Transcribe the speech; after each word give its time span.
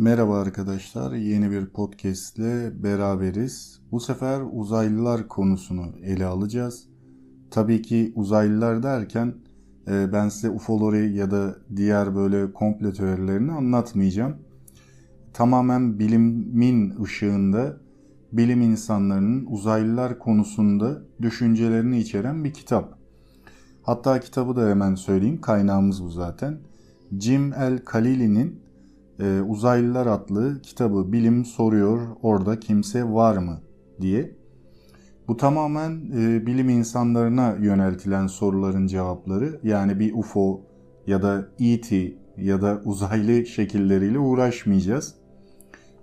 Merhaba 0.00 0.38
arkadaşlar, 0.38 1.12
yeni 1.12 1.50
bir 1.50 1.66
podcast 1.66 2.38
ile 2.38 2.82
beraberiz. 2.82 3.80
Bu 3.92 4.00
sefer 4.00 4.42
uzaylılar 4.52 5.28
konusunu 5.28 5.86
ele 6.02 6.26
alacağız. 6.26 6.88
Tabii 7.50 7.82
ki 7.82 8.12
uzaylılar 8.14 8.82
derken 8.82 9.34
e, 9.88 10.12
ben 10.12 10.28
size 10.28 10.50
ufoları 10.50 11.06
ya 11.06 11.30
da 11.30 11.56
diğer 11.76 12.16
böyle 12.16 12.52
komple 12.52 12.92
teorilerini 12.92 13.52
anlatmayacağım. 13.52 14.36
Tamamen 15.32 15.98
bilimin 15.98 17.02
ışığında 17.02 17.76
bilim 18.32 18.62
insanlarının 18.62 19.46
uzaylılar 19.46 20.18
konusunda 20.18 21.02
düşüncelerini 21.22 21.98
içeren 21.98 22.44
bir 22.44 22.52
kitap. 22.52 22.98
Hatta 23.82 24.20
kitabı 24.20 24.56
da 24.56 24.68
hemen 24.68 24.94
söyleyeyim, 24.94 25.40
kaynağımız 25.40 26.04
bu 26.04 26.08
zaten. 26.10 26.58
Jim 27.18 27.52
El 27.52 27.78
Khalili'nin 27.84 28.67
e, 29.20 29.40
Uzaylılar 29.40 30.06
adlı 30.06 30.62
kitabı 30.62 31.12
bilim 31.12 31.44
soruyor 31.44 32.08
orada 32.22 32.60
kimse 32.60 33.04
var 33.04 33.36
mı 33.36 33.60
diye. 34.00 34.38
Bu 35.28 35.36
tamamen 35.36 36.10
e, 36.16 36.46
bilim 36.46 36.68
insanlarına 36.68 37.56
yöneltilen 37.60 38.26
soruların 38.26 38.86
cevapları. 38.86 39.60
Yani 39.62 40.00
bir 40.00 40.14
UFO 40.14 40.60
ya 41.06 41.22
da 41.22 41.48
ET 41.60 41.92
ya 42.36 42.62
da 42.62 42.82
uzaylı 42.84 43.46
şekilleriyle 43.46 44.18
uğraşmayacağız. 44.18 45.14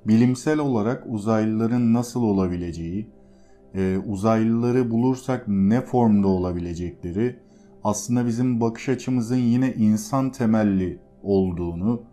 Bilimsel 0.08 0.60
olarak 0.60 1.04
uzaylıların 1.08 1.94
nasıl 1.94 2.24
olabileceği, 2.24 3.10
e, 3.76 3.98
uzaylıları 4.08 4.92
bulursak 4.92 5.44
ne 5.48 5.82
formda 5.82 6.28
olabilecekleri, 6.28 7.40
aslında 7.84 8.26
bizim 8.26 8.62
bakış 8.62 8.90
açımızın 8.90 9.36
yine 9.36 9.74
insan 9.74 10.32
temelli 10.32 11.00
olduğunu, 11.24 12.04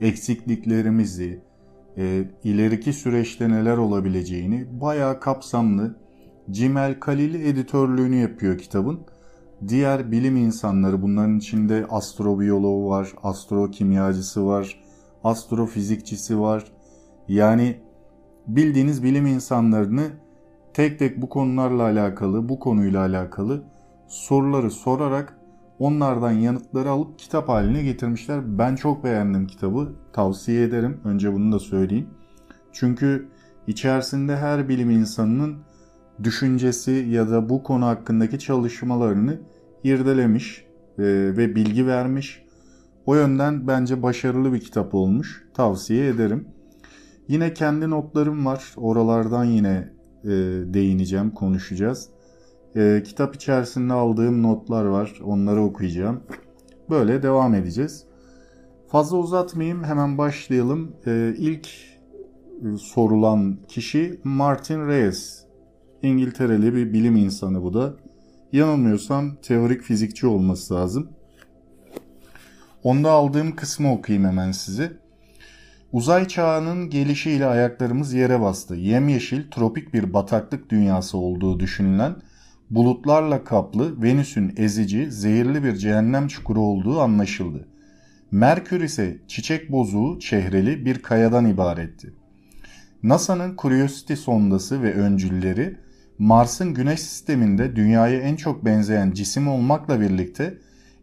eksikliklerimizi, 0.00 1.40
e, 1.98 2.24
ileriki 2.44 2.92
süreçte 2.92 3.48
neler 3.48 3.76
olabileceğini 3.76 4.80
bayağı 4.80 5.20
kapsamlı 5.20 5.96
Cimel 6.50 7.00
Kalil 7.00 7.34
editörlüğünü 7.34 8.16
yapıyor 8.16 8.58
kitabın. 8.58 9.00
Diğer 9.68 10.12
bilim 10.12 10.36
insanları 10.36 11.02
bunların 11.02 11.38
içinde 11.38 11.86
astrobiyoloğu 11.90 12.88
var, 12.88 13.12
astrokimyacısı 13.22 14.46
var, 14.46 14.80
astrofizikçisi 15.24 16.40
var. 16.40 16.64
Yani 17.28 17.76
bildiğiniz 18.46 19.02
bilim 19.02 19.26
insanlarını 19.26 20.06
tek 20.74 20.98
tek 20.98 21.22
bu 21.22 21.28
konularla 21.28 21.82
alakalı, 21.82 22.48
bu 22.48 22.58
konuyla 22.58 23.00
alakalı 23.00 23.62
soruları 24.08 24.70
sorarak 24.70 25.35
Onlardan 25.78 26.32
yanıtları 26.32 26.90
alıp 26.90 27.18
kitap 27.18 27.48
haline 27.48 27.82
getirmişler. 27.82 28.58
Ben 28.58 28.76
çok 28.76 29.04
beğendim 29.04 29.46
kitabı. 29.46 29.92
Tavsiye 30.12 30.62
ederim. 30.62 31.00
Önce 31.04 31.32
bunu 31.32 31.52
da 31.52 31.58
söyleyeyim. 31.58 32.08
Çünkü 32.72 33.28
içerisinde 33.66 34.36
her 34.36 34.68
bilim 34.68 34.90
insanının 34.90 35.56
düşüncesi 36.22 36.90
ya 36.90 37.30
da 37.30 37.48
bu 37.48 37.62
konu 37.62 37.86
hakkındaki 37.86 38.38
çalışmalarını 38.38 39.40
irdelemiş 39.84 40.64
e, 40.98 41.02
ve 41.36 41.54
bilgi 41.54 41.86
vermiş. 41.86 42.42
O 43.06 43.14
yönden 43.14 43.66
bence 43.66 44.02
başarılı 44.02 44.52
bir 44.52 44.60
kitap 44.60 44.94
olmuş. 44.94 45.44
Tavsiye 45.54 46.08
ederim. 46.08 46.48
Yine 47.28 47.54
kendi 47.54 47.90
notlarım 47.90 48.46
var. 48.46 48.74
Oralardan 48.76 49.44
yine 49.44 49.92
e, 50.24 50.28
değineceğim, 50.74 51.30
konuşacağız. 51.30 52.08
E, 52.76 53.02
kitap 53.02 53.34
içerisinde 53.34 53.92
aldığım 53.92 54.42
notlar 54.42 54.84
var. 54.84 55.20
Onları 55.24 55.62
okuyacağım. 55.62 56.22
Böyle 56.90 57.22
devam 57.22 57.54
edeceğiz. 57.54 58.04
Fazla 58.88 59.16
uzatmayayım. 59.16 59.84
Hemen 59.84 60.18
başlayalım. 60.18 60.96
E, 61.06 61.34
ilk 61.38 61.68
sorulan 62.78 63.58
kişi 63.68 64.20
Martin 64.24 64.88
Reyes. 64.88 65.44
İngiltereli 66.02 66.74
bir 66.74 66.92
bilim 66.92 67.16
insanı 67.16 67.62
bu 67.62 67.74
da. 67.74 67.94
Yanılmıyorsam 68.52 69.36
teorik 69.42 69.82
fizikçi 69.82 70.26
olması 70.26 70.74
lazım. 70.74 71.08
Onda 72.82 73.10
aldığım 73.10 73.56
kısmı 73.56 73.92
okuyayım 73.92 74.28
hemen 74.28 74.52
size. 74.52 74.92
Uzay 75.92 76.28
çağının 76.28 76.90
gelişiyle 76.90 77.46
ayaklarımız 77.46 78.12
yere 78.12 78.40
bastı. 78.40 78.74
Yemyeşil, 78.74 79.50
tropik 79.50 79.94
bir 79.94 80.12
bataklık 80.12 80.70
dünyası 80.70 81.18
olduğu 81.18 81.60
düşünülen 81.60 82.16
bulutlarla 82.70 83.44
kaplı 83.44 84.02
Venüs'ün 84.02 84.54
ezici, 84.56 85.10
zehirli 85.10 85.64
bir 85.64 85.76
cehennem 85.76 86.28
çukuru 86.28 86.60
olduğu 86.60 87.00
anlaşıldı. 87.00 87.68
Merkür 88.30 88.80
ise 88.80 89.18
çiçek 89.28 89.72
bozuğu, 89.72 90.18
çehreli 90.18 90.84
bir 90.84 91.02
kayadan 91.02 91.46
ibaretti. 91.46 92.14
NASA'nın 93.02 93.56
Curiosity 93.58 94.14
sondası 94.14 94.82
ve 94.82 94.94
öncülleri 94.94 95.76
Mars'ın 96.18 96.74
güneş 96.74 97.00
sisteminde 97.00 97.76
dünyaya 97.76 98.20
en 98.20 98.36
çok 98.36 98.64
benzeyen 98.64 99.12
cisim 99.12 99.48
olmakla 99.48 100.00
birlikte 100.00 100.58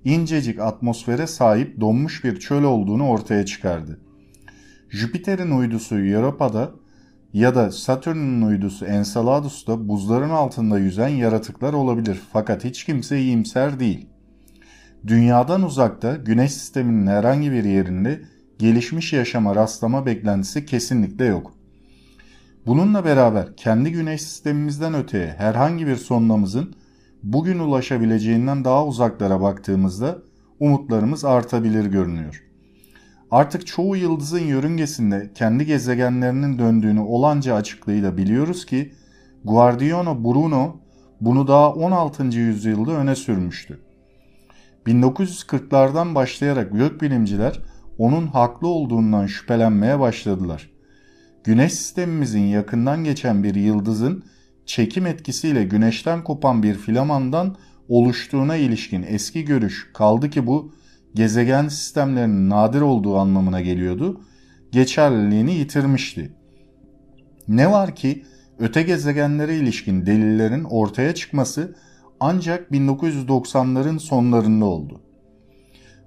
incecik 0.06 0.60
atmosfere 0.60 1.28
sahip 1.28 1.82
donmuş 1.82 2.24
bir 2.24 2.40
çöl 2.40 2.64
olduğunu 2.64 3.08
ortaya 3.08 3.46
çıkardı. 3.46 4.00
Jüpiter'in 4.90 5.52
uydusu 5.52 6.00
Europa'da 6.00 6.72
ya 7.34 7.56
da 7.56 7.72
Satürn'ün 7.72 8.42
uydusu 8.42 8.86
Enceladus'ta 8.86 9.88
buzların 9.88 10.30
altında 10.30 10.80
yüzen 10.80 11.08
yaratıklar 11.08 11.74
olabilir 11.74 12.22
fakat 12.34 12.64
hiç 12.64 12.84
kimse 12.84 13.20
iyimser 13.20 13.80
değil. 13.80 14.08
Dünyadan 15.08 15.64
uzakta 15.64 16.16
güneş 16.16 16.54
sisteminin 16.54 17.08
herhangi 17.08 17.52
bir 17.52 17.64
yerinde 17.64 18.22
gelişmiş 18.60 19.14
yaşama 19.14 19.56
rastlama 19.56 20.06
beklentisi 20.06 20.66
kesinlikle 20.66 21.26
yok. 21.26 21.54
Bununla 22.66 23.06
beraber 23.06 23.56
kendi 23.56 23.92
güneş 23.92 24.22
sistemimizden 24.22 24.94
öteye 24.94 25.36
herhangi 25.38 25.88
bir 25.88 25.96
sonlamızın 25.96 26.76
bugün 27.24 27.60
ulaşabileceğinden 27.60 28.66
daha 28.66 28.86
uzaklara 28.86 29.42
baktığımızda 29.42 30.18
umutlarımız 30.60 31.26
artabilir 31.26 31.86
görünüyor. 31.86 32.43
Artık 33.34 33.68
çoğu 33.68 33.96
yıldızın 33.96 34.40
yörüngesinde 34.40 35.32
kendi 35.36 35.66
gezegenlerinin 35.66 36.60
döndüğünü 36.60 37.00
olanca 37.00 37.56
açıklığıyla 37.56 38.18
biliyoruz 38.18 38.66
ki 38.66 38.94
Guardiano 39.44 40.24
Bruno 40.24 40.76
bunu 41.22 41.48
daha 41.48 41.74
16. 41.74 42.24
yüzyılda 42.24 42.92
öne 42.92 43.16
sürmüştü. 43.16 43.80
1940'lardan 44.88 46.16
başlayarak 46.16 46.72
gökbilimciler 46.72 47.60
onun 47.98 48.28
haklı 48.28 48.68
olduğundan 48.68 49.26
şüphelenmeye 49.26 50.00
başladılar. 50.00 50.70
Güneş 51.44 51.74
sistemimizin 51.74 52.44
yakından 52.46 53.04
geçen 53.04 53.44
bir 53.44 53.56
yıldızın 53.56 54.24
çekim 54.66 55.06
etkisiyle 55.06 55.64
güneşten 55.64 56.24
kopan 56.24 56.64
bir 56.64 56.76
filamandan 56.76 57.56
oluştuğuna 57.88 58.56
ilişkin 58.56 59.06
eski 59.08 59.46
görüş 59.46 59.90
kaldı 59.94 60.30
ki 60.30 60.48
bu 60.48 60.74
gezegen 61.16 61.68
sistemlerinin 61.68 62.50
nadir 62.50 62.82
olduğu 62.82 63.18
anlamına 63.18 63.62
geliyordu. 63.62 64.22
Geçerliliğini 64.72 65.54
yitirmişti. 65.54 66.32
Ne 67.48 67.72
var 67.72 67.96
ki 67.96 68.26
öte 68.60 68.84
gezegenlere 68.84 69.58
ilişkin 69.58 70.06
delillerin 70.06 70.64
ortaya 70.64 71.16
çıkması 71.16 71.76
ancak 72.20 72.72
1990'ların 72.72 74.00
sonlarında 74.00 74.66
oldu. 74.66 75.02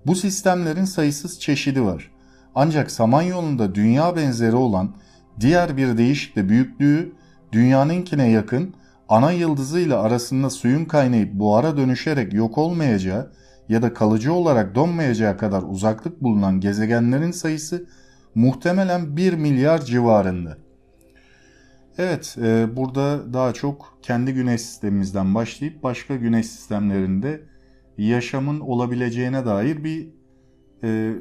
Bu 0.07 0.15
sistemlerin 0.15 0.85
sayısız 0.85 1.41
çeşidi 1.41 1.83
var. 1.83 2.11
Ancak 2.55 2.91
Samanyolu'nda 2.91 3.75
dünya 3.75 4.17
benzeri 4.17 4.57
olan 4.57 4.97
diğer 5.41 5.77
bir 5.77 5.99
deyişle 5.99 6.49
büyüklüğü 6.49 7.13
dünyanınkine 7.53 8.31
yakın 8.31 8.75
ana 9.09 9.33
yıldızıyla 9.33 10.01
arasında 10.01 10.51
suyun 10.51 10.85
kaynayıp 10.85 11.33
buhara 11.33 11.77
dönüşerek 11.77 12.33
yok 12.35 12.59
olmayacağı 12.59 13.33
ya 13.69 13.83
da 13.83 13.95
kalıcı 13.95 14.33
olarak 14.33 14.75
donmayacağı 14.75 15.39
kadar 15.39 15.63
uzaklık 15.63 16.23
bulunan 16.23 16.61
gezegenlerin 16.61 17.31
sayısı 17.31 17.87
muhtemelen 18.35 19.17
1 19.17 19.33
milyar 19.33 19.85
civarında. 19.85 20.59
Evet, 21.99 22.37
e, 22.43 22.77
burada 22.77 23.33
daha 23.33 23.53
çok 23.53 23.99
kendi 24.03 24.35
güneş 24.35 24.61
sistemimizden 24.61 25.35
başlayıp 25.35 25.83
başka 25.83 26.17
güneş 26.17 26.47
sistemlerinde 26.47 27.43
yaşamın 27.99 28.61
olabileceğine 28.61 29.47
dair 29.47 29.85
bir 29.85 30.09
e, 30.83 31.13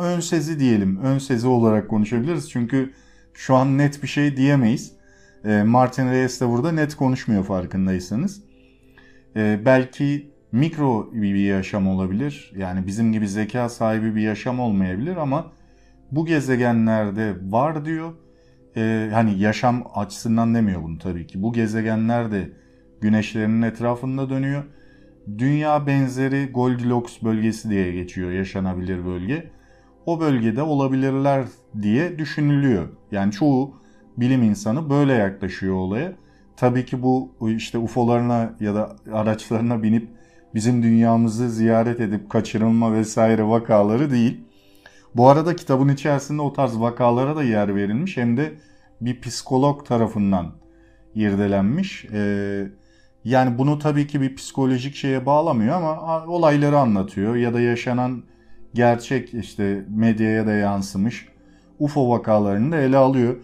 ön 0.00 0.20
sezi 0.20 0.60
diyelim, 0.60 0.98
ön 1.02 1.18
sezi 1.18 1.46
olarak 1.46 1.90
konuşabiliriz. 1.90 2.50
Çünkü 2.50 2.92
şu 3.34 3.54
an 3.54 3.78
net 3.78 4.02
bir 4.02 4.08
şey 4.08 4.36
diyemeyiz. 4.36 4.92
E, 5.44 5.62
Martin 5.62 6.10
Reyes 6.10 6.40
de 6.40 6.48
burada 6.48 6.72
net 6.72 6.94
konuşmuyor 6.94 7.44
farkındaysanız. 7.44 8.42
E, 9.36 9.60
belki 9.64 10.33
mikro 10.54 11.10
bir 11.12 11.34
yaşam 11.34 11.88
olabilir. 11.88 12.52
Yani 12.56 12.86
bizim 12.86 13.12
gibi 13.12 13.28
zeka 13.28 13.68
sahibi 13.68 14.14
bir 14.14 14.20
yaşam 14.20 14.60
olmayabilir 14.60 15.16
ama 15.16 15.52
bu 16.12 16.26
gezegenlerde 16.26 17.34
var 17.42 17.84
diyor. 17.84 18.12
Ee, 18.76 19.10
hani 19.12 19.38
yaşam 19.38 19.84
açısından 19.94 20.54
demiyor 20.54 20.82
bunu 20.82 20.98
tabii 20.98 21.26
ki. 21.26 21.42
Bu 21.42 21.52
gezegenler 21.52 22.32
de 22.32 22.52
güneşlerinin 23.00 23.62
etrafında 23.62 24.30
dönüyor. 24.30 24.64
Dünya 25.38 25.86
benzeri 25.86 26.50
Goldilocks 26.52 27.22
bölgesi 27.22 27.70
diye 27.70 27.92
geçiyor 27.92 28.30
yaşanabilir 28.30 29.04
bölge. 29.04 29.50
o 30.06 30.20
bölgede 30.20 30.62
olabilirler 30.62 31.44
diye 31.82 32.18
düşünülüyor. 32.18 32.88
Yani 33.12 33.32
çoğu 33.32 33.74
bilim 34.16 34.42
insanı 34.42 34.90
böyle 34.90 35.12
yaklaşıyor 35.12 35.74
olaya. 35.74 36.12
Tabii 36.56 36.84
ki 36.84 37.02
bu 37.02 37.36
işte 37.48 37.78
UFO'larına 37.78 38.52
ya 38.60 38.74
da 38.74 38.96
araçlarına 39.12 39.82
binip 39.82 40.13
bizim 40.54 40.82
dünyamızı 40.82 41.50
ziyaret 41.50 42.00
edip 42.00 42.30
kaçırılma 42.30 42.92
vesaire 42.92 43.48
vakaları 43.48 44.10
değil. 44.10 44.40
Bu 45.16 45.28
arada 45.28 45.56
kitabın 45.56 45.88
içerisinde 45.88 46.42
o 46.42 46.52
tarz 46.52 46.80
vakalara 46.80 47.36
da 47.36 47.42
yer 47.42 47.76
verilmiş 47.76 48.16
hem 48.16 48.36
de 48.36 48.54
bir 49.00 49.20
psikolog 49.20 49.86
tarafından 49.86 50.52
irdelenmiş. 51.14 52.04
Ee, 52.12 52.66
yani 53.24 53.58
bunu 53.58 53.78
tabii 53.78 54.06
ki 54.06 54.20
bir 54.20 54.36
psikolojik 54.36 54.94
şeye 54.94 55.26
bağlamıyor 55.26 55.76
ama 55.76 56.24
olayları 56.26 56.78
anlatıyor 56.78 57.36
ya 57.36 57.54
da 57.54 57.60
yaşanan 57.60 58.22
gerçek 58.74 59.34
işte 59.34 59.84
medyaya 59.88 60.46
da 60.46 60.52
yansımış 60.52 61.28
UFO 61.78 62.10
vakalarını 62.10 62.72
da 62.72 62.76
ele 62.76 62.96
alıyor. 62.96 63.36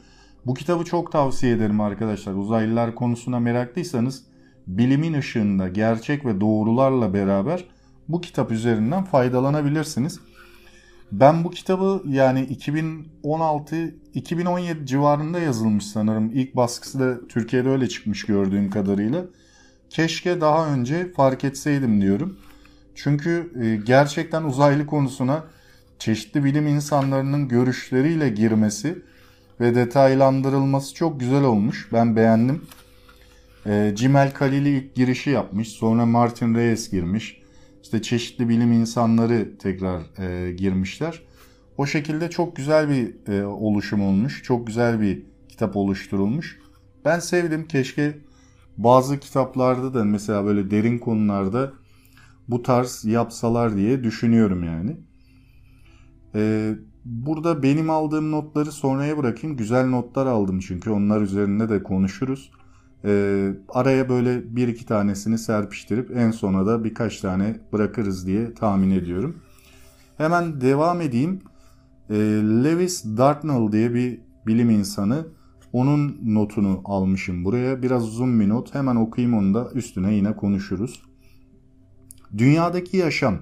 Bu 0.47 0.55
kitabı 0.55 0.85
çok 0.85 1.13
tavsiye 1.13 1.53
ederim 1.53 1.81
arkadaşlar. 1.81 2.35
Uzaylılar 2.35 2.95
konusuna 2.95 3.41
meraklıysanız 3.41 4.25
bilimin 4.67 5.15
ışığında 5.15 5.69
gerçek 5.69 6.25
ve 6.25 6.41
doğrularla 6.41 7.15
beraber 7.15 7.65
bu 8.09 8.21
kitap 8.21 8.53
üzerinden 8.53 9.05
faydalanabilirsiniz. 9.05 10.21
Ben 11.13 11.45
bu 11.45 11.51
kitabı 11.51 12.03
yani 12.09 12.59
2016-2017 13.25 14.87
civarında 14.87 15.41
yazılmış 15.41 15.87
sanırım. 15.87 16.31
İlk 16.35 16.57
baskısı 16.57 17.01
da 17.01 17.27
Türkiye'de 17.29 17.69
öyle 17.69 17.89
çıkmış 17.89 18.25
gördüğüm 18.25 18.71
kadarıyla. 18.71 19.25
Keşke 19.91 20.41
daha 20.41 20.75
önce 20.75 21.13
fark 21.13 21.45
etseydim 21.45 22.01
diyorum. 22.01 22.39
Çünkü 22.95 23.53
e, 23.63 23.77
gerçekten 23.87 24.43
uzaylı 24.43 24.87
konusuna 24.87 25.45
çeşitli 25.99 26.45
bilim 26.45 26.67
insanlarının 26.67 27.49
görüşleriyle 27.49 28.29
girmesi 28.29 29.03
ve 29.61 29.75
detaylandırılması 29.75 30.95
çok 30.95 31.21
güzel 31.21 31.45
olmuş. 31.45 31.89
Ben 31.93 32.17
beğendim. 32.17 32.63
E, 33.67 33.93
Cimel 33.97 34.35
Kalili 34.35 34.69
ilk 34.69 34.95
girişi 34.95 35.31
yapmış. 35.31 35.69
Sonra 35.69 36.07
Martin 36.07 36.55
Reyes 36.55 36.91
girmiş. 36.91 37.43
İşte 37.83 38.03
çeşitli 38.03 38.49
bilim 38.49 38.73
insanları 38.73 39.59
tekrar 39.59 40.01
e, 40.19 40.53
girmişler. 40.53 41.23
O 41.77 41.87
şekilde 41.87 42.31
çok 42.31 42.57
güzel 42.57 42.89
bir 42.89 43.33
e, 43.33 43.45
oluşum 43.47 44.03
olmuş. 44.03 44.43
Çok 44.43 44.67
güzel 44.67 45.01
bir 45.01 45.23
kitap 45.49 45.77
oluşturulmuş. 45.77 46.59
Ben 47.05 47.19
sevdim. 47.19 47.69
Keşke 47.69 48.19
bazı 48.77 49.21
kitaplarda 49.21 49.95
da 49.95 50.05
mesela 50.05 50.45
böyle 50.45 50.71
derin 50.71 50.99
konularda 50.99 51.73
bu 52.49 52.63
tarz 52.63 53.05
yapsalar 53.05 53.77
diye 53.77 54.05
düşünüyorum 54.05 54.65
yani. 54.65 54.97
Ee, 56.35 56.75
burada 57.05 57.63
benim 57.63 57.91
aldığım 57.91 58.31
notları 58.31 58.73
sonraya 58.73 59.19
bırakayım. 59.19 59.57
Güzel 59.57 59.87
notlar 59.87 60.27
aldım 60.27 60.61
çünkü 60.61 60.91
onlar 60.91 61.21
üzerinde 61.21 61.69
de 61.69 61.83
konuşuruz. 61.83 62.51
Ee, 63.05 63.51
araya 63.69 64.09
böyle 64.09 64.57
bir 64.57 64.69
iki 64.69 64.87
tanesini 64.87 65.39
serpiştirip 65.39 66.11
en 66.17 66.31
sona 66.31 66.67
da 66.67 66.85
birkaç 66.85 67.21
tane 67.21 67.61
bırakırız 67.73 68.27
diye 68.27 68.55
tahmin 68.55 68.91
ediyorum. 68.91 69.37
Hemen 70.17 70.61
devam 70.61 71.01
edeyim. 71.01 71.39
Ee, 72.11 72.15
Lewis 72.65 73.05
Dartnell 73.05 73.73
diye 73.73 73.95
bir 73.95 74.21
bilim 74.47 74.71
insanı. 74.71 75.27
Onun 75.73 76.19
notunu 76.25 76.81
almışım 76.85 77.45
buraya. 77.45 77.83
Biraz 77.83 78.09
uzun 78.09 78.41
bir 78.41 78.49
not. 78.49 78.75
Hemen 78.75 78.97
okuyayım 78.97 79.39
onu 79.39 79.55
da 79.55 79.71
üstüne 79.75 80.15
yine 80.15 80.37
konuşuruz. 80.37 81.03
Dünyadaki 82.39 82.97
yaşam 82.97 83.39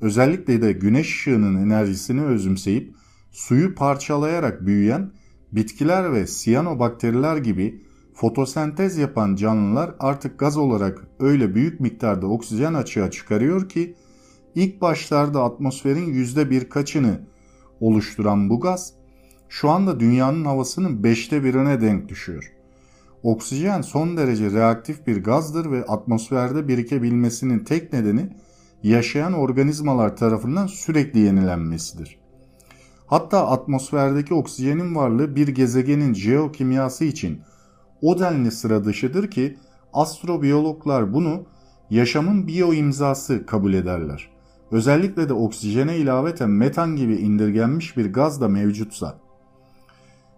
özellikle 0.00 0.62
de 0.62 0.72
güneş 0.72 1.06
ışığının 1.06 1.56
enerjisini 1.56 2.22
özümseyip 2.22 2.94
suyu 3.30 3.74
parçalayarak 3.74 4.66
büyüyen 4.66 5.12
bitkiler 5.52 6.12
ve 6.12 6.26
siyanobakteriler 6.26 7.36
gibi 7.36 7.84
fotosentez 8.20 8.98
yapan 8.98 9.36
canlılar 9.36 9.94
artık 9.98 10.38
gaz 10.38 10.56
olarak 10.56 11.06
öyle 11.20 11.54
büyük 11.54 11.80
miktarda 11.80 12.26
oksijen 12.26 12.74
açığa 12.74 13.10
çıkarıyor 13.10 13.68
ki 13.68 13.94
ilk 14.54 14.80
başlarda 14.80 15.44
atmosferin 15.44 16.06
yüzde 16.06 16.50
birkaçını 16.50 17.20
oluşturan 17.80 18.50
bu 18.50 18.60
gaz 18.60 18.92
şu 19.48 19.70
anda 19.70 20.00
dünyanın 20.00 20.44
havasının 20.44 21.04
beşte 21.04 21.44
birine 21.44 21.80
denk 21.80 22.08
düşüyor. 22.08 22.52
Oksijen 23.22 23.82
son 23.82 24.16
derece 24.16 24.50
reaktif 24.50 25.06
bir 25.06 25.24
gazdır 25.24 25.70
ve 25.70 25.84
atmosferde 25.84 26.68
birikebilmesinin 26.68 27.58
tek 27.58 27.92
nedeni 27.92 28.28
yaşayan 28.82 29.32
organizmalar 29.32 30.16
tarafından 30.16 30.66
sürekli 30.66 31.20
yenilenmesidir. 31.20 32.18
Hatta 33.06 33.46
atmosferdeki 33.46 34.34
oksijenin 34.34 34.94
varlığı 34.94 35.36
bir 35.36 35.48
gezegenin 35.48 36.14
jeokimyası 36.14 37.04
için 37.04 37.40
o 38.02 38.18
denli 38.18 38.50
sıra 38.50 38.84
dışıdır 38.84 39.30
ki 39.30 39.58
astrobiyologlar 39.92 41.14
bunu 41.14 41.44
yaşamın 41.90 42.46
biyo 42.46 42.72
imzası 42.72 43.46
kabul 43.46 43.72
ederler. 43.74 44.30
Özellikle 44.70 45.28
de 45.28 45.32
oksijene 45.32 45.96
ilaveten 45.96 46.50
metan 46.50 46.96
gibi 46.96 47.16
indirgenmiş 47.16 47.96
bir 47.96 48.12
gaz 48.12 48.40
da 48.40 48.48
mevcutsa. 48.48 49.18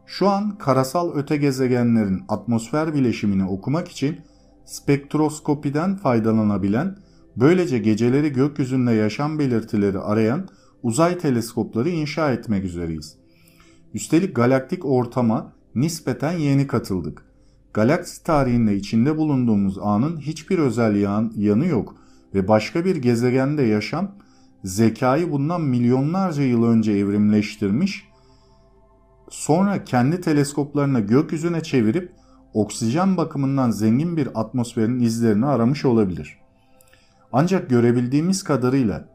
Şu 0.06 0.28
an 0.28 0.58
karasal 0.58 1.14
öte 1.14 1.36
gezegenlerin 1.36 2.22
atmosfer 2.28 2.94
bileşimini 2.94 3.44
okumak 3.44 3.88
için 3.88 4.20
spektroskopiden 4.64 5.96
faydalanabilen, 5.96 6.96
böylece 7.36 7.78
geceleri 7.78 8.32
gökyüzünde 8.32 8.92
yaşam 8.92 9.38
belirtileri 9.38 9.98
arayan 9.98 10.48
uzay 10.82 11.18
teleskopları 11.18 11.88
inşa 11.88 12.32
etmek 12.32 12.64
üzereyiz. 12.64 13.16
Üstelik 13.94 14.36
galaktik 14.36 14.84
ortama 14.84 15.52
nispeten 15.74 16.32
yeni 16.32 16.66
katıldık. 16.66 17.31
Galaksi 17.74 18.24
tarihinde 18.24 18.76
içinde 18.76 19.16
bulunduğumuz 19.16 19.78
anın 19.78 20.20
hiçbir 20.20 20.58
özel 20.58 20.96
yan, 20.96 21.32
yanı 21.36 21.66
yok 21.66 21.96
ve 22.34 22.48
başka 22.48 22.84
bir 22.84 22.96
gezegende 22.96 23.62
yaşam 23.62 24.10
zekayı 24.64 25.32
bundan 25.32 25.60
milyonlarca 25.60 26.42
yıl 26.42 26.64
önce 26.64 26.92
evrimleştirmiş 26.92 28.08
sonra 29.30 29.84
kendi 29.84 30.20
teleskoplarını 30.20 31.00
gökyüzüne 31.00 31.62
çevirip 31.62 32.12
oksijen 32.54 33.16
bakımından 33.16 33.70
zengin 33.70 34.16
bir 34.16 34.28
atmosferin 34.34 35.00
izlerini 35.00 35.46
aramış 35.46 35.84
olabilir. 35.84 36.38
Ancak 37.32 37.70
görebildiğimiz 37.70 38.44
kadarıyla 38.44 39.08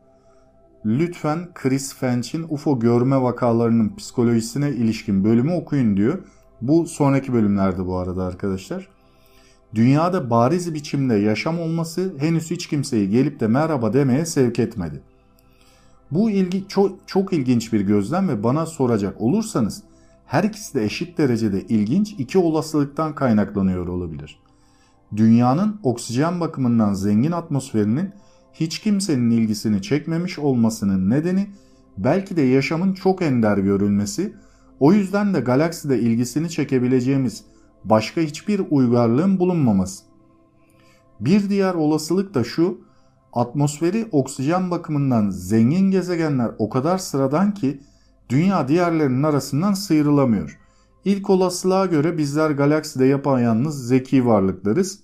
lütfen 0.86 1.50
Chris 1.54 1.96
Fench'in 1.96 2.46
UFO 2.50 2.80
görme 2.80 3.22
vakalarının 3.22 3.96
psikolojisine 3.96 4.70
ilişkin 4.70 5.24
bölümü 5.24 5.54
okuyun 5.54 5.98
diyor. 5.98 6.24
Bu 6.62 6.88
sonraki 6.88 7.34
bölümlerde 7.34 7.86
bu 7.86 7.98
arada 7.98 8.24
arkadaşlar. 8.24 8.88
Dünyada 9.76 10.30
bariz 10.30 10.74
biçimde 10.74 11.16
yaşam 11.16 11.60
olması 11.60 12.14
henüz 12.18 12.52
hiç 12.52 12.68
kimseyi 12.68 13.10
gelip 13.10 13.40
de 13.40 13.48
merhaba 13.48 13.94
demeye 13.94 14.26
sevk 14.26 14.60
etmedi. 14.60 15.02
Bu 16.12 16.30
ilgi 16.30 16.68
çok, 16.68 17.08
çok 17.08 17.34
ilginç 17.34 17.74
bir 17.74 17.82
gözlem 17.82 18.30
ve 18.30 18.44
bana 18.44 18.66
soracak 18.66 19.22
olursanız 19.22 19.84
her 20.26 20.44
ikisi 20.44 20.74
de 20.74 20.84
eşit 20.84 21.18
derecede 21.18 21.62
ilginç 21.62 22.16
iki 22.18 22.38
olasılıktan 22.38 23.16
kaynaklanıyor 23.16 23.88
olabilir. 23.88 24.40
Dünyanın 25.16 25.80
oksijen 25.84 26.40
bakımından 26.40 26.94
zengin 26.94 27.32
atmosferinin 27.32 28.12
hiç 28.54 28.80
kimsenin 28.80 29.32
ilgisini 29.32 29.82
çekmemiş 29.82 30.40
olmasının 30.40 31.10
nedeni 31.10 31.48
belki 31.98 32.38
de 32.38 32.42
yaşamın 32.42 32.94
çok 32.94 33.22
ender 33.22 33.58
görülmesi, 33.58 34.34
o 34.80 34.94
yüzden 34.94 35.34
de 35.34 35.40
galakside 35.40 36.00
ilgisini 36.00 36.50
çekebileceğimiz 36.50 37.44
başka 37.84 38.22
hiçbir 38.22 38.62
uygarlığın 38.70 39.40
bulunmaması. 39.40 40.04
Bir 41.20 41.50
diğer 41.50 41.74
olasılık 41.74 42.34
da 42.34 42.44
şu, 42.44 42.82
atmosferi 43.34 44.08
oksijen 44.12 44.72
bakımından 44.72 45.30
zengin 45.30 45.92
gezegenler 45.92 46.52
o 46.58 46.70
kadar 46.70 46.98
sıradan 46.98 47.54
ki 47.54 47.82
dünya 48.30 48.68
diğerlerinin 48.68 49.24
arasından 49.24 49.74
sıyrılamıyor. 49.74 50.60
İlk 51.06 51.30
olasılığa 51.30 51.86
göre 51.86 52.18
bizler 52.18 52.52
galakside 52.52 53.06
yapayalnız 53.06 53.88
zeki 53.88 54.26
varlıklarız. 54.26 55.00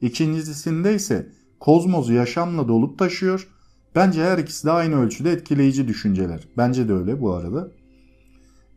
İkincisinde 0.00 0.94
ise 0.94 1.32
kozmos 1.60 2.10
yaşamla 2.10 2.68
dolup 2.68 2.98
taşıyor. 2.98 3.48
Bence 3.94 4.24
her 4.24 4.38
ikisi 4.38 4.66
de 4.66 4.70
aynı 4.70 5.02
ölçüde 5.02 5.32
etkileyici 5.32 5.88
düşünceler. 5.88 6.48
Bence 6.56 6.88
de 6.88 6.92
öyle 6.92 7.20
bu 7.20 7.34
arada. 7.34 7.68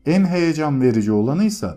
En 0.06 0.26
heyecan 0.26 0.82
verici 0.82 1.12
olanı 1.12 1.44
ise 1.44 1.70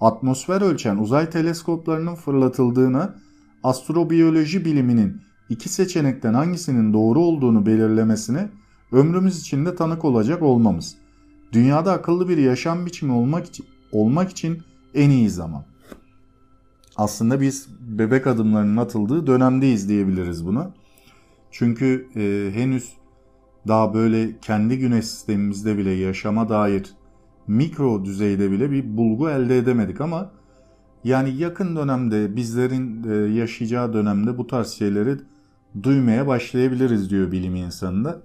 atmosfer 0.00 0.60
ölçen 0.60 0.96
uzay 0.96 1.30
teleskoplarının 1.30 2.14
fırlatıldığına 2.14 3.14
astrobiyoloji 3.62 4.64
biliminin 4.64 5.20
iki 5.48 5.68
seçenekten 5.68 6.34
hangisinin 6.34 6.92
doğru 6.92 7.20
olduğunu 7.20 7.66
belirlemesine 7.66 8.50
ömrümüz 8.92 9.40
içinde 9.40 9.74
tanık 9.74 10.04
olacak 10.04 10.42
olmamız. 10.42 10.94
Dünyada 11.52 11.92
akıllı 11.92 12.28
bir 12.28 12.36
yaşam 12.36 12.86
biçimi 12.86 13.12
olmak 13.12 13.46
için, 13.46 13.66
olmak 13.92 14.30
için 14.30 14.62
en 14.94 15.10
iyi 15.10 15.30
zaman. 15.30 15.64
Aslında 16.96 17.40
biz 17.40 17.68
bebek 17.80 18.26
adımlarının 18.26 18.76
atıldığı 18.76 19.26
dönemdeyiz 19.26 19.88
diyebiliriz 19.88 20.46
buna. 20.46 20.74
Çünkü 21.50 22.08
e, 22.16 22.50
henüz 22.54 22.92
daha 23.68 23.94
böyle 23.94 24.38
kendi 24.38 24.78
güneş 24.78 25.04
sistemimizde 25.04 25.78
bile 25.78 25.90
yaşama 25.90 26.48
dair 26.48 26.94
mikro 27.46 28.04
düzeyde 28.04 28.50
bile 28.50 28.70
bir 28.70 28.96
bulgu 28.96 29.30
elde 29.30 29.58
edemedik 29.58 30.00
ama 30.00 30.30
yani 31.04 31.36
yakın 31.36 31.76
dönemde 31.76 32.36
bizlerin 32.36 33.04
e, 33.10 33.34
yaşayacağı 33.34 33.92
dönemde 33.92 34.38
bu 34.38 34.46
tarz 34.46 34.68
şeyleri 34.68 35.16
duymaya 35.82 36.26
başlayabiliriz 36.26 37.10
diyor 37.10 37.32
bilim 37.32 37.54
insanı 37.54 38.22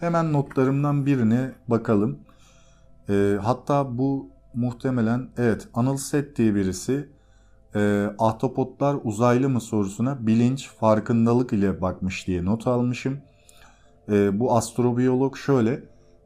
Hemen 0.00 0.32
notlarımdan 0.32 1.06
birine 1.06 1.52
bakalım. 1.68 2.18
E, 3.08 3.38
hatta 3.42 3.98
bu 3.98 4.28
muhtemelen 4.54 5.28
evet 5.38 5.68
Anıl 5.74 5.96
Set 5.96 6.36
diye 6.36 6.54
birisi 6.54 7.08
e, 7.74 8.06
ahtapotlar 8.18 8.96
uzaylı 9.04 9.48
mı 9.48 9.60
sorusuna 9.60 10.26
bilinç, 10.26 10.68
farkındalık 10.68 11.52
ile 11.52 11.80
bakmış 11.80 12.26
diye 12.26 12.44
not 12.44 12.66
almışım. 12.66 13.18
E, 14.08 14.40
bu 14.40 14.56
astrobiyolog 14.56 15.36
şöyle 15.36 15.82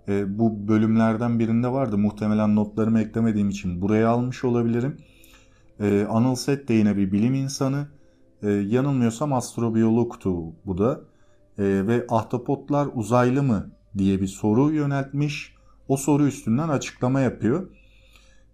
e, 0.09 0.39
bu 0.39 0.69
bölümlerden 0.69 1.39
birinde 1.39 1.73
vardı 1.73 1.99
muhtemelen 1.99 2.57
notlarımı 2.57 3.01
eklemediğim 3.01 3.49
için 3.49 3.81
buraya 3.81 4.09
almış 4.09 4.45
olabilirim. 4.45 4.97
E, 5.81 6.07
Anıl 6.11 6.35
Set 6.35 6.69
de 6.69 6.75
yine 6.75 6.97
bir 6.97 7.13
bilim 7.13 7.35
insanı. 7.35 7.87
E, 8.43 8.51
yanılmıyorsam 8.51 9.33
astrobiyologtu 9.33 10.53
bu 10.67 10.79
da. 10.79 11.01
E, 11.59 11.65
ve 11.65 12.07
ahtapotlar 12.09 12.89
uzaylı 12.95 13.43
mı 13.43 13.71
diye 13.99 14.21
bir 14.21 14.27
soru 14.27 14.73
yöneltmiş. 14.73 15.55
O 15.89 15.97
soru 15.97 16.27
üstünden 16.27 16.69
açıklama 16.69 17.21
yapıyor. 17.21 17.69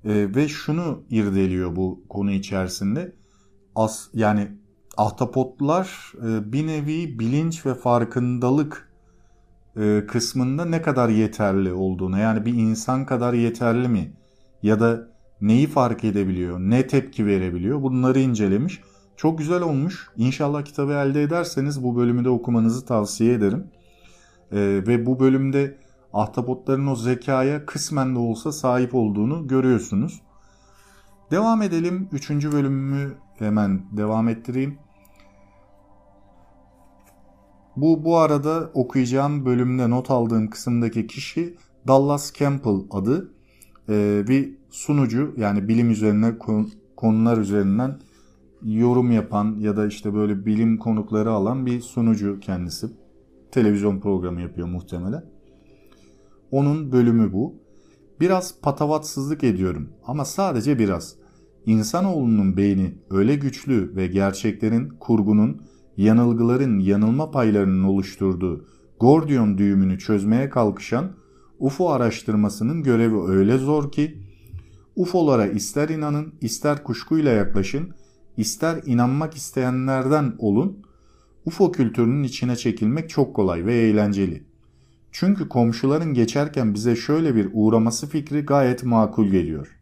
E, 0.04 0.34
ve 0.34 0.48
şunu 0.48 1.02
irdeliyor 1.10 1.76
bu 1.76 2.02
konu 2.08 2.30
içerisinde. 2.30 3.12
As, 3.74 4.08
yani 4.14 4.48
ahtapotlar 4.96 6.12
e, 6.26 6.52
bir 6.52 6.66
nevi 6.66 7.18
bilinç 7.18 7.66
ve 7.66 7.74
farkındalık 7.74 8.89
kısmında 10.08 10.64
ne 10.64 10.82
kadar 10.82 11.08
yeterli 11.08 11.72
olduğunu 11.72 12.18
yani 12.18 12.44
bir 12.44 12.54
insan 12.54 13.06
kadar 13.06 13.32
yeterli 13.32 13.88
mi 13.88 14.12
ya 14.62 14.80
da 14.80 15.08
neyi 15.40 15.66
fark 15.66 16.04
edebiliyor, 16.04 16.58
ne 16.60 16.86
tepki 16.86 17.26
verebiliyor 17.26 17.82
bunları 17.82 18.18
incelemiş. 18.18 18.80
Çok 19.16 19.38
güzel 19.38 19.62
olmuş. 19.62 20.08
İnşallah 20.16 20.64
kitabı 20.64 20.92
elde 20.92 21.22
ederseniz 21.22 21.84
bu 21.84 21.96
bölümü 21.96 22.24
de 22.24 22.28
okumanızı 22.28 22.86
tavsiye 22.86 23.34
ederim. 23.34 23.66
E, 24.52 24.58
ve 24.86 25.06
bu 25.06 25.20
bölümde 25.20 25.78
ahtapotların 26.12 26.86
o 26.86 26.96
zekaya 26.96 27.66
kısmen 27.66 28.14
de 28.14 28.18
olsa 28.18 28.52
sahip 28.52 28.94
olduğunu 28.94 29.46
görüyorsunuz. 29.48 30.20
Devam 31.30 31.62
edelim. 31.62 32.08
Üçüncü 32.12 32.52
bölümümü 32.52 33.14
hemen 33.38 33.82
devam 33.96 34.28
ettireyim. 34.28 34.78
Bu 37.80 38.04
bu 38.04 38.16
arada 38.16 38.70
okuyacağım 38.74 39.46
bölümde 39.46 39.90
not 39.90 40.10
aldığım 40.10 40.50
kısımdaki 40.50 41.06
kişi 41.06 41.54
Dallas 41.88 42.32
Campbell 42.32 42.80
adı 42.90 43.32
ee, 43.88 44.24
bir 44.28 44.56
sunucu 44.70 45.34
yani 45.36 45.68
bilim 45.68 45.90
üzerine 45.90 46.34
konular 46.96 47.38
üzerinden 47.38 48.00
yorum 48.62 49.10
yapan 49.10 49.56
ya 49.58 49.76
da 49.76 49.86
işte 49.86 50.14
böyle 50.14 50.46
bilim 50.46 50.78
konukları 50.78 51.30
alan 51.30 51.66
bir 51.66 51.80
sunucu 51.80 52.40
kendisi. 52.40 52.86
Televizyon 53.50 54.00
programı 54.00 54.40
yapıyor 54.40 54.68
muhtemelen. 54.68 55.24
Onun 56.50 56.92
bölümü 56.92 57.32
bu. 57.32 57.54
Biraz 58.20 58.60
patavatsızlık 58.60 59.44
ediyorum 59.44 59.88
ama 60.06 60.24
sadece 60.24 60.78
biraz. 60.78 61.16
İnsanoğlunun 61.66 62.56
beyni 62.56 62.94
öyle 63.10 63.36
güçlü 63.36 63.96
ve 63.96 64.06
gerçeklerin, 64.06 64.88
kurgunun, 64.88 65.62
yanılgıların 65.96 66.78
yanılma 66.78 67.30
paylarının 67.30 67.84
oluşturduğu 67.84 68.66
Gordiyon 69.00 69.58
düğümünü 69.58 69.98
çözmeye 69.98 70.50
kalkışan 70.50 71.12
UFO 71.58 71.90
araştırmasının 71.90 72.82
görevi 72.82 73.20
öyle 73.30 73.58
zor 73.58 73.92
ki 73.92 74.18
UFO'lara 74.96 75.46
ister 75.46 75.88
inanın, 75.88 76.34
ister 76.40 76.84
kuşkuyla 76.84 77.32
yaklaşın, 77.32 77.94
ister 78.36 78.82
inanmak 78.86 79.34
isteyenlerden 79.34 80.34
olun, 80.38 80.82
UFO 81.44 81.72
kültürünün 81.72 82.22
içine 82.22 82.56
çekilmek 82.56 83.10
çok 83.10 83.36
kolay 83.36 83.66
ve 83.66 83.74
eğlenceli. 83.74 84.46
Çünkü 85.12 85.48
komşuların 85.48 86.14
geçerken 86.14 86.74
bize 86.74 86.96
şöyle 86.96 87.34
bir 87.34 87.48
uğraması 87.52 88.06
fikri 88.06 88.40
gayet 88.40 88.84
makul 88.84 89.26
geliyor. 89.26 89.78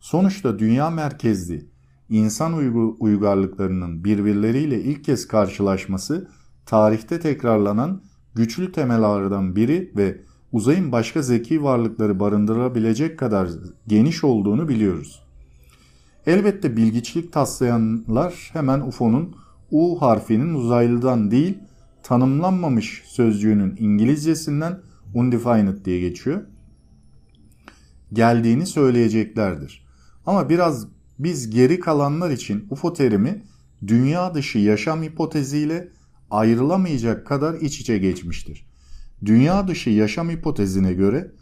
Sonuçta 0.00 0.58
dünya 0.58 0.90
merkezli 0.90 1.69
insan 2.10 2.52
uygarlıklarının 3.00 4.04
birbirleriyle 4.04 4.82
ilk 4.82 5.04
kez 5.04 5.28
karşılaşması 5.28 6.28
tarihte 6.66 7.20
tekrarlanan 7.20 8.02
güçlü 8.34 8.72
temellerden 8.72 9.56
biri 9.56 9.92
ve 9.96 10.20
uzayın 10.52 10.92
başka 10.92 11.22
zeki 11.22 11.62
varlıkları 11.62 12.20
barındırabilecek 12.20 13.18
kadar 13.18 13.48
geniş 13.86 14.24
olduğunu 14.24 14.68
biliyoruz. 14.68 15.22
Elbette 16.26 16.76
bilgiçlik 16.76 17.32
taslayanlar 17.32 18.50
hemen 18.52 18.80
UFO'nun 18.80 19.36
U 19.70 20.02
harfinin 20.02 20.54
uzaylıdan 20.54 21.30
değil 21.30 21.58
tanımlanmamış 22.02 23.02
sözcüğünün 23.06 23.76
İngilizcesinden 23.78 24.80
undefined 25.14 25.84
diye 25.84 26.00
geçiyor. 26.00 26.42
Geldiğini 28.12 28.66
söyleyeceklerdir. 28.66 29.86
Ama 30.26 30.48
biraz 30.48 30.86
biz 31.24 31.50
geri 31.50 31.80
kalanlar 31.80 32.30
için 32.30 32.66
UFO 32.70 32.92
terimi 32.92 33.42
dünya 33.86 34.34
dışı 34.34 34.58
yaşam 34.58 35.02
hipoteziyle 35.02 35.88
ayrılamayacak 36.30 37.26
kadar 37.26 37.54
iç 37.54 37.80
içe 37.80 37.98
geçmiştir. 37.98 38.66
Dünya 39.24 39.68
dışı 39.68 39.90
yaşam 39.90 40.30
hipotezine 40.30 40.92
göre 40.92 41.32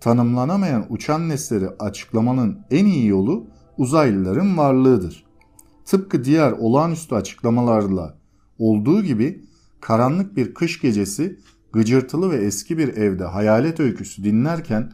tanımlanamayan 0.00 0.86
uçan 0.88 1.28
nesleri 1.28 1.68
açıklamanın 1.68 2.58
en 2.70 2.84
iyi 2.84 3.06
yolu 3.06 3.46
uzaylıların 3.76 4.58
varlığıdır. 4.58 5.24
Tıpkı 5.84 6.24
diğer 6.24 6.52
olağanüstü 6.52 7.14
açıklamalarla 7.14 8.18
olduğu 8.58 9.02
gibi 9.02 9.44
karanlık 9.80 10.36
bir 10.36 10.54
kış 10.54 10.80
gecesi 10.80 11.38
gıcırtılı 11.72 12.30
ve 12.30 12.36
eski 12.36 12.78
bir 12.78 12.88
evde 12.88 13.24
hayalet 13.24 13.80
öyküsü 13.80 14.24
dinlerken 14.24 14.92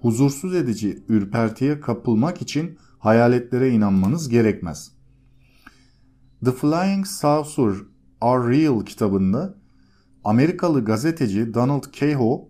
huzursuz 0.00 0.54
edici 0.54 1.02
ürpertiye 1.08 1.80
kapılmak 1.80 2.42
için 2.42 2.78
hayaletlere 2.98 3.70
inanmanız 3.70 4.28
gerekmez. 4.28 4.92
The 6.44 6.52
Flying 6.52 7.06
Saucer 7.06 7.74
Are 8.20 8.48
Real 8.50 8.84
kitabında 8.84 9.54
Amerikalı 10.24 10.84
gazeteci 10.84 11.54
Donald 11.54 11.84
Cahoe 11.92 12.48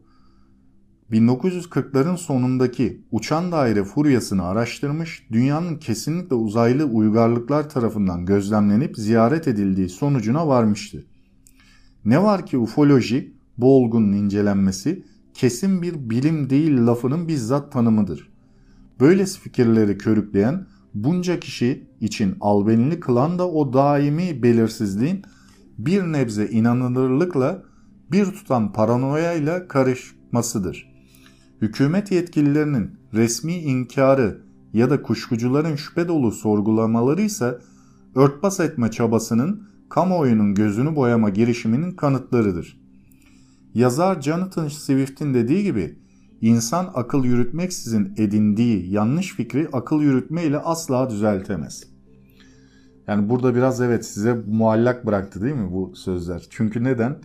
1940'ların 1.11 2.17
sonundaki 2.17 3.03
uçan 3.11 3.53
daire 3.53 3.85
furyasını 3.85 4.47
araştırmış, 4.47 5.27
dünyanın 5.33 5.77
kesinlikle 5.77 6.35
uzaylı 6.35 6.85
uygarlıklar 6.85 7.69
tarafından 7.69 8.27
gözlemlenip 8.27 8.97
ziyaret 8.97 9.49
edildiği 9.49 9.89
sonucuna 9.89 10.49
varmıştı. 10.49 11.07
Ne 12.05 12.23
var 12.23 12.47
ki 12.47 12.59
ufoloji, 12.59 13.35
bu 13.59 13.77
olgunun 13.77 14.13
incelenmesi 14.13 15.05
kesin 15.35 15.83
bir 15.83 16.11
bilim 16.11 16.51
değil 16.51 16.87
lafının 16.87 17.29
bizzat 17.29 17.73
tanımıdır. 17.73 18.38
Böylesi 19.01 19.41
fikirleri 19.41 19.99
körükleyen 19.99 20.67
bunca 20.95 21.41
kişi 21.41 21.89
için 22.01 22.37
albenili 22.41 23.01
kılan 23.01 23.39
da 23.39 23.51
o 23.51 23.73
daimi 23.73 24.43
belirsizliğin 24.43 25.23
bir 25.79 26.03
nebze 26.03 26.49
inanılırlıkla 26.49 27.63
bir 28.13 28.25
tutam 28.25 28.73
paranoyayla 28.73 29.69
karışmasıdır. 29.69 30.93
Hükümet 31.63 32.13
yetkililerinin 32.13 32.91
resmi 33.15 33.55
inkarı 33.55 34.43
ya 34.73 34.91
da 34.91 35.03
kuşkucuların 35.03 35.77
şüphe 35.77 36.09
dolu 36.09 36.33
sorgulamaları 36.33 37.23
ise 37.23 37.59
örtbas 38.15 38.61
etme 38.61 38.91
çabasının 38.91 39.69
kamuoyunun 39.89 40.55
gözünü 40.55 40.97
boyama 40.97 41.29
girişiminin 41.29 41.93
kanıtlarıdır. 41.93 42.81
Yazar 43.75 44.23
Jonathan 44.23 44.69
Swift'in 44.69 45.35
dediği 45.35 45.63
gibi 45.63 45.99
insan 46.41 46.91
akıl 46.95 47.25
yürütmeksizin 47.25 48.13
edindiği 48.17 48.93
yanlış 48.93 49.35
fikri 49.35 49.69
akıl 49.73 50.01
yürütme 50.01 50.45
ile 50.45 50.59
asla 50.59 51.11
düzeltemez. 51.11 51.85
Yani 53.07 53.29
burada 53.29 53.55
biraz 53.55 53.81
evet 53.81 54.07
size 54.07 54.37
muallak 54.47 55.07
bıraktı 55.07 55.43
değil 55.43 55.55
mi 55.55 55.73
bu 55.73 55.97
sözler? 55.97 56.47
Çünkü 56.51 56.85
neden? 56.85 57.17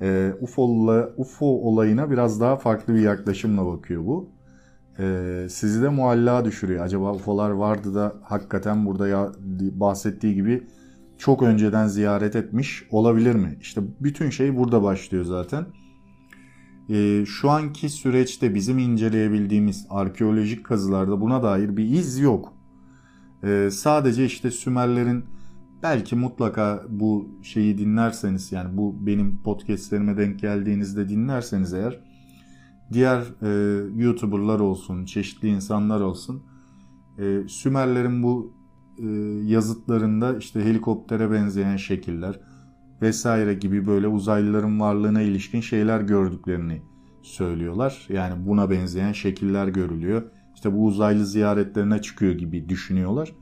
Ee, 0.00 0.32
UFO'la, 0.40 1.10
UFO 1.16 1.46
olayına 1.46 2.10
biraz 2.10 2.40
daha 2.40 2.56
farklı 2.56 2.94
bir 2.94 3.00
yaklaşımla 3.00 3.66
bakıyor 3.66 4.06
bu. 4.06 4.28
Ee, 4.98 5.46
sizi 5.50 5.82
de 5.82 5.88
muallaka 5.88 6.44
düşürüyor. 6.44 6.84
Acaba 6.84 7.12
UFO'lar 7.12 7.50
vardı 7.50 7.94
da 7.94 8.12
hakikaten 8.22 8.86
burada 8.86 9.08
ya, 9.08 9.32
bahsettiği 9.72 10.34
gibi 10.34 10.66
çok 11.18 11.42
önceden 11.42 11.86
ziyaret 11.86 12.36
etmiş 12.36 12.86
olabilir 12.90 13.34
mi? 13.34 13.58
İşte 13.60 13.80
bütün 14.00 14.30
şey 14.30 14.56
burada 14.56 14.82
başlıyor 14.82 15.24
zaten 15.24 15.66
e, 16.88 17.24
şu 17.26 17.50
anki 17.50 17.88
süreçte 17.88 18.54
bizim 18.54 18.78
inceleyebildiğimiz 18.78 19.86
arkeolojik 19.90 20.64
kazılarda 20.64 21.20
buna 21.20 21.42
dair 21.42 21.76
bir 21.76 21.84
iz 21.84 22.18
yok. 22.18 22.52
E, 23.42 23.68
sadece 23.72 24.24
işte 24.24 24.50
Sümerlerin 24.50 25.24
belki 25.82 26.16
mutlaka 26.16 26.84
bu 26.88 27.28
şeyi 27.42 27.78
dinlerseniz 27.78 28.52
yani 28.52 28.76
bu 28.76 29.06
benim 29.06 29.42
podcastlerime 29.42 30.16
denk 30.16 30.38
geldiğinizde 30.38 31.08
dinlerseniz 31.08 31.74
eğer 31.74 32.00
diğer 32.92 33.20
e, 33.42 33.80
YouTuber'lar 33.96 34.60
olsun, 34.60 35.04
çeşitli 35.04 35.48
insanlar 35.48 36.00
olsun 36.00 36.42
e, 37.18 37.48
Sümerlerin 37.48 38.22
bu 38.22 38.52
e, 38.98 39.06
yazıtlarında 39.44 40.38
işte 40.38 40.64
helikoptere 40.64 41.30
benzeyen 41.30 41.76
şekiller 41.76 42.40
vesaire 43.02 43.54
gibi 43.54 43.86
böyle 43.86 44.08
uzaylıların 44.08 44.80
varlığına 44.80 45.22
ilişkin 45.22 45.60
şeyler 45.60 46.00
gördüklerini 46.00 46.82
söylüyorlar. 47.22 48.06
Yani 48.08 48.46
buna 48.46 48.70
benzeyen 48.70 49.12
şekiller 49.12 49.68
görülüyor. 49.68 50.22
İşte 50.54 50.72
bu 50.72 50.84
uzaylı 50.84 51.26
ziyaretlerine 51.26 52.02
çıkıyor 52.02 52.32
gibi 52.32 52.68
düşünüyorlar. 52.68 53.32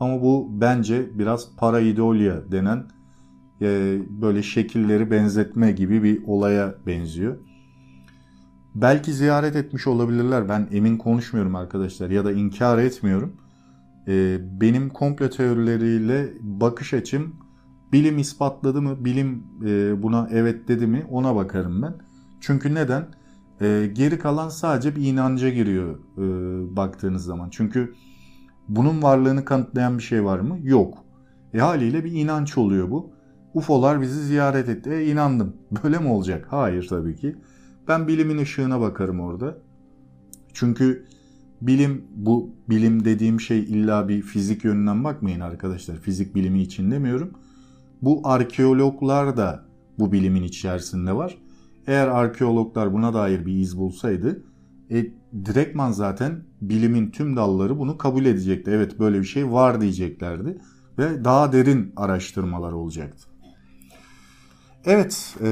Ama 0.00 0.22
bu 0.22 0.48
bence 0.60 1.18
biraz 1.18 1.56
paraidolia 1.56 2.52
denen 2.52 2.84
e, 3.62 3.98
böyle 4.08 4.42
şekilleri 4.42 5.10
benzetme 5.10 5.72
gibi 5.72 6.02
bir 6.02 6.22
olaya 6.26 6.74
benziyor. 6.86 7.38
Belki 8.74 9.12
ziyaret 9.12 9.56
etmiş 9.56 9.86
olabilirler. 9.86 10.48
Ben 10.48 10.68
emin 10.72 10.96
konuşmuyorum 10.96 11.54
arkadaşlar 11.56 12.10
ya 12.10 12.24
da 12.24 12.32
inkar 12.32 12.78
etmiyorum. 12.78 13.36
E, 14.08 14.38
benim 14.60 14.88
komplo 14.88 15.30
teorileriyle 15.30 16.34
bakış 16.40 16.94
açım 16.94 17.36
bilim 17.92 18.18
ispatladı 18.18 18.82
mı, 18.82 19.04
bilim 19.04 19.44
e, 19.66 20.02
buna 20.02 20.28
evet 20.32 20.68
dedi 20.68 20.86
mi 20.86 21.06
ona 21.10 21.36
bakarım 21.36 21.82
ben. 21.82 21.94
Çünkü 22.40 22.74
neden? 22.74 23.06
E, 23.60 23.90
geri 23.92 24.18
kalan 24.18 24.48
sadece 24.48 24.96
bir 24.96 25.06
inanca 25.06 25.48
giriyor 25.48 25.98
e, 26.18 26.22
baktığınız 26.76 27.24
zaman. 27.24 27.50
Çünkü 27.50 27.94
bunun 28.68 29.02
varlığını 29.02 29.44
kanıtlayan 29.44 29.98
bir 29.98 30.02
şey 30.02 30.24
var 30.24 30.38
mı? 30.38 30.58
Yok. 30.62 31.04
E 31.54 31.58
haliyle 31.58 32.04
bir 32.04 32.12
inanç 32.12 32.58
oluyor 32.58 32.90
bu. 32.90 33.10
UFO'lar 33.54 34.00
bizi 34.00 34.24
ziyaret 34.24 34.68
etti. 34.68 34.90
E 34.90 35.10
inandım. 35.10 35.56
Böyle 35.84 35.98
mi 35.98 36.08
olacak? 36.08 36.46
Hayır 36.50 36.86
tabii 36.88 37.16
ki. 37.16 37.36
Ben 37.88 38.08
bilimin 38.08 38.38
ışığına 38.38 38.80
bakarım 38.80 39.20
orada. 39.20 39.58
Çünkü 40.52 41.06
bilim 41.60 42.04
bu 42.14 42.50
bilim 42.68 43.04
dediğim 43.04 43.40
şey 43.40 43.60
illa 43.60 44.08
bir 44.08 44.22
fizik 44.22 44.64
yönünden 44.64 45.04
bakmayın 45.04 45.40
arkadaşlar. 45.40 45.96
Fizik 45.96 46.34
bilimi 46.34 46.62
için 46.62 46.90
demiyorum. 46.90 47.30
Bu 48.02 48.20
arkeologlar 48.24 49.36
da 49.36 49.64
bu 49.98 50.12
bilimin 50.12 50.42
içerisinde 50.42 51.16
var. 51.16 51.38
Eğer 51.86 52.08
arkeologlar 52.08 52.92
buna 52.92 53.14
dair 53.14 53.46
bir 53.46 53.54
iz 53.54 53.78
bulsaydı 53.78 54.42
e, 54.90 55.06
direktman 55.44 55.92
zaten 55.92 56.44
bilimin 56.60 57.10
tüm 57.10 57.36
dalları 57.36 57.78
bunu 57.78 57.98
kabul 57.98 58.24
edecekti. 58.24 58.70
Evet 58.70 58.98
böyle 58.98 59.20
bir 59.20 59.24
şey 59.24 59.52
var 59.52 59.80
diyeceklerdi 59.80 60.58
ve 60.98 61.24
daha 61.24 61.52
derin 61.52 61.92
araştırmalar 61.96 62.72
olacaktı. 62.72 63.28
Evet 64.84 65.36
e, 65.40 65.46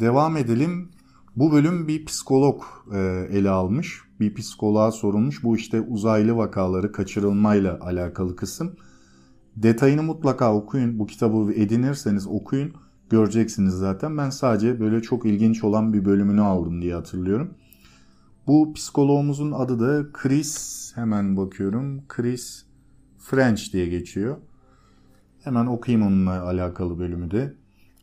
devam 0.00 0.36
edelim. 0.36 0.90
Bu 1.36 1.52
bölüm 1.52 1.88
bir 1.88 2.04
psikolog 2.04 2.62
e, 2.94 2.98
ele 3.30 3.50
almış. 3.50 4.00
Bir 4.20 4.34
psikoloğa 4.34 4.92
sorulmuş. 4.92 5.44
Bu 5.44 5.56
işte 5.56 5.80
uzaylı 5.80 6.36
vakaları 6.36 6.92
kaçırılmayla 6.92 7.78
alakalı 7.80 8.36
kısım. 8.36 8.76
Detayını 9.62 10.02
mutlaka 10.02 10.54
okuyun. 10.54 10.98
Bu 10.98 11.06
kitabı 11.06 11.52
edinirseniz 11.52 12.26
okuyun. 12.26 12.72
Göreceksiniz 13.10 13.74
zaten. 13.74 14.18
Ben 14.18 14.30
sadece 14.30 14.80
böyle 14.80 15.02
çok 15.02 15.26
ilginç 15.26 15.64
olan 15.64 15.92
bir 15.92 16.04
bölümünü 16.04 16.40
aldım 16.40 16.82
diye 16.82 16.94
hatırlıyorum. 16.94 17.54
Bu 18.46 18.72
psikologumuzun 18.72 19.52
adı 19.52 19.80
da 19.80 20.12
Chris. 20.12 20.92
Hemen 20.94 21.36
bakıyorum. 21.36 22.02
Chris 22.08 22.64
French 23.18 23.72
diye 23.72 23.86
geçiyor. 23.86 24.36
Hemen 25.44 25.66
okuyayım 25.66 26.06
onunla 26.06 26.42
alakalı 26.42 26.98
bölümü 26.98 27.30
de. 27.30 27.54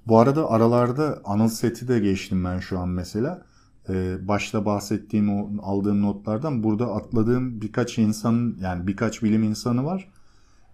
Bu 0.07 0.19
arada 0.19 0.49
aralarda 0.49 1.21
anıl 1.25 1.47
seti 1.47 1.87
de 1.87 1.99
geçtim 1.99 2.45
ben 2.45 2.59
şu 2.59 2.79
an 2.79 2.89
mesela. 2.89 3.45
Ee, 3.89 4.27
başta 4.27 4.65
bahsettiğim 4.65 5.29
o 5.29 5.49
aldığım 5.61 6.01
notlardan 6.01 6.63
burada 6.63 6.93
atladığım 6.93 7.61
birkaç 7.61 7.97
insan 7.97 8.57
yani 8.61 8.87
birkaç 8.87 9.23
bilim 9.23 9.43
insanı 9.43 9.85
var. 9.85 10.14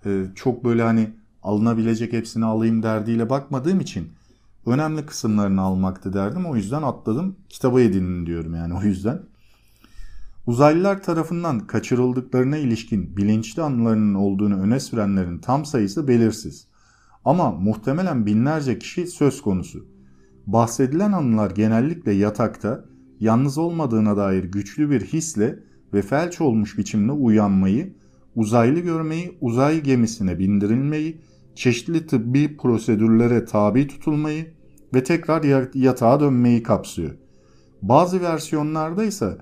Ee, 0.06 0.26
çok 0.36 0.64
böyle 0.64 0.84
hani 0.84 1.10
alınabilecek 1.44 2.14
hepsini 2.14 2.46
alayım 2.46 2.84
derdiyle 2.84 3.30
bakmadığım 3.30 3.80
için 3.80 4.10
önemli 4.66 5.06
kısımlarını 5.06 5.62
almaktı 5.62 6.14
derdim. 6.14 6.46
O 6.46 6.56
yüzden 6.56 6.82
atladım. 6.82 7.36
Kitabı 7.50 7.82
edinin 7.82 8.26
diyorum 8.26 8.56
yani 8.56 8.74
o 8.74 8.82
yüzden. 8.84 9.22
Uzaylılar 10.48 11.04
tarafından 11.04 11.60
kaçırıldıklarına 11.60 12.58
ilişkin 12.58 13.18
bilinçli 13.18 13.62
anılarının 13.62 14.14
olduğunu 14.14 14.62
öne 14.62 14.80
sürenlerin 14.80 15.38
tam 15.38 15.66
sayısı 15.66 16.08
belirsiz. 16.08 16.68
Ama 17.26 17.52
muhtemelen 17.52 18.26
binlerce 18.26 18.80
kişi 18.80 19.08
söz 19.08 19.42
konusu. 19.42 19.86
Bahsedilen 20.48 21.12
anılar 21.12 21.52
genellikle 21.52 22.12
yatakta, 22.12 22.86
yalnız 23.20 23.58
olmadığına 23.58 24.18
dair 24.18 24.44
güçlü 24.44 24.90
bir 24.90 25.02
hisle 25.02 25.60
ve 25.94 26.02
felç 26.02 26.42
olmuş 26.42 26.78
biçimde 26.78 27.12
uyanmayı, 27.12 27.94
uzaylı 28.36 28.80
görmeyi, 28.80 29.38
uzay 29.42 29.82
gemisine 29.82 30.40
bindirilmeyi, 30.40 31.22
çeşitli 31.56 32.08
tıbbi 32.08 32.58
prosedürlere 32.58 33.46
tabi 33.46 33.88
tutulmayı 33.88 34.46
ve 34.94 35.04
tekrar 35.04 35.74
yatağa 35.74 36.20
dönmeyi 36.20 36.64
kapsıyor. 36.64 37.12
Bazı 37.82 38.22
versiyonlarda 38.22 39.04
ise 39.04 39.38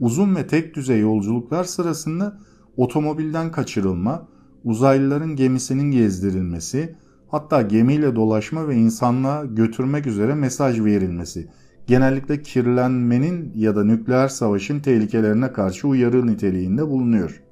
uzun 0.00 0.36
ve 0.36 0.46
tek 0.46 0.74
düzey 0.74 1.00
yolculuklar 1.00 1.64
sırasında 1.64 2.38
otomobilden 2.76 3.52
kaçırılma, 3.52 4.28
uzaylıların 4.64 5.36
gemisinin 5.36 5.90
gezdirilmesi, 5.90 6.96
hatta 7.28 7.62
gemiyle 7.62 8.16
dolaşma 8.16 8.68
ve 8.68 8.76
insanlığa 8.76 9.44
götürmek 9.44 10.06
üzere 10.06 10.34
mesaj 10.34 10.80
verilmesi. 10.80 11.48
Genellikle 11.86 12.42
kirlenmenin 12.42 13.52
ya 13.56 13.76
da 13.76 13.84
nükleer 13.84 14.28
savaşın 14.28 14.80
tehlikelerine 14.80 15.52
karşı 15.52 15.88
uyarı 15.88 16.26
niteliğinde 16.26 16.88
bulunuyor. 16.88 17.42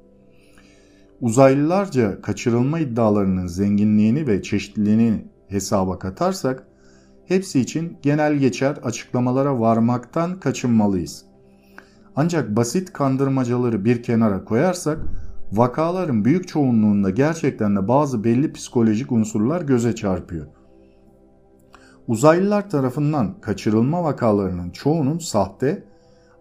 Uzaylılarca 1.20 2.22
kaçırılma 2.22 2.78
iddialarının 2.78 3.46
zenginliğini 3.46 4.26
ve 4.26 4.42
çeşitliliğini 4.42 5.24
hesaba 5.48 5.98
katarsak, 5.98 6.66
hepsi 7.26 7.60
için 7.60 7.96
genel 8.02 8.34
geçer 8.34 8.76
açıklamalara 8.84 9.60
varmaktan 9.60 10.40
kaçınmalıyız. 10.40 11.24
Ancak 12.16 12.56
basit 12.56 12.92
kandırmacaları 12.92 13.84
bir 13.84 14.02
kenara 14.02 14.44
koyarsak 14.44 14.98
vakaların 15.52 16.24
büyük 16.24 16.48
çoğunluğunda 16.48 17.10
gerçekten 17.10 17.76
de 17.76 17.88
bazı 17.88 18.24
belli 18.24 18.52
psikolojik 18.52 19.12
unsurlar 19.12 19.62
göze 19.62 19.94
çarpıyor. 19.94 20.46
Uzaylılar 22.08 22.70
tarafından 22.70 23.40
kaçırılma 23.40 24.04
vakalarının 24.04 24.70
çoğunun 24.70 25.18
sahte, 25.18 25.84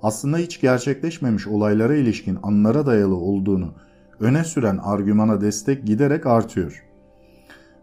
aslında 0.01 0.37
hiç 0.37 0.61
gerçekleşmemiş 0.61 1.47
olaylara 1.47 1.95
ilişkin 1.95 2.37
anlara 2.43 2.85
dayalı 2.85 3.15
olduğunu 3.15 3.73
öne 4.19 4.43
süren 4.43 4.77
argümana 4.77 5.41
destek 5.41 5.85
giderek 5.85 6.25
artıyor. 6.25 6.85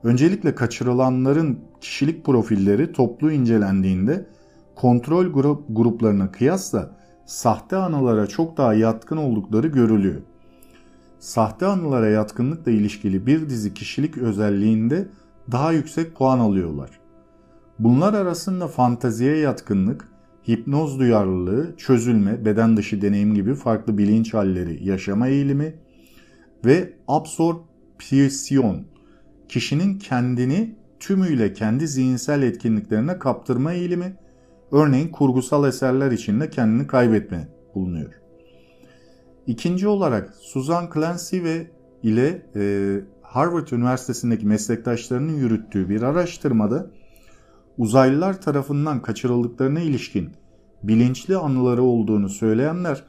Öncelikle 0.05 0.55
kaçırılanların 0.55 1.59
kişilik 1.81 2.25
profilleri 2.25 2.93
toplu 2.93 3.33
incelendiğinde 3.33 4.27
kontrol 4.75 5.27
grup 5.27 5.65
gruplarına 5.69 6.33
kıyasla 6.33 6.91
sahte 7.27 7.77
anılara 7.77 8.27
çok 8.27 8.57
daha 8.57 8.75
yatkın 8.75 9.17
oldukları 9.17 9.67
görülüyor. 9.67 10.21
Sahte 11.19 11.67
anılara 11.67 12.09
yatkınlıkla 12.09 12.73
ilişkili 12.73 13.27
bir 13.27 13.49
dizi 13.49 13.75
kişilik 13.75 14.19
özelliğinde 14.19 15.09
daha 15.53 15.73
yüksek 15.73 16.15
puan 16.15 16.39
alıyorlar. 16.39 16.91
Bunlar 17.79 18.15
arasında 18.15 18.69
fanteziye 18.69 19.37
yatkınlık, 19.37 20.09
hipnoz 20.49 20.99
duyarlılığı, 20.99 21.77
çözülme, 21.77 22.45
beden 22.45 22.77
dışı 22.77 23.03
deneyim 23.03 23.35
gibi 23.35 23.55
farklı 23.55 23.99
bilinç 23.99 24.35
halleri 24.35 24.89
yaşama 24.89 25.29
eğilimi 25.29 25.75
ve 26.67 26.93
absorpsiyon, 27.09 28.87
kişinin 29.49 29.99
kendini 29.99 30.77
tümüyle 31.01 31.53
kendi 31.53 31.89
zihinsel 31.89 32.43
etkinliklerine 32.43 33.19
kaptırma 33.19 33.73
eğilimi 33.73 34.17
Örneğin 34.73 35.09
kurgusal 35.09 35.69
eserler 35.69 36.11
içinde 36.11 36.51
kendini 36.51 36.87
kaybetme 36.87 37.49
bulunuyor. 37.75 38.13
İkinci 39.47 39.89
olarak 39.89 40.35
Susan 40.41 40.89
Clancy 40.95 41.43
ve 41.43 41.71
ile 42.03 42.43
e, 42.57 43.01
Harvard 43.23 43.69
Üniversitesi'ndeki 43.69 44.47
meslektaşlarının 44.47 45.33
yürüttüğü 45.33 45.89
bir 45.89 46.03
araştırmada 46.03 46.91
uzaylılar 47.79 48.41
tarafından 48.41 49.03
kaçırıldıklarına 49.03 49.81
ilişkin 49.81 50.31
bilinçli 50.83 51.37
anıları 51.37 51.83
olduğunu 51.83 52.29
söyleyenler 52.29 53.05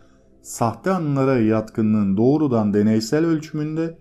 sahte 0.48 0.92
anılara 0.92 1.40
yatkınlığın 1.40 2.18
doğrudan 2.18 2.74
deneysel 2.74 3.26
ölçümünde 3.26 3.98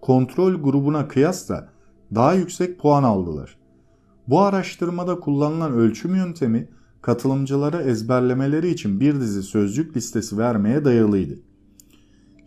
kontrol 0.00 0.54
grubuna 0.54 1.08
kıyasla 1.08 1.68
daha 2.14 2.34
yüksek 2.34 2.78
puan 2.78 3.02
aldılar. 3.02 3.56
Bu 4.28 4.40
araştırmada 4.40 5.20
kullanılan 5.20 5.72
ölçüm 5.72 6.14
yöntemi 6.14 6.68
katılımcılara 7.02 7.82
ezberlemeleri 7.82 8.68
için 8.70 9.00
bir 9.00 9.20
dizi 9.20 9.42
sözcük 9.42 9.96
listesi 9.96 10.38
vermeye 10.38 10.84
dayalıydı. 10.84 11.38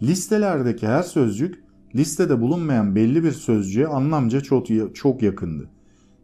Listelerdeki 0.02 0.88
her 0.88 1.04
sözcük 1.04 1.64
listede 1.96 2.42
bulunmayan 2.42 2.96
belli 2.96 3.24
bir 3.24 3.32
sözcüğe 3.32 3.88
anlamca 3.88 4.42
çok, 4.42 4.68
çok 4.96 5.22
yakındı. 5.22 5.70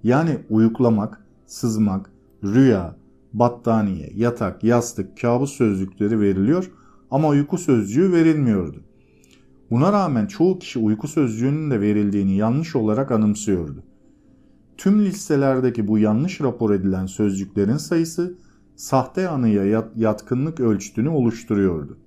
Yani 0.04 0.38
uyuklamak, 0.50 1.26
sızmak, 1.46 2.12
rüya, 2.44 2.96
battaniye, 3.34 4.12
yatak, 4.16 4.64
yastık, 4.64 5.22
kabus 5.22 5.52
sözcükleri 5.52 6.20
veriliyor 6.20 6.72
ama 7.14 7.28
uyku 7.28 7.58
sözcüğü 7.58 8.12
verilmiyordu. 8.12 8.84
Buna 9.72 9.94
rağmen 9.94 10.26
çoğu 10.26 10.60
kişi 10.60 10.80
uyku 10.80 11.08
sözcüğünün 11.08 11.72
de 11.72 11.82
verildiğini 11.82 12.36
yanlış 12.38 12.76
olarak 12.76 13.12
anımsıyordu. 13.12 13.84
Tüm 14.78 15.06
listelerdeki 15.06 15.88
bu 15.88 16.00
yanlış 16.00 16.42
rapor 16.42 16.74
edilen 16.74 17.06
sözcüklerin 17.06 17.78
sayısı 17.78 18.38
sahte 18.76 19.30
anıya 19.30 19.86
yatkınlık 19.96 20.60
ölçütünü 20.60 21.10
oluşturuyordu. 21.10 21.98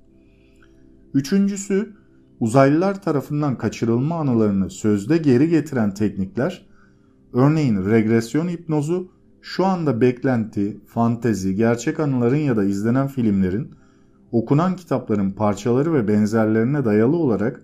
Üçüncüsü, 1.15 1.93
uzaylılar 2.41 3.03
tarafından 3.03 3.59
kaçırılma 3.59 4.17
anılarını 4.17 4.71
sözde 4.71 5.17
geri 5.17 5.49
getiren 5.49 5.95
teknikler, 5.95 6.67
örneğin 7.33 7.91
regresyon 7.91 8.49
hipnozu, 8.49 9.13
şu 9.43 9.67
anda 9.67 10.01
beklenti, 10.01 10.81
fantezi, 10.87 11.55
gerçek 11.55 12.01
anıların 12.01 12.37
ya 12.37 12.57
da 12.57 12.65
izlenen 12.65 13.09
filmlerin, 13.09 13.71
okunan 14.33 14.77
kitapların 14.77 15.31
parçaları 15.31 15.95
ve 15.95 16.09
benzerlerine 16.09 16.85
dayalı 16.85 17.17
olarak 17.17 17.63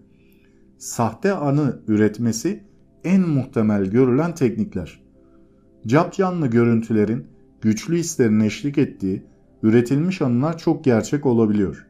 sahte 0.79 1.33
anı 1.33 1.81
üretmesi 1.89 2.65
en 3.05 3.29
muhtemel 3.29 3.85
görülen 3.85 4.35
teknikler. 4.35 5.03
Cap 5.87 6.13
canlı 6.13 6.47
görüntülerin 6.47 7.27
güçlü 7.61 7.97
hislerin 7.97 8.41
eşlik 8.41 8.79
ettiği 8.79 9.23
üretilmiş 9.63 10.23
anılar 10.23 10.59
çok 10.59 10.85
gerçek 10.85 11.27
olabiliyor. 11.27 11.87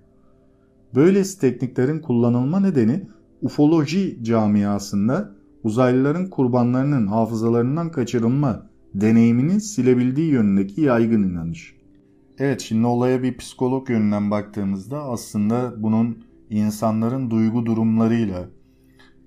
Böylesi 0.95 1.41
tekniklerin 1.41 1.99
kullanılma 1.99 2.61
nedeni 2.61 3.07
ufoloji 3.43 4.25
camiasında 4.25 5.35
uzaylıların 5.65 6.31
kurbanlarının 6.31 7.07
hafızalarından 7.07 7.91
kaçırılma 7.91 8.67
deneyimini 8.95 9.61
silebildiği 9.61 10.31
yönündeki 10.31 10.81
yaygın 10.81 11.23
inanış. 11.23 11.82
Evet 12.39 12.61
şimdi 12.61 12.87
olaya 12.87 13.23
bir 13.23 13.37
psikolog 13.37 13.91
yönünden 13.91 14.31
baktığımızda 14.31 15.03
aslında 15.03 15.83
bunun 15.83 16.25
insanların 16.51 17.31
duygu 17.31 17.67
durumlarıyla, 17.67 18.49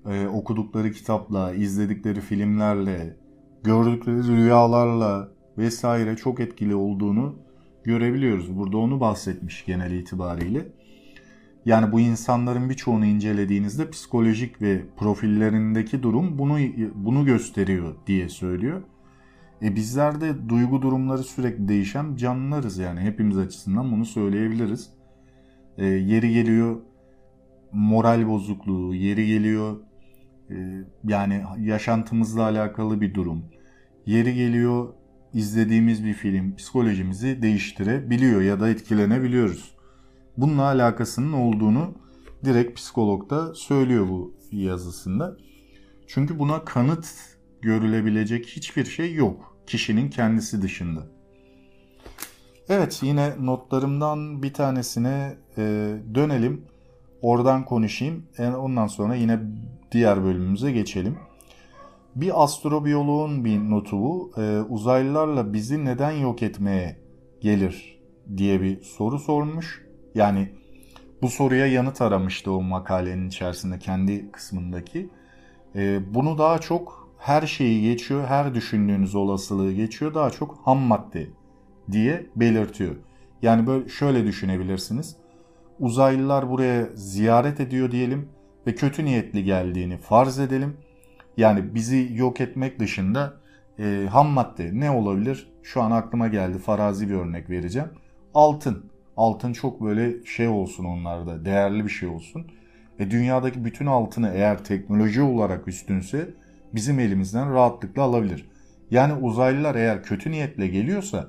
e, 0.06 0.26
okudukları 0.26 0.92
kitapla, 0.92 1.54
izledikleri 1.54 2.20
filmlerle, 2.20 3.16
gördükleri 3.62 4.28
rüyalarla 4.28 5.28
vesaire 5.58 6.16
çok 6.16 6.40
etkili 6.40 6.74
olduğunu 6.74 7.36
görebiliyoruz. 7.84 8.56
Burada 8.56 8.76
onu 8.76 9.00
bahsetmiş 9.00 9.64
genel 9.64 9.90
itibariyle. 9.92 10.68
Yani 11.64 11.92
bu 11.92 12.00
insanların 12.00 12.70
birçoğunu 12.70 13.06
incelediğinizde 13.06 13.90
psikolojik 13.90 14.62
ve 14.62 14.82
profillerindeki 14.96 16.02
durum 16.02 16.38
bunu 16.38 16.58
bunu 16.94 17.24
gösteriyor 17.24 17.94
diye 18.06 18.28
söylüyor. 18.28 18.82
E 19.62 19.76
bizler 19.76 20.20
de 20.20 20.48
duygu 20.48 20.82
durumları 20.82 21.22
sürekli 21.22 21.68
değişen 21.68 22.16
canlılarız 22.16 22.78
yani 22.78 23.00
hepimiz 23.00 23.38
açısından 23.38 23.92
bunu 23.92 24.04
söyleyebiliriz. 24.04 24.90
E, 25.78 25.84
yeri 25.84 26.32
geliyor 26.32 26.80
moral 27.72 28.28
bozukluğu, 28.28 28.94
yeri 28.94 29.26
geliyor 29.26 29.76
e, 30.50 30.84
yani 31.04 31.44
yaşantımızla 31.58 32.42
alakalı 32.42 33.00
bir 33.00 33.14
durum. 33.14 33.44
Yeri 34.06 34.34
geliyor 34.34 34.94
izlediğimiz 35.32 36.04
bir 36.04 36.14
film 36.14 36.56
psikolojimizi 36.56 37.42
değiştirebiliyor 37.42 38.42
ya 38.42 38.60
da 38.60 38.68
etkilenebiliyoruz. 38.68 39.76
Bununla 40.36 40.62
alakasının 40.62 41.32
olduğunu 41.32 41.94
direkt 42.44 42.76
psikolog 42.78 43.30
da 43.30 43.54
söylüyor 43.54 44.08
bu 44.08 44.34
yazısında. 44.52 45.36
Çünkü 46.06 46.38
buna 46.38 46.64
kanıt 46.64 47.35
görülebilecek 47.62 48.46
hiçbir 48.46 48.84
şey 48.84 49.14
yok 49.14 49.56
kişinin 49.66 50.10
kendisi 50.10 50.62
dışında. 50.62 51.06
Evet 52.68 53.00
yine 53.02 53.32
notlarımdan 53.40 54.42
bir 54.42 54.52
tanesine 54.52 55.36
e, 55.58 55.62
dönelim. 56.14 56.64
Oradan 57.22 57.64
konuşayım. 57.64 58.26
E, 58.38 58.48
ondan 58.48 58.86
sonra 58.86 59.14
yine 59.14 59.40
diğer 59.92 60.24
bölümümüze 60.24 60.72
geçelim. 60.72 61.18
Bir 62.14 62.44
astrobiyoloğun 62.44 63.44
bir 63.44 63.58
notu 63.58 63.96
bu. 63.96 64.32
E, 64.36 64.60
uzaylılarla 64.60 65.52
bizi 65.52 65.84
neden 65.84 66.10
yok 66.10 66.42
etmeye 66.42 66.96
gelir 67.40 67.98
diye 68.36 68.60
bir 68.62 68.80
soru 68.80 69.18
sormuş. 69.18 69.86
Yani 70.14 70.48
bu 71.22 71.28
soruya 71.28 71.66
yanıt 71.66 72.02
aramıştı 72.02 72.52
o 72.52 72.62
makalenin 72.62 73.28
içerisinde 73.28 73.78
kendi 73.78 74.32
kısmındaki. 74.32 75.08
E, 75.76 76.14
bunu 76.14 76.38
daha 76.38 76.58
çok 76.58 77.05
her 77.18 77.46
şeyi 77.46 77.82
geçiyor, 77.82 78.24
her 78.26 78.54
düşündüğünüz 78.54 79.14
olasılığı 79.14 79.72
geçiyor. 79.72 80.14
Daha 80.14 80.30
çok 80.30 80.58
ham 80.64 80.78
madde 80.78 81.26
diye 81.92 82.26
belirtiyor. 82.36 82.96
Yani 83.42 83.66
böyle 83.66 83.88
şöyle 83.88 84.24
düşünebilirsiniz. 84.24 85.16
Uzaylılar 85.80 86.50
buraya 86.50 86.86
ziyaret 86.94 87.60
ediyor 87.60 87.90
diyelim 87.90 88.28
ve 88.66 88.74
kötü 88.74 89.04
niyetli 89.04 89.44
geldiğini 89.44 89.98
farz 89.98 90.38
edelim. 90.38 90.76
Yani 91.36 91.74
bizi 91.74 92.10
yok 92.14 92.40
etmek 92.40 92.80
dışında 92.80 93.34
e, 93.78 94.06
ham 94.10 94.28
madde 94.28 94.70
ne 94.72 94.90
olabilir? 94.90 95.52
Şu 95.62 95.82
an 95.82 95.90
aklıma 95.90 96.28
geldi 96.28 96.58
farazi 96.58 97.08
bir 97.08 97.14
örnek 97.14 97.50
vereceğim. 97.50 97.88
Altın. 98.34 98.84
Altın 99.16 99.52
çok 99.52 99.82
böyle 99.82 100.24
şey 100.24 100.48
olsun 100.48 100.84
onlarda 100.84 101.44
değerli 101.44 101.84
bir 101.84 101.90
şey 101.90 102.08
olsun. 102.08 102.46
E 102.98 103.10
dünyadaki 103.10 103.64
bütün 103.64 103.86
altını 103.86 104.32
eğer 104.34 104.64
teknoloji 104.64 105.22
olarak 105.22 105.68
üstünse 105.68 106.28
bizim 106.74 106.98
elimizden 106.98 107.54
rahatlıkla 107.54 108.02
alabilir. 108.02 108.48
Yani 108.90 109.12
uzaylılar 109.12 109.74
eğer 109.74 110.02
kötü 110.02 110.30
niyetle 110.30 110.66
geliyorsa 110.66 111.28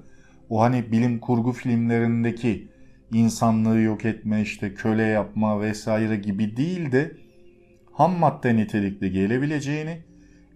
o 0.50 0.62
hani 0.62 0.92
bilim 0.92 1.20
kurgu 1.20 1.52
filmlerindeki 1.52 2.68
insanlığı 3.14 3.80
yok 3.80 4.06
etme 4.06 4.42
işte 4.42 4.74
köle 4.74 5.04
yapma 5.04 5.62
vesaire 5.62 6.16
gibi 6.16 6.58
değil 6.58 6.92
de 6.92 7.12
ham 7.92 8.20
madde 8.20 8.56
nitelikli 8.56 9.12
gelebileceğini 9.12 10.02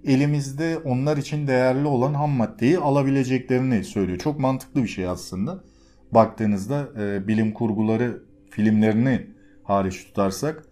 elimizde 0.05 0.77
onlar 0.77 1.17
için 1.17 1.47
değerli 1.47 1.87
olan 1.87 2.13
ham 2.13 2.29
maddeyi 2.29 2.77
alabileceklerini 2.77 3.83
söylüyor. 3.83 4.17
Çok 4.17 4.39
mantıklı 4.39 4.83
bir 4.83 4.87
şey 4.87 5.07
aslında. 5.07 5.63
Baktığınızda 6.11 6.89
e, 6.99 7.27
bilim 7.27 7.51
kurguları 7.51 8.23
filmlerini 8.49 9.27
hariç 9.63 10.05
tutarsak 10.05 10.63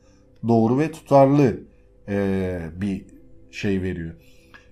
doğru 0.48 0.80
ve 0.80 0.92
tutarlı 0.92 1.60
e, 2.08 2.60
bir 2.82 3.06
şey 3.52 3.82
veriyor. 3.82 4.16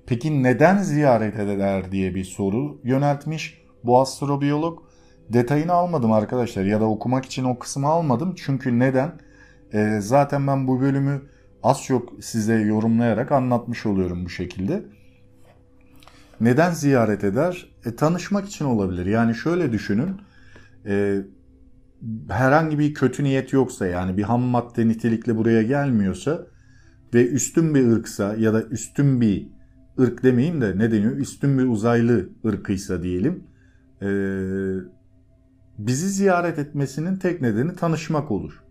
Peki 0.07 0.43
neden 0.43 0.77
ziyaret 0.77 1.39
eder 1.39 1.91
diye 1.91 2.15
bir 2.15 2.23
soru 2.23 2.79
yöneltmiş 2.83 3.61
bu 3.83 4.01
astrobiyolog. 4.01 4.79
Detayını 5.29 5.71
almadım 5.71 6.11
arkadaşlar 6.11 6.65
ya 6.65 6.81
da 6.81 6.85
okumak 6.85 7.25
için 7.25 7.43
o 7.43 7.59
kısmı 7.59 7.87
almadım. 7.87 8.35
Çünkü 8.37 8.79
neden? 8.79 9.11
E, 9.73 9.99
zaten 10.01 10.47
ben 10.47 10.67
bu 10.67 10.81
bölümü 10.81 11.21
az 11.63 11.83
çok 11.83 12.23
size 12.23 12.55
yorumlayarak 12.55 13.31
anlatmış 13.31 13.85
oluyorum 13.85 14.25
bu 14.25 14.29
şekilde. 14.29 14.85
Neden 16.41 16.71
ziyaret 16.71 17.23
eder? 17.23 17.69
E, 17.85 17.95
tanışmak 17.95 18.47
için 18.47 18.65
olabilir. 18.65 19.05
Yani 19.05 19.35
şöyle 19.35 19.71
düşünün. 19.71 20.21
E, 20.85 21.17
herhangi 22.29 22.79
bir 22.79 22.93
kötü 22.93 23.23
niyet 23.23 23.53
yoksa 23.53 23.87
yani 23.87 24.17
bir 24.17 24.23
ham 24.23 24.41
madde 24.41 24.87
nitelikle 24.87 25.37
buraya 25.37 25.63
gelmiyorsa 25.63 26.47
ve 27.13 27.27
üstün 27.27 27.75
bir 27.75 27.87
ırksa 27.87 28.35
ya 28.35 28.53
da 28.53 28.63
üstün 28.63 29.21
bir 29.21 29.47
ırk 29.99 30.23
demeyeyim 30.23 30.61
de 30.61 30.77
ne 30.77 30.91
deniyor? 30.91 31.17
Üstün 31.17 31.57
bir 31.59 31.65
uzaylı 31.65 32.29
ırkıysa 32.45 33.03
diyelim. 33.03 33.43
E, 34.01 34.07
bizi 35.77 36.09
ziyaret 36.09 36.59
etmesinin 36.59 37.17
tek 37.17 37.41
nedeni 37.41 37.75
tanışmak 37.75 38.31
olur. 38.31 38.63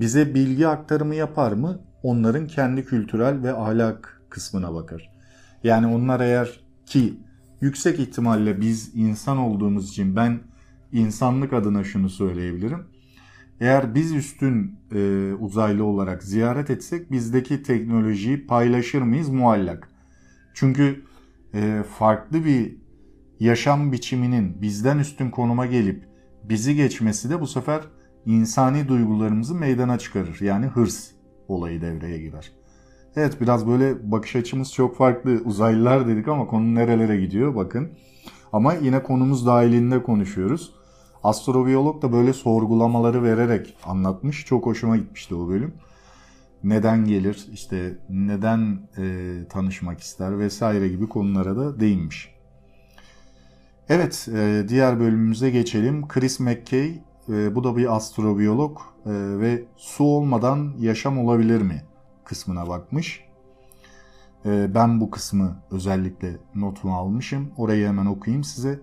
Bize 0.00 0.34
bilgi 0.34 0.68
aktarımı 0.68 1.14
yapar 1.14 1.52
mı? 1.52 1.80
onların 2.02 2.46
kendi 2.46 2.84
kültürel 2.84 3.42
ve 3.42 3.52
ahlak 3.52 4.22
kısmına 4.28 4.74
bakar. 4.74 5.10
Yani 5.64 5.86
onlar 5.86 6.20
eğer 6.20 6.60
ki 6.86 7.14
yüksek 7.60 7.98
ihtimalle 7.98 8.60
biz 8.60 8.90
insan 8.94 9.38
olduğumuz 9.38 9.88
için 9.90 10.16
ben 10.16 10.40
insanlık 10.92 11.52
adına 11.52 11.84
şunu 11.84 12.08
söyleyebilirim. 12.08 12.86
Eğer 13.60 13.94
biz 13.94 14.12
üstün 14.14 14.78
e, 14.94 15.32
uzaylı 15.34 15.84
olarak 15.84 16.22
ziyaret 16.22 16.70
etsek 16.70 17.12
bizdeki 17.12 17.62
teknolojiyi 17.62 18.46
paylaşır 18.46 19.02
mıyız 19.02 19.28
muallak. 19.28 19.88
Çünkü 20.54 21.04
e, 21.54 21.82
farklı 21.98 22.44
bir 22.44 22.76
yaşam 23.40 23.92
biçiminin 23.92 24.62
bizden 24.62 24.98
üstün 24.98 25.30
konuma 25.30 25.66
gelip 25.66 26.04
bizi 26.44 26.74
geçmesi 26.74 27.30
de 27.30 27.40
bu 27.40 27.46
sefer 27.46 27.80
insani 28.26 28.88
duygularımızı 28.88 29.54
meydana 29.54 29.98
çıkarır. 29.98 30.40
Yani 30.40 30.66
hırs 30.66 31.10
olayı 31.48 31.80
devreye 31.80 32.18
girer. 32.18 32.52
Evet 33.16 33.40
biraz 33.40 33.66
böyle 33.66 34.10
bakış 34.12 34.36
açımız 34.36 34.72
çok 34.72 34.96
farklı. 34.96 35.30
Uzaylılar 35.44 36.08
dedik 36.08 36.28
ama 36.28 36.46
konu 36.46 36.74
nerelere 36.74 37.20
gidiyor 37.20 37.54
bakın. 37.54 37.88
Ama 38.52 38.74
yine 38.74 39.02
konumuz 39.02 39.46
dahilinde 39.46 40.02
konuşuyoruz. 40.02 40.79
Astrobiyolog 41.24 42.02
da 42.02 42.12
böyle 42.12 42.32
sorgulamaları 42.32 43.22
vererek 43.22 43.76
anlatmış. 43.84 44.46
Çok 44.46 44.66
hoşuma 44.66 44.96
gitmişti 44.96 45.34
o 45.34 45.48
bölüm. 45.48 45.74
neden 46.64 47.04
gelir, 47.04 47.48
işte 47.52 47.98
neden 48.10 48.78
e, 48.98 49.34
tanışmak 49.48 50.00
ister 50.00 50.38
vesaire 50.38 50.88
gibi 50.88 51.08
konulara 51.08 51.56
da 51.56 51.80
değinmiş. 51.80 52.34
Evet, 53.88 54.28
e, 54.34 54.64
diğer 54.68 55.00
bölümümüze 55.00 55.50
geçelim. 55.50 56.08
Chris 56.08 56.40
McKay, 56.40 57.00
e, 57.28 57.54
bu 57.54 57.64
da 57.64 57.76
bir 57.76 57.96
astrobiyolog 57.96 58.78
e, 59.06 59.10
ve 59.40 59.64
su 59.76 60.04
olmadan 60.04 60.74
yaşam 60.78 61.18
olabilir 61.18 61.62
mi 61.62 61.82
kısmına 62.24 62.68
bakmış. 62.68 63.24
E, 64.46 64.74
ben 64.74 65.00
bu 65.00 65.10
kısmı 65.10 65.62
özellikle 65.70 66.36
notumu 66.54 66.96
almışım. 66.96 67.52
Orayı 67.56 67.86
hemen 67.86 68.06
okuyayım 68.06 68.44
size. 68.44 68.80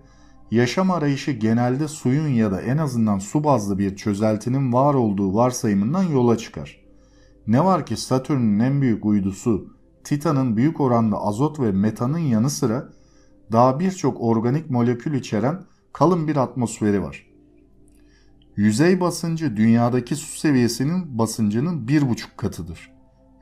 Yaşam 0.50 0.90
arayışı 0.90 1.30
genelde 1.30 1.88
suyun 1.88 2.28
ya 2.28 2.52
da 2.52 2.60
en 2.60 2.78
azından 2.78 3.18
su 3.18 3.44
bazlı 3.44 3.78
bir 3.78 3.96
çözeltinin 3.96 4.72
var 4.72 4.94
olduğu 4.94 5.34
varsayımından 5.34 6.02
yola 6.02 6.38
çıkar. 6.38 6.80
Ne 7.46 7.64
var 7.64 7.86
ki 7.86 7.96
Satürn'ün 7.96 8.58
en 8.58 8.80
büyük 8.80 9.04
uydusu 9.04 9.74
Titan'ın 10.04 10.56
büyük 10.56 10.80
oranda 10.80 11.16
azot 11.16 11.60
ve 11.60 11.72
metanın 11.72 12.18
yanı 12.18 12.50
sıra 12.50 12.88
daha 13.52 13.80
birçok 13.80 14.20
organik 14.20 14.70
molekül 14.70 15.14
içeren 15.14 15.64
kalın 15.92 16.28
bir 16.28 16.36
atmosferi 16.36 17.02
var. 17.02 17.26
Yüzey 18.56 19.00
basıncı 19.00 19.56
dünyadaki 19.56 20.16
su 20.16 20.38
seviyesinin 20.38 21.18
basıncının 21.18 21.88
bir 21.88 22.08
buçuk 22.08 22.38
katıdır. 22.38 22.90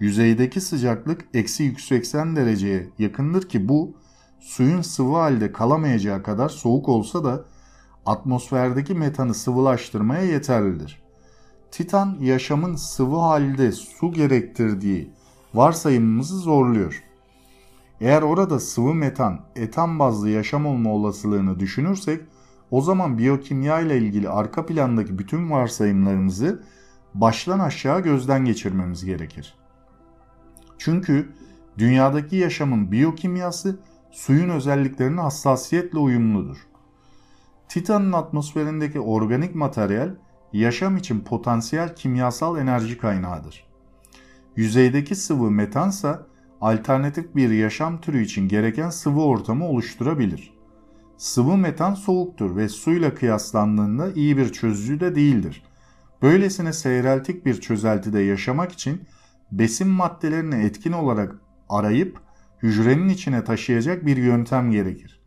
Yüzeydeki 0.00 0.60
sıcaklık 0.60 1.24
eksi 1.34 1.62
180 1.62 2.36
dereceye 2.36 2.88
yakındır 2.98 3.48
ki 3.48 3.68
bu 3.68 3.96
suyun 4.40 4.82
sıvı 4.82 5.16
halde 5.16 5.52
kalamayacağı 5.52 6.22
kadar 6.22 6.48
soğuk 6.48 6.88
olsa 6.88 7.24
da 7.24 7.44
atmosferdeki 8.06 8.94
metanı 8.94 9.34
sıvılaştırmaya 9.34 10.22
yeterlidir. 10.22 11.02
Titan 11.70 12.16
yaşamın 12.20 12.76
sıvı 12.76 13.16
halde 13.16 13.72
su 13.72 14.12
gerektirdiği 14.12 15.10
varsayımımızı 15.54 16.38
zorluyor. 16.38 17.02
Eğer 18.00 18.22
orada 18.22 18.60
sıvı 18.60 18.94
metan, 18.94 19.40
etan 19.56 19.98
bazlı 19.98 20.30
yaşam 20.30 20.66
olma 20.66 20.90
olasılığını 20.90 21.60
düşünürsek 21.60 22.20
o 22.70 22.80
zaman 22.80 23.18
biyokimya 23.18 23.80
ile 23.80 23.98
ilgili 23.98 24.28
arka 24.28 24.66
plandaki 24.66 25.18
bütün 25.18 25.50
varsayımlarımızı 25.50 26.62
baştan 27.14 27.58
aşağı 27.58 28.00
gözden 28.00 28.44
geçirmemiz 28.44 29.04
gerekir. 29.04 29.54
Çünkü 30.78 31.32
dünyadaki 31.78 32.36
yaşamın 32.36 32.92
biyokimyası 32.92 33.78
suyun 34.16 34.48
özelliklerine 34.48 35.20
hassasiyetle 35.20 35.98
uyumludur. 35.98 36.66
Titan'ın 37.68 38.12
atmosferindeki 38.12 39.00
organik 39.00 39.54
materyal 39.54 40.10
yaşam 40.52 40.96
için 40.96 41.20
potansiyel 41.20 41.94
kimyasal 41.94 42.58
enerji 42.58 42.98
kaynağıdır. 42.98 43.66
Yüzeydeki 44.56 45.14
sıvı 45.14 45.50
metansa 45.50 46.26
alternatif 46.60 47.36
bir 47.36 47.50
yaşam 47.50 48.00
türü 48.00 48.22
için 48.22 48.48
gereken 48.48 48.90
sıvı 48.90 49.22
ortamı 49.22 49.68
oluşturabilir. 49.68 50.54
Sıvı 51.16 51.56
metan 51.56 51.94
soğuktur 51.94 52.56
ve 52.56 52.68
suyla 52.68 53.14
kıyaslandığında 53.14 54.12
iyi 54.12 54.36
bir 54.36 54.52
çözücü 54.52 55.00
de 55.00 55.14
değildir. 55.14 55.62
Böylesine 56.22 56.72
seyreltik 56.72 57.46
bir 57.46 57.60
çözeltide 57.60 58.20
yaşamak 58.20 58.72
için 58.72 59.00
besin 59.52 59.88
maddelerini 59.88 60.64
etkin 60.64 60.92
olarak 60.92 61.34
arayıp 61.68 62.25
hücrenin 62.62 63.08
içine 63.08 63.44
taşıyacak 63.44 64.06
bir 64.06 64.16
yöntem 64.16 64.70
gerekir. 64.70 65.20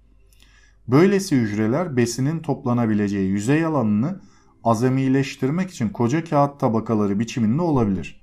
Böylesi 0.87 1.35
hücreler 1.35 1.97
besinin 1.97 2.39
toplanabileceği 2.39 3.29
yüzey 3.29 3.65
alanını 3.65 4.19
azamileştirmek 4.63 5.69
için 5.69 5.89
koca 5.89 6.23
kağıt 6.23 6.59
tabakaları 6.59 7.19
biçiminde 7.19 7.61
olabilir. 7.61 8.21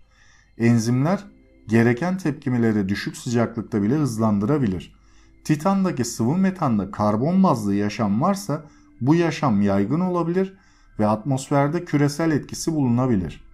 Enzimler 0.59 1.25
gereken 1.69 2.19
tepkimeleri 2.19 2.89
düşük 2.89 3.17
sıcaklıkta 3.17 3.83
bile 3.83 3.95
hızlandırabilir. 3.95 4.97
Titan'daki 5.45 6.05
sıvı 6.05 6.37
metanda 6.37 6.91
karbon 6.91 7.43
bazlı 7.43 7.75
yaşam 7.75 8.21
varsa 8.21 8.65
bu 9.01 9.15
yaşam 9.15 9.63
yaygın 9.63 10.01
olabilir 10.01 10.57
ve 10.99 11.07
atmosferde 11.07 11.85
küresel 11.85 12.31
etkisi 12.31 12.73
bulunabilir. 12.73 13.45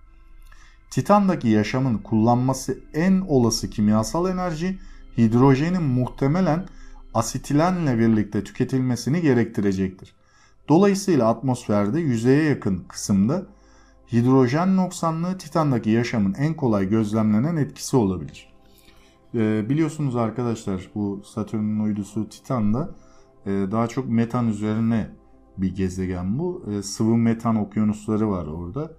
Titan'daki 0.91 1.49
yaşamın 1.49 1.99
kullanması 1.99 2.79
en 2.95 3.21
olası 3.21 3.71
kimyasal 3.71 4.31
enerji 4.31 4.79
hidrojenin 5.19 5.83
muhtemelen 5.83 6.67
asitilenle 7.15 7.99
birlikte 7.99 8.45
tüketilmesini 8.45 9.21
gerektirecektir. 9.21 10.15
Dolayısıyla 10.69 11.29
atmosferde 11.29 12.01
yüzeye 12.01 12.43
yakın 12.43 12.85
kısımda 12.89 13.47
hidrojen 14.13 14.77
noksanlığı 14.77 15.39
Titan'daki 15.39 15.91
yaşamın 15.91 16.35
en 16.35 16.55
kolay 16.55 16.89
gözlemlenen 16.89 17.57
etkisi 17.57 17.97
olabilir. 17.97 18.53
Ee, 19.35 19.67
biliyorsunuz 19.69 20.17
arkadaşlar 20.17 20.91
bu 20.95 21.23
Satürn'ün 21.25 21.81
uydusu 21.81 22.29
Titan'da 22.29 22.91
e, 23.47 23.51
daha 23.51 23.87
çok 23.87 24.09
metan 24.09 24.49
üzerine 24.49 25.11
bir 25.59 25.75
gezegen 25.77 26.39
bu. 26.39 26.65
E, 26.71 26.83
sıvı 26.83 27.17
metan 27.17 27.57
okyanusları 27.57 28.31
var 28.31 28.47
orada. 28.47 28.93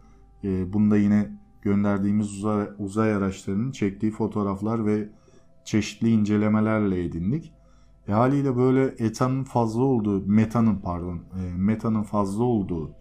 E, 0.44 0.74
bunda 0.74 0.98
yine 0.98 1.32
gönderdiğimiz 1.62 2.38
uzay, 2.38 2.68
uzay 2.80 3.14
araçlarının 3.14 3.72
çektiği 3.72 4.12
fotoğraflar 4.12 4.86
ve 4.86 5.10
çeşitli 5.66 6.10
incelemelerle 6.10 7.04
edindik. 7.04 7.54
E, 8.08 8.12
haliyle 8.12 8.58
böyle 8.58 8.84
etanın 8.84 9.44
fazla 9.44 9.84
olduğu, 9.84 10.26
metanın 10.26 10.76
pardon, 10.76 11.16
e, 11.16 11.58
metanın 11.58 12.04
fazla 12.04 12.44
olduğu 12.44 12.92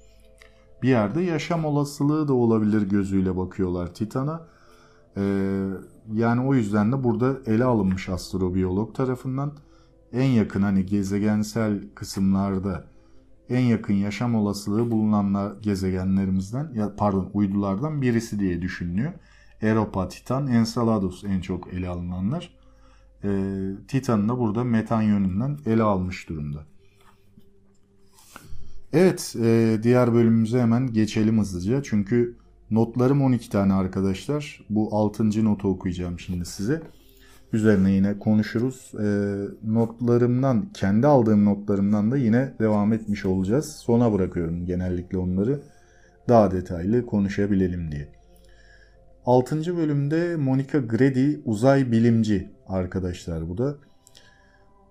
bir 0.83 0.89
yerde 0.89 1.21
yaşam 1.21 1.65
olasılığı 1.65 2.29
da 2.29 2.35
olabilir 2.35 2.83
gözüyle 2.83 3.37
bakıyorlar 3.37 3.95
Titan'a. 3.95 4.47
E, 5.17 5.23
yani 6.13 6.41
o 6.41 6.55
yüzden 6.55 6.93
de 6.93 7.05
burada 7.05 7.37
ele 7.47 7.65
alınmış 7.65 8.09
astrobiyolog 8.09 8.95
tarafından 8.95 9.53
en 10.13 10.29
yakın 10.29 10.63
hani 10.63 10.87
gezegensel 10.87 11.81
kısımlarda 11.95 12.85
en 13.49 13.61
yakın 13.61 13.95
yaşam 13.95 14.35
olasılığı 14.35 14.91
bulunan 14.91 15.57
gezegenlerimizden 15.63 16.73
ya 16.75 16.97
pardon 16.97 17.31
uydulardan 17.35 18.03
birisi 18.03 18.39
diye 18.39 18.63
düşünülüyor. 18.63 19.13
Europa, 19.63 20.09
Titan, 20.09 20.47
Enceladus 20.47 21.25
en 21.25 21.41
çok 21.41 21.75
ele 21.75 21.89
alınanlar. 21.89 22.55
E, 23.25 23.29
Titan'ı 23.89 24.29
da 24.29 24.39
burada 24.39 24.65
metan 24.65 25.03
yönünden 25.03 25.59
ele 25.67 25.83
almış 25.83 26.29
durumda. 26.29 26.65
Evet, 28.93 29.35
e, 29.43 29.79
diğer 29.83 30.15
bölümümüze 30.15 30.61
hemen 30.61 30.93
geçelim 30.93 31.39
hızlıca. 31.41 31.83
Çünkü 31.83 32.37
notlarım 32.71 33.23
12 33.23 33.51
tane 33.51 33.73
arkadaşlar. 33.73 34.67
Bu 34.71 34.97
6. 34.97 35.45
notu 35.45 35.69
okuyacağım 35.69 36.19
şimdi 36.19 36.45
size. 36.45 36.83
Üzerine 37.53 37.93
yine 37.93 38.19
konuşuruz. 38.19 38.93
E, 39.01 39.37
notlarımdan, 39.65 40.69
kendi 40.75 41.07
aldığım 41.07 41.45
notlarımdan 41.45 42.11
da 42.11 42.17
yine 42.17 42.55
devam 42.61 42.93
etmiş 42.93 43.25
olacağız. 43.25 43.73
Sona 43.77 44.13
bırakıyorum 44.13 44.67
genellikle 44.67 45.19
onları. 45.19 45.61
Daha 46.29 46.51
detaylı 46.51 47.07
konuşabilelim 47.07 47.93
diye. 47.93 48.22
6. 49.27 49.77
bölümde 49.77 50.37
Monica 50.37 50.79
Grady 50.79 51.37
uzay 51.45 51.93
bilimci 51.93 52.51
arkadaşlar 52.67 53.49
bu 53.49 53.59
da. 53.59 53.75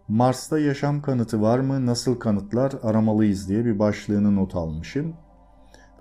Mars'ta 0.07 0.59
yaşam 0.59 1.01
kanıtı 1.01 1.41
var 1.41 1.59
mı? 1.59 1.85
Nasıl 1.85 2.15
kanıtlar 2.15 2.73
aramalıyız 2.83 3.49
diye 3.49 3.65
bir 3.65 3.79
başlığını 3.79 4.35
not 4.35 4.55
almışım. 4.55 5.13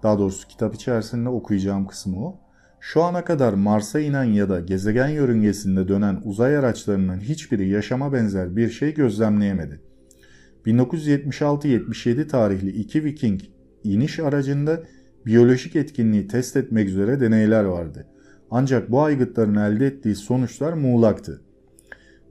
Daha 0.02 0.18
doğrusu 0.18 0.48
kitap 0.48 0.74
içerisinde 0.74 1.28
okuyacağım 1.28 1.86
kısmı 1.86 2.26
o. 2.26 2.36
Şu 2.80 3.02
ana 3.02 3.24
kadar 3.24 3.52
Mars'a 3.52 4.00
inen 4.00 4.24
ya 4.24 4.48
da 4.48 4.60
gezegen 4.60 5.08
yörüngesinde 5.08 5.88
dönen 5.88 6.20
uzay 6.24 6.56
araçlarının 6.56 7.20
hiçbiri 7.20 7.68
yaşama 7.68 8.12
benzer 8.12 8.56
bir 8.56 8.70
şey 8.70 8.94
gözlemleyemedi. 8.94 9.80
1976-77 10.66 12.26
tarihli 12.26 12.70
iki 12.70 13.04
Viking 13.04 13.40
iniş 13.84 14.18
aracında 14.18 14.80
biyolojik 15.26 15.76
etkinliği 15.76 16.28
test 16.28 16.56
etmek 16.56 16.88
üzere 16.88 17.20
deneyler 17.20 17.64
vardı. 17.64 18.06
Ancak 18.50 18.90
bu 18.90 19.02
aygıtların 19.02 19.54
elde 19.54 19.86
ettiği 19.86 20.14
sonuçlar 20.14 20.72
muğlaktı. 20.72 21.40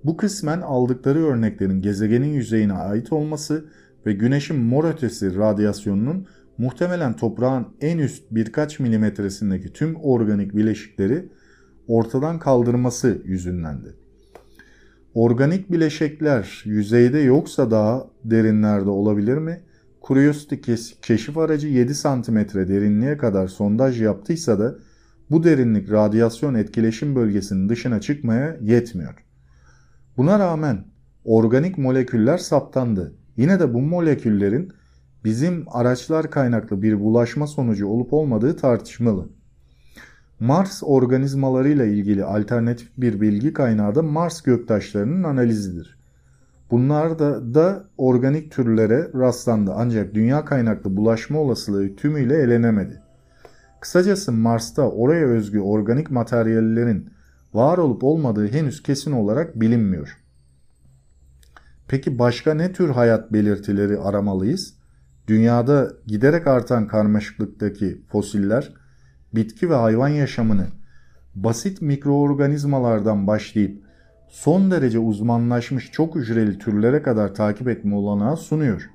Bu 0.04 0.18
kısmen 0.18 0.62
aldıkları 0.62 1.26
örneklerin 1.26 1.82
gezegenin 1.82 2.34
yüzeyine 2.34 2.74
ait 2.74 3.14
olması 3.14 3.66
ve 4.06 4.14
güneşin 4.14 4.58
mor 4.58 4.84
ötesi 4.84 5.36
radyasyonunun 5.36 6.28
muhtemelen 6.58 7.16
toprağın 7.16 7.68
en 7.82 7.98
üst 7.98 8.24
birkaç 8.32 8.80
milimetresindeki 8.80 9.74
tüm 9.74 9.96
organik 9.96 10.56
bileşikleri 10.56 11.30
ortadan 11.88 12.40
kaldırması 12.40 13.22
yüzündendi. 13.26 13.96
Organik 15.14 15.72
bileşikler 15.72 16.62
yüzeyde 16.66 17.20
yoksa 17.20 17.72
daha 17.72 18.08
derinlerde 18.24 18.90
olabilir 18.90 19.38
mi? 19.38 19.62
Curiosity 20.08 20.56
keşif 21.02 21.38
aracı 21.38 21.68
7 21.68 21.96
santimetre 21.96 22.68
derinliğe 22.68 23.18
kadar 23.18 23.48
sondaj 23.48 24.02
yaptıysa 24.02 24.60
da 24.60 24.76
bu 25.32 25.44
derinlik 25.44 25.92
radyasyon 25.92 26.54
etkileşim 26.54 27.16
bölgesinin 27.16 27.70
dışına 27.70 28.02
çıkmaya 28.02 28.58
yetmiyor. 28.62 29.14
Buna 30.18 30.40
rağmen 30.40 30.86
organik 31.26 31.78
moleküller 31.78 32.38
saptandı. 32.38 33.14
Yine 33.38 33.60
de 33.60 33.74
bu 33.74 33.82
moleküllerin 33.82 34.72
bizim 35.24 35.66
araçlar 35.68 36.32
kaynaklı 36.32 36.82
bir 36.82 37.00
bulaşma 37.00 37.48
sonucu 37.48 37.88
olup 37.88 38.14
olmadığı 38.14 38.56
tartışmalı. 38.56 39.30
Mars 40.40 40.84
organizmalarıyla 40.84 41.86
ilgili 41.86 42.24
alternatif 42.24 42.98
bir 42.98 43.22
bilgi 43.22 43.54
kaynağı 43.54 43.96
da 43.96 44.02
Mars 44.02 44.42
göktaşlarının 44.42 45.24
analizidir. 45.24 46.00
Bunlar 46.72 47.20
da, 47.20 47.54
da 47.54 47.84
organik 47.98 48.52
türlere 48.52 49.12
rastlandı 49.16 49.74
ancak 49.76 50.14
dünya 50.14 50.46
kaynaklı 50.46 50.98
bulaşma 50.98 51.40
olasılığı 51.40 51.96
tümüyle 51.96 52.38
elenemedi. 52.38 53.02
Kısacası 53.82 54.32
Mars'ta 54.32 54.90
oraya 54.90 55.26
özgü 55.26 55.60
organik 55.60 56.12
materyallerin 56.12 57.10
var 57.54 57.78
olup 57.78 58.04
olmadığı 58.04 58.48
henüz 58.48 58.84
kesin 58.84 59.12
olarak 59.12 59.60
bilinmiyor. 59.60 60.18
Peki 61.88 62.20
başka 62.20 62.54
ne 62.54 62.74
tür 62.74 62.90
hayat 62.90 63.34
belirtileri 63.34 64.00
aramalıyız? 64.00 64.74
Dünyada 65.28 65.92
giderek 66.08 66.48
artan 66.48 66.88
karmaşıklıktaki 66.88 68.02
fosiller, 68.12 68.74
bitki 69.36 69.70
ve 69.70 69.76
hayvan 69.76 70.08
yaşamını 70.08 70.68
basit 71.36 71.82
mikroorganizmalardan 71.82 73.28
başlayıp 73.28 73.84
son 74.30 74.72
derece 74.72 75.00
uzmanlaşmış 75.00 75.92
çok 75.92 76.16
hücreli 76.16 76.58
türlere 76.58 77.02
kadar 77.02 77.36
takip 77.36 77.68
etme 77.68 77.96
olanağı 77.96 78.38
sunuyor. 78.38 78.90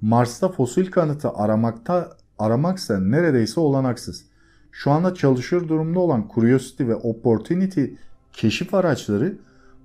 Mars'ta 0.00 0.48
fosil 0.48 0.90
kanıtı 0.90 1.30
aramakta 1.30 2.17
aramaksa 2.38 3.00
neredeyse 3.00 3.60
olanaksız. 3.60 4.24
Şu 4.72 4.90
anda 4.90 5.14
çalışır 5.14 5.68
durumda 5.68 6.00
olan 6.00 6.30
Curiosity 6.34 6.84
ve 6.84 6.94
Opportunity 6.94 7.84
keşif 8.32 8.74
araçları 8.74 9.38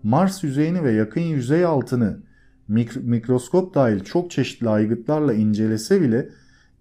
Mars 0.04 0.44
yüzeyini 0.44 0.84
ve 0.84 0.92
yakın 0.92 1.22
yüzey 1.22 1.66
altını 1.66 2.20
mikroskop 3.02 3.76
dahil 3.76 4.00
çok 4.00 4.32
çeşitli 4.32 4.70
aygıtlarla 4.70 5.34
incelese 5.34 6.02
bile 6.02 6.30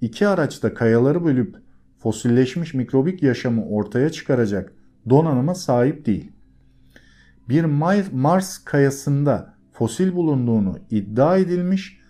iki 0.01 0.29
araçta 0.29 0.75
kayaları 0.75 1.25
bölüp 1.25 1.57
fosilleşmiş 1.99 2.75
mikrobik 2.75 3.23
yaşamı 3.23 3.67
ortaya 3.67 4.11
çıkaracak 4.11 4.73
donanıma 5.09 5.55
sahip 5.55 6.07
değil. 6.07 6.33
Bir 7.49 7.65
Mars 8.13 8.59
kayasında 8.65 9.55
fosil 9.73 10.13
bulunduğunu 10.13 10.79
iddia 10.91 11.39
edilmiş 11.39 12.02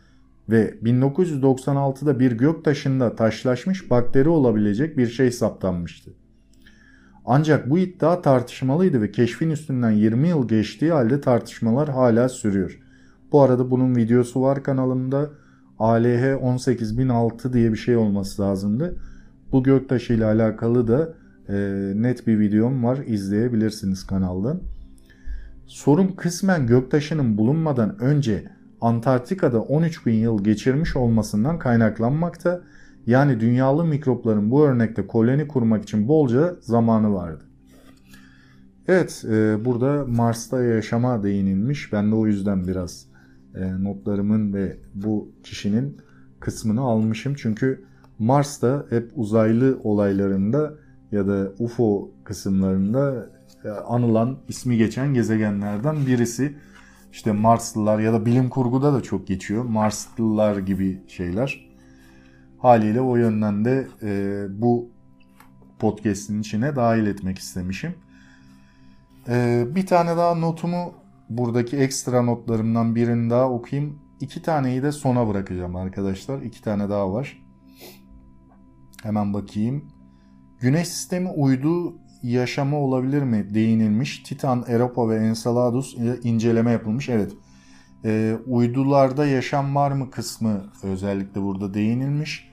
ve 0.53 0.75
1996'da 0.83 2.21
bir 2.21 2.33
gök 2.33 2.65
taşında 2.65 3.17
taşlaşmış 3.17 3.91
bakteri 3.91 4.29
olabilecek 4.29 4.99
bir 4.99 5.07
şey 5.07 5.31
saptanmıştı. 5.31 6.11
Ancak 7.25 7.71
bu 7.71 7.79
iddia 7.79 8.23
tartışmalıydı 8.23 9.03
ve 9.03 9.11
keşfin 9.13 9.51
üstünden 9.51 9.91
20 9.91 10.29
yıl 10.29 10.49
geçtiği 10.49 10.93
halde 10.93 11.21
tartışmalar 11.21 11.89
hala 11.89 12.29
sürüyor. 12.29 12.81
Bu 13.33 13.43
arada 13.43 13.71
bunun 13.71 13.97
videosu 13.97 14.43
var 14.43 14.63
kanalımda. 14.63 15.31
ALH 15.79 16.43
18006 16.43 17.53
diye 17.53 17.73
bir 17.73 17.77
şey 17.77 17.97
olması 17.97 18.43
lazımdı. 18.43 18.97
Bu 19.53 19.63
göktaşı 19.63 20.13
ile 20.13 20.25
alakalı 20.25 20.89
da 20.89 21.15
e, 21.49 21.55
net 21.97 22.27
bir 22.27 22.39
videom 22.39 22.85
var. 22.85 22.99
İzleyebilirsiniz 23.07 24.07
kanaldan. 24.07 24.61
Sorun 25.67 26.09
kısmen 26.09 26.67
göktaşının 26.67 27.39
bulunmadan 27.39 27.99
önce 28.03 28.45
Antarktika'da 28.83 29.61
13 29.61 30.07
bin 30.07 30.15
yıl 30.15 30.45
geçirmiş 30.45 30.97
olmasından 30.97 31.59
kaynaklanmakta. 31.59 32.63
Yani 33.07 33.41
dünyalı 33.41 33.85
mikropların 33.85 34.51
bu 34.51 34.65
örnekte 34.65 35.07
koloni 35.07 35.49
kurmak 35.49 35.83
için 35.83 36.09
bolca 36.09 36.57
zamanı 36.61 37.15
vardı. 37.15 37.45
Evet 38.89 39.25
e, 39.31 39.65
burada 39.65 40.05
Mars'ta 40.09 40.63
yaşama 40.63 41.23
değinilmiş. 41.23 41.93
Ben 41.93 42.11
de 42.11 42.15
o 42.15 42.27
yüzden 42.27 42.67
biraz 42.69 43.07
e, 43.55 43.85
notlarımın 43.85 44.53
ve 44.53 44.77
bu 44.95 45.33
kişinin 45.43 45.97
kısmını 46.41 46.81
almışım. 46.81 47.35
Çünkü 47.37 47.85
Mars'ta 48.19 48.87
hep 48.91 49.11
uzaylı 49.15 49.81
olaylarında 49.85 50.75
ya 51.13 51.29
da 51.29 51.53
UFO 51.59 52.11
kısımlarında 52.25 53.31
e, 53.65 53.69
anılan 53.69 54.39
ismi 54.49 54.77
geçen 54.77 55.15
gezegenlerden 55.15 56.07
birisi. 56.07 56.57
İşte 57.13 57.33
Marslılar 57.33 57.99
ya 57.99 58.13
da 58.13 58.27
bilim 58.27 58.49
kurguda 58.49 58.93
da 58.93 59.03
çok 59.03 59.27
geçiyor. 59.27 59.65
Marslılar 59.65 60.57
gibi 60.57 61.03
şeyler. 61.09 61.73
Haliyle 62.59 63.01
o 63.01 63.17
yönden 63.17 63.65
de 63.65 63.89
e, 64.03 64.45
bu 64.63 64.91
podcast'in 65.79 66.41
içine 66.41 66.77
dahil 66.77 67.07
etmek 67.07 67.39
istemişim. 67.39 67.95
E, 69.29 69.65
bir 69.75 69.87
tane 69.87 70.17
daha 70.17 70.35
notumu 70.35 70.95
buradaki 71.29 71.77
ekstra 71.77 72.23
notlarımdan 72.23 72.95
birini 72.95 73.31
daha 73.31 73.51
okuyayım. 73.51 73.99
İki 74.21 74.43
taneyi 74.43 74.83
de 74.83 74.93
sona 74.93 75.29
bırakacağım 75.29 75.77
arkadaşlar. 75.77 76.43
İki 76.43 76.63
tane 76.63 76.89
daha 76.89 77.13
var. 77.13 77.43
Hemen 79.03 79.35
bakayım. 79.35 79.85
Güneş 80.61 80.89
sistemi 80.89 81.29
uydu 81.29 81.95
yaşamı 82.23 82.77
olabilir 82.77 83.23
mi 83.23 83.55
değinilmiş. 83.55 84.19
Titan, 84.19 84.65
Europa 84.69 85.09
ve 85.09 85.17
Enceladus 85.17 85.97
inceleme 86.23 86.71
yapılmış. 86.71 87.09
Evet. 87.09 87.33
E, 88.05 88.37
uydularda 88.47 89.27
yaşam 89.27 89.75
var 89.75 89.93
mı 89.93 90.11
kısmı 90.11 90.65
özellikle 90.83 91.43
burada 91.43 91.75
değinilmiş. 91.75 92.53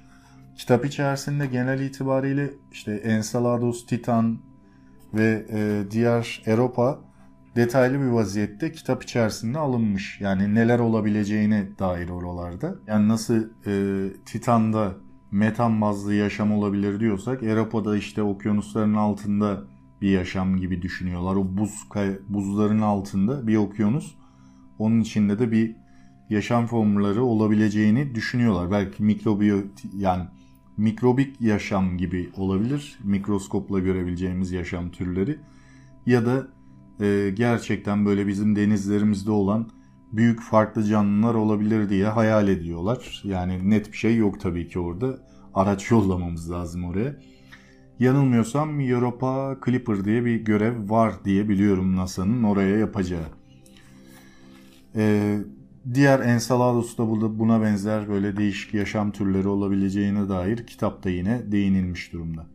Kitap 0.57 0.85
içerisinde 0.85 1.45
genel 1.45 1.79
itibariyle 1.79 2.49
işte 2.71 2.93
Enceladus, 2.93 3.85
Titan 3.85 4.39
ve 5.13 5.45
e, 5.49 5.91
diğer 5.91 6.43
Europa 6.45 6.99
detaylı 7.55 7.99
bir 7.99 8.07
vaziyette 8.07 8.71
kitap 8.71 9.03
içerisinde 9.03 9.59
alınmış. 9.59 10.21
Yani 10.21 10.55
neler 10.55 10.79
olabileceğine 10.79 11.67
dair 11.79 12.09
oralarda. 12.09 12.75
Yani 12.87 13.07
nasıl 13.07 13.43
e, 13.65 13.73
Titan'da 14.25 14.95
metan 15.31 15.81
bazlı 15.81 16.13
yaşam 16.13 16.51
olabilir 16.51 16.99
diyorsak 16.99 17.43
Europa'da 17.43 17.97
işte 17.97 18.23
okyanusların 18.23 18.93
altında 18.93 19.63
bir 20.01 20.09
yaşam 20.09 20.57
gibi 20.57 20.81
düşünüyorlar. 20.81 21.35
O 21.35 21.57
buz 21.57 21.85
buzların 22.29 22.81
altında 22.81 23.47
bir 23.47 23.55
okyanus. 23.55 24.15
Onun 24.79 24.99
içinde 24.99 25.39
de 25.39 25.51
bir 25.51 25.75
yaşam 26.29 26.67
formları 26.67 27.23
olabileceğini 27.23 28.15
düşünüyorlar. 28.15 28.71
Belki 28.71 29.03
mikrobiyo 29.03 29.57
yani 29.97 30.23
mikrobik 30.77 31.41
yaşam 31.41 31.97
gibi 31.97 32.29
olabilir. 32.37 32.99
Mikroskopla 33.03 33.79
görebileceğimiz 33.79 34.51
yaşam 34.51 34.91
türleri 34.91 35.39
ya 36.05 36.25
da 36.25 36.47
e, 37.05 37.33
gerçekten 37.35 38.05
böyle 38.05 38.27
bizim 38.27 38.55
denizlerimizde 38.55 39.31
olan 39.31 39.69
büyük 40.13 40.41
farklı 40.41 40.83
canlılar 40.83 41.33
olabilir 41.33 41.89
diye 41.89 42.07
hayal 42.07 42.47
ediyorlar. 42.47 43.21
Yani 43.23 43.69
net 43.69 43.91
bir 43.91 43.97
şey 43.97 44.17
yok 44.17 44.39
tabii 44.39 44.67
ki 44.67 44.79
orada. 44.79 45.17
Araç 45.53 45.91
yollamamız 45.91 46.51
lazım 46.51 46.85
oraya. 46.85 47.15
Yanılmıyorsam 47.99 48.79
Europa 48.79 49.57
Clipper 49.65 50.05
diye 50.05 50.25
bir 50.25 50.35
görev 50.35 50.89
var 50.89 51.13
diye 51.25 51.49
biliyorum 51.49 51.95
NASA'nın 51.95 52.43
oraya 52.43 52.77
yapacağı. 52.77 53.25
Ee, 54.95 55.39
diğer 55.93 56.19
Enceladus'ta 56.19 57.07
buna 57.39 57.61
benzer 57.61 58.09
böyle 58.09 58.37
değişik 58.37 58.73
yaşam 58.73 59.11
türleri 59.11 59.47
olabileceğine 59.47 60.29
dair 60.29 60.67
kitapta 60.67 61.09
yine 61.09 61.51
değinilmiş 61.51 62.13
durumda. 62.13 62.47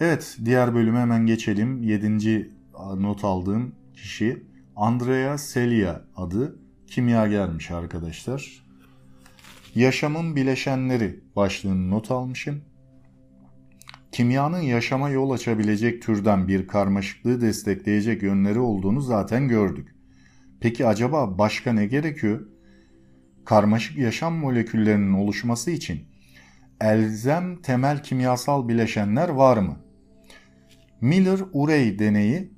Evet 0.00 0.38
diğer 0.44 0.74
bölüme 0.74 0.98
hemen 0.98 1.26
geçelim. 1.26 1.82
Yedinci 1.82 2.50
not 2.98 3.24
aldığım 3.24 3.72
kişi 3.94 4.42
Andrea 4.76 5.36
Celia 5.52 6.00
adı 6.16 6.58
kimyagermiş 6.86 7.70
arkadaşlar. 7.70 8.64
Yaşamın 9.74 10.36
bileşenleri 10.36 11.20
başlığını 11.36 11.90
not 11.90 12.10
almışım. 12.10 12.62
Kimyanın 14.12 14.60
yaşama 14.60 15.10
yol 15.10 15.30
açabilecek 15.30 16.02
türden 16.02 16.48
bir 16.48 16.66
karmaşıklığı 16.66 17.40
destekleyecek 17.40 18.22
yönleri 18.22 18.58
olduğunu 18.58 19.00
zaten 19.00 19.48
gördük. 19.48 19.96
Peki 20.60 20.86
acaba 20.86 21.38
başka 21.38 21.72
ne 21.72 21.86
gerekiyor? 21.86 22.46
Karmaşık 23.44 23.98
yaşam 23.98 24.34
moleküllerinin 24.34 25.12
oluşması 25.12 25.70
için 25.70 26.00
elzem 26.80 27.62
temel 27.62 28.02
kimyasal 28.02 28.68
bileşenler 28.68 29.28
var 29.28 29.56
mı? 29.56 29.76
Miller-Urey 31.00 31.98
deneyi 31.98 32.51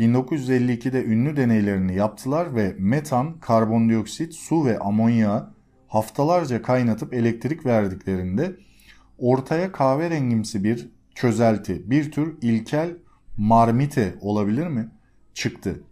1952'de 0.00 1.04
ünlü 1.04 1.36
deneylerini 1.36 1.94
yaptılar 1.94 2.54
ve 2.54 2.74
metan, 2.78 3.40
karbondioksit, 3.40 4.34
su 4.34 4.64
ve 4.64 4.78
amonya 4.78 5.50
haftalarca 5.88 6.62
kaynatıp 6.62 7.14
elektrik 7.14 7.66
verdiklerinde 7.66 8.56
ortaya 9.18 9.72
kahverengimsi 9.72 10.64
bir 10.64 10.88
çözelti, 11.14 11.90
bir 11.90 12.10
tür 12.10 12.36
ilkel 12.42 12.96
marmite 13.36 14.14
olabilir 14.20 14.66
mi? 14.66 14.88
Çıktı. 15.34 15.82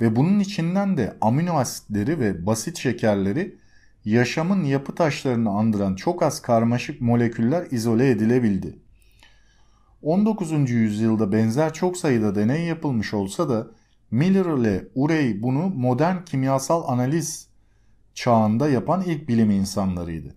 Ve 0.00 0.16
bunun 0.16 0.40
içinden 0.40 0.96
de 0.96 1.16
amino 1.20 1.52
asitleri 1.52 2.20
ve 2.20 2.46
basit 2.46 2.78
şekerleri 2.78 3.56
yaşamın 4.04 4.64
yapı 4.64 4.94
taşlarını 4.94 5.50
andıran 5.50 5.94
çok 5.94 6.22
az 6.22 6.42
karmaşık 6.42 7.00
moleküller 7.00 7.66
izole 7.70 8.10
edilebildi. 8.10 8.85
19. 10.02 10.70
yüzyılda 10.70 11.32
benzer 11.32 11.72
çok 11.72 11.96
sayıda 11.96 12.34
deney 12.34 12.64
yapılmış 12.64 13.14
olsa 13.14 13.48
da 13.48 13.66
Miller 14.10 14.58
ile 14.58 14.88
Urey 14.94 15.42
bunu 15.42 15.68
modern 15.68 16.24
kimyasal 16.24 16.88
analiz 16.88 17.48
çağında 18.14 18.68
yapan 18.68 19.02
ilk 19.06 19.28
bilim 19.28 19.50
insanlarıydı. 19.50 20.34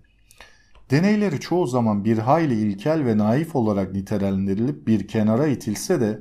Deneyleri 0.92 1.40
çoğu 1.40 1.68
zaman 1.68 2.06
bir 2.06 2.18
hayli 2.18 2.54
ilkel 2.54 3.06
ve 3.06 3.18
naif 3.18 3.56
olarak 3.56 3.94
nitelendirilip 3.94 4.88
bir 4.88 5.08
kenara 5.08 5.48
itilse 5.48 6.02
de 6.02 6.20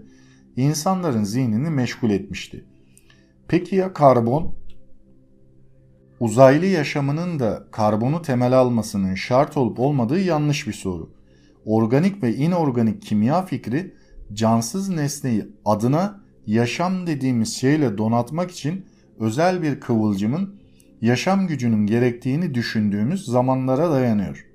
insanların 0.56 1.24
zihnini 1.24 1.70
meşgul 1.70 2.10
etmişti. 2.10 2.64
Peki 3.48 3.76
ya 3.76 3.92
karbon? 3.92 4.54
Uzaylı 6.20 6.66
yaşamının 6.66 7.38
da 7.38 7.64
karbonu 7.70 8.22
temel 8.22 8.52
almasının 8.52 9.14
şart 9.14 9.56
olup 9.56 9.80
olmadığı 9.80 10.20
yanlış 10.20 10.66
bir 10.66 10.72
soru. 10.72 11.17
Organik 11.68 12.22
ve 12.22 12.34
inorganik 12.34 13.02
kimya 13.02 13.42
fikri 13.42 13.94
cansız 14.32 14.88
nesneyi 14.88 15.46
adına 15.64 16.20
yaşam 16.46 17.06
dediğimiz 17.06 17.56
şeyle 17.56 17.98
donatmak 17.98 18.50
için 18.50 18.86
özel 19.18 19.62
bir 19.62 19.80
kıvılcımın 19.80 20.54
yaşam 21.00 21.46
gücünün 21.46 21.86
gerektiğini 21.86 22.54
düşündüğümüz 22.54 23.24
zamanlara 23.24 23.90
dayanıyor. 23.90 24.46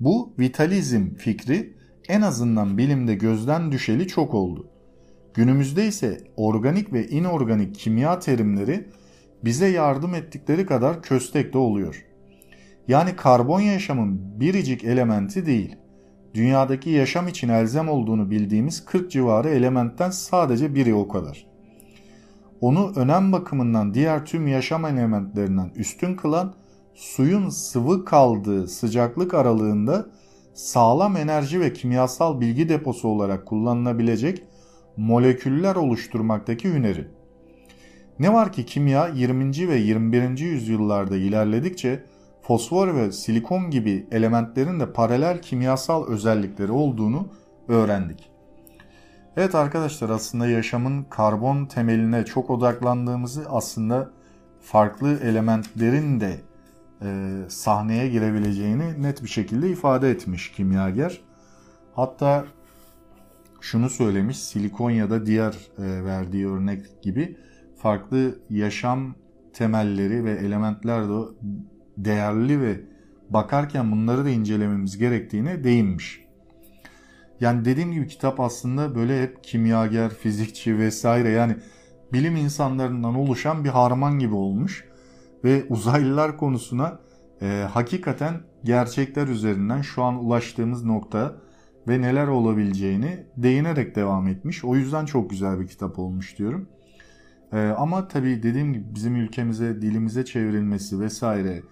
Bu 0.00 0.34
vitalizm 0.38 1.14
fikri 1.14 1.74
en 2.08 2.20
azından 2.20 2.78
bilimde 2.78 3.14
gözden 3.14 3.72
düşeli 3.72 4.08
çok 4.08 4.34
oldu. 4.34 4.66
Günümüzde 5.34 5.86
ise 5.86 6.18
organik 6.36 6.92
ve 6.92 7.08
inorganik 7.08 7.74
kimya 7.74 8.18
terimleri 8.18 8.88
bize 9.44 9.66
yardım 9.66 10.14
ettikleri 10.14 10.66
kadar 10.66 11.02
köstekte 11.02 11.58
oluyor. 11.58 12.04
Yani 12.88 13.16
karbon 13.16 13.60
yaşamın 13.60 14.40
biricik 14.40 14.84
elementi 14.84 15.46
değil, 15.46 15.76
dünyadaki 16.34 16.90
yaşam 16.90 17.28
için 17.28 17.48
elzem 17.48 17.88
olduğunu 17.88 18.30
bildiğimiz 18.30 18.84
40 18.84 19.10
civarı 19.10 19.48
elementten 19.48 20.10
sadece 20.10 20.74
biri 20.74 20.94
o 20.94 21.08
kadar. 21.08 21.46
Onu 22.60 22.92
önem 22.96 23.32
bakımından 23.32 23.94
diğer 23.94 24.26
tüm 24.26 24.46
yaşam 24.46 24.84
elementlerinden 24.84 25.70
üstün 25.76 26.16
kılan 26.16 26.54
suyun 26.94 27.48
sıvı 27.48 28.04
kaldığı 28.04 28.68
sıcaklık 28.68 29.34
aralığında 29.34 30.06
sağlam 30.54 31.16
enerji 31.16 31.60
ve 31.60 31.72
kimyasal 31.72 32.40
bilgi 32.40 32.68
deposu 32.68 33.08
olarak 33.08 33.46
kullanılabilecek 33.46 34.42
moleküller 34.96 35.76
oluşturmaktaki 35.76 36.72
hüneri. 36.74 37.08
Ne 38.18 38.32
var 38.32 38.52
ki 38.52 38.66
kimya 38.66 39.08
20. 39.08 39.68
ve 39.68 39.76
21. 39.76 40.38
yüzyıllarda 40.38 41.16
ilerledikçe 41.16 42.04
fosfor 42.42 42.94
ve 42.94 43.12
silikon 43.12 43.70
gibi 43.70 44.06
elementlerin 44.10 44.80
de 44.80 44.92
paralel 44.92 45.42
kimyasal 45.42 46.06
özellikleri 46.06 46.72
olduğunu 46.72 47.28
öğrendik. 47.68 48.30
Evet 49.36 49.54
arkadaşlar 49.54 50.10
aslında 50.10 50.46
yaşamın 50.46 51.02
karbon 51.02 51.66
temeline 51.66 52.24
çok 52.24 52.50
odaklandığımızı 52.50 53.44
aslında 53.48 54.10
farklı 54.60 55.18
elementlerin 55.22 56.20
de 56.20 56.40
e, 57.02 57.38
sahneye 57.48 58.08
girebileceğini 58.08 59.02
net 59.02 59.22
bir 59.22 59.28
şekilde 59.28 59.70
ifade 59.70 60.10
etmiş 60.10 60.52
kimyager. 60.52 61.20
Hatta 61.94 62.44
şunu 63.60 63.90
söylemiş 63.90 64.38
silikon 64.38 64.90
ya 64.90 65.10
da 65.10 65.26
diğer 65.26 65.52
e, 65.78 66.04
verdiği 66.04 66.48
örnek 66.48 67.02
gibi 67.02 67.36
farklı 67.76 68.38
yaşam 68.50 69.14
temelleri 69.52 70.24
ve 70.24 70.30
elementler 70.30 71.08
de 71.08 71.12
değerli 71.96 72.60
ve 72.60 72.80
bakarken 73.30 73.92
bunları 73.92 74.24
da 74.24 74.30
incelememiz 74.30 74.98
gerektiğine 74.98 75.64
değinmiş. 75.64 76.22
Yani 77.40 77.64
dediğim 77.64 77.92
gibi 77.92 78.08
kitap 78.08 78.40
aslında 78.40 78.94
böyle 78.94 79.22
hep 79.22 79.44
kimyager, 79.44 80.10
fizikçi 80.10 80.78
vesaire 80.78 81.28
yani 81.28 81.56
bilim 82.12 82.36
insanlarından 82.36 83.14
oluşan 83.14 83.64
bir 83.64 83.68
harman 83.68 84.18
gibi 84.18 84.34
olmuş. 84.34 84.84
Ve 85.44 85.64
uzaylılar 85.68 86.36
konusuna 86.36 86.98
e, 87.42 87.66
hakikaten 87.70 88.40
gerçekler 88.64 89.28
üzerinden 89.28 89.82
şu 89.82 90.02
an 90.02 90.24
ulaştığımız 90.24 90.84
nokta 90.84 91.36
ve 91.88 92.00
neler 92.00 92.26
olabileceğini 92.26 93.26
değinerek 93.36 93.96
devam 93.96 94.28
etmiş. 94.28 94.64
O 94.64 94.76
yüzden 94.76 95.06
çok 95.06 95.30
güzel 95.30 95.60
bir 95.60 95.66
kitap 95.66 95.98
olmuş 95.98 96.38
diyorum. 96.38 96.68
E, 97.52 97.58
ama 97.58 98.08
tabii 98.08 98.42
dediğim 98.42 98.72
gibi 98.72 98.84
bizim 98.94 99.16
ülkemize, 99.16 99.82
dilimize 99.82 100.24
çevrilmesi 100.24 101.00
vesaire 101.00 101.62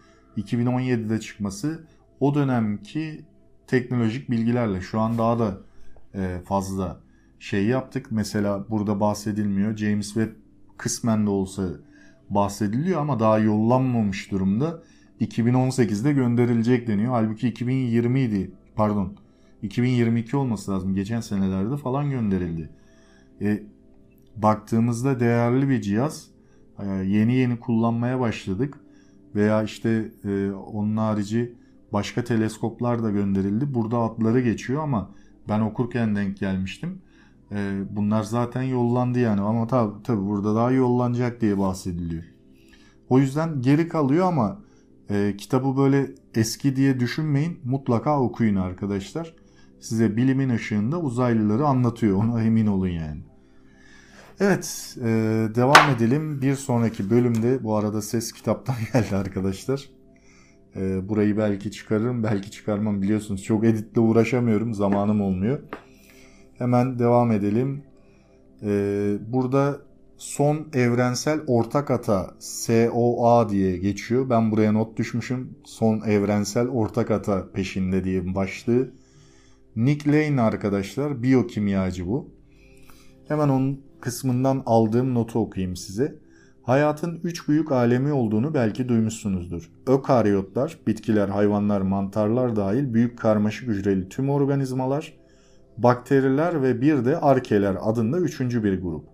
2017'de 0.41 1.21
çıkması 1.21 1.85
o 2.21 2.35
dönemki 2.35 3.25
teknolojik 3.67 4.31
bilgilerle 4.31 4.81
şu 4.81 5.01
an 5.01 5.19
daha 5.19 5.39
da 5.39 5.59
e, 6.15 6.41
fazla 6.45 7.01
şey 7.39 7.67
yaptık. 7.67 8.07
Mesela 8.11 8.65
burada 8.71 9.01
bahsedilmiyor. 9.01 9.77
James 9.77 10.07
Webb 10.07 10.33
kısmen 10.77 11.27
de 11.27 11.31
olsa 11.31 11.69
bahsediliyor 12.31 13.01
ama 13.01 13.21
daha 13.21 13.39
yollanmamış 13.39 14.31
durumda. 14.31 14.83
2018'de 15.21 16.13
gönderilecek 16.13 16.89
deniyor. 16.89 17.13
Halbuki 17.13 17.49
2020 17.49 18.21
idi. 18.21 18.51
Pardon. 18.77 19.13
2022 19.63 20.37
olması 20.37 20.71
lazım. 20.71 20.95
Geçen 20.95 21.21
senelerde 21.21 21.77
falan 21.77 22.11
gönderildi. 22.11 22.71
E, 23.41 23.63
baktığımızda 24.37 25.21
değerli 25.21 25.69
bir 25.69 25.81
cihaz. 25.81 26.27
E, 26.79 26.87
yeni 26.87 27.35
yeni 27.35 27.61
kullanmaya 27.61 28.21
başladık. 28.21 28.81
Veya 29.35 29.63
işte 29.63 30.13
e, 30.25 30.51
onun 30.51 30.97
harici 30.97 31.55
başka 31.93 32.25
teleskoplar 32.25 33.03
da 33.03 33.11
gönderildi. 33.11 33.75
Burada 33.75 33.99
adları 33.99 34.41
geçiyor 34.41 34.83
ama 34.83 35.11
ben 35.49 35.61
okurken 35.61 36.17
denk 36.17 36.39
gelmiştim. 36.39 37.03
E, 37.53 37.81
bunlar 37.91 38.23
zaten 38.23 38.63
yollandı 38.63 39.19
yani 39.19 39.41
ama 39.41 39.67
tabi 39.67 40.03
tabi 40.03 40.27
burada 40.27 40.55
daha 40.55 40.71
yollanacak 40.71 41.41
diye 41.41 41.59
bahsediliyor. 41.59 42.25
O 43.09 43.19
yüzden 43.19 43.63
geri 43.63 43.89
kalıyor 43.89 44.27
ama 44.27 44.61
e, 45.11 45.35
kitabı 45.39 45.77
böyle 45.77 46.11
eski 46.35 46.77
diye 46.77 47.01
düşünmeyin. 47.01 47.61
Mutlaka 47.65 48.21
okuyun 48.21 48.57
arkadaşlar. 48.57 49.35
Size 49.81 50.17
bilimin 50.17 50.49
ışığında 50.51 51.01
uzaylıları 51.01 51.67
anlatıyor. 51.67 52.17
Ona 52.25 52.43
emin 52.43 52.67
olun 52.67 52.89
yani. 52.89 53.30
Evet 54.41 54.97
e, 55.01 55.09
devam 55.55 55.91
edelim. 55.97 56.43
Bir 56.43 56.55
sonraki 56.55 57.11
bölümde 57.11 57.65
bu 57.65 57.77
arada 57.77 58.03
ses 58.03 58.33
kitaptan 58.33 58.77
geldi 58.93 59.17
arkadaşlar. 59.17 59.91
E, 60.77 61.09
burayı 61.09 61.37
belki 61.37 61.71
çıkarırım 61.71 62.23
belki 62.23 62.51
çıkarmam 62.51 63.03
biliyorsunuz. 63.03 63.45
Çok 63.45 63.65
editle 63.65 64.01
uğraşamıyorum 64.01 64.75
zamanım 64.75 65.21
olmuyor. 65.21 65.59
Hemen 66.59 66.99
devam 66.99 67.33
edelim. 67.33 67.83
Ee, 68.63 69.17
burada 69.27 69.79
son 70.17 70.69
evrensel 70.73 71.41
ortak 71.47 71.91
ata 71.91 72.35
SOA 72.39 73.49
diye 73.49 73.77
geçiyor. 73.77 74.31
Ben 74.31 74.51
buraya 74.51 74.73
not 74.73 74.97
düşmüşüm. 74.97 75.59
Son 75.65 76.01
evrensel 76.01 76.69
ortak 76.69 77.11
ata 77.11 77.53
peşinde 77.53 78.05
diye 78.05 78.35
başlığı. 78.35 78.91
Nick 79.77 80.13
Lane 80.13 80.41
arkadaşlar 80.41 81.23
biyokimyacı 81.23 82.07
bu. 82.07 82.31
Hemen 83.29 83.49
onun 83.49 83.90
kısmından 84.01 84.63
aldığım 84.67 85.15
notu 85.15 85.39
okuyayım 85.39 85.77
size. 85.77 86.15
Hayatın 86.63 87.21
üç 87.25 87.49
büyük 87.49 87.73
alemi 87.73 88.13
olduğunu 88.13 88.55
belki 88.55 88.89
duymuşsunuzdur. 88.89 89.71
Ökaryotlar, 89.87 90.79
bitkiler, 90.87 91.29
hayvanlar, 91.29 91.81
mantarlar 91.81 92.57
dahil 92.57 92.95
büyük 92.95 93.19
karmaşık 93.19 93.69
hücreli 93.69 94.09
tüm 94.09 94.31
organizmalar, 94.31 95.15
bakteriler 95.79 96.63
ve 96.63 96.81
bir 96.81 97.05
de 97.05 97.21
arkeler 97.21 97.77
adında 97.81 98.19
üçüncü 98.19 98.65
bir 98.65 98.83
grup. 98.83 99.05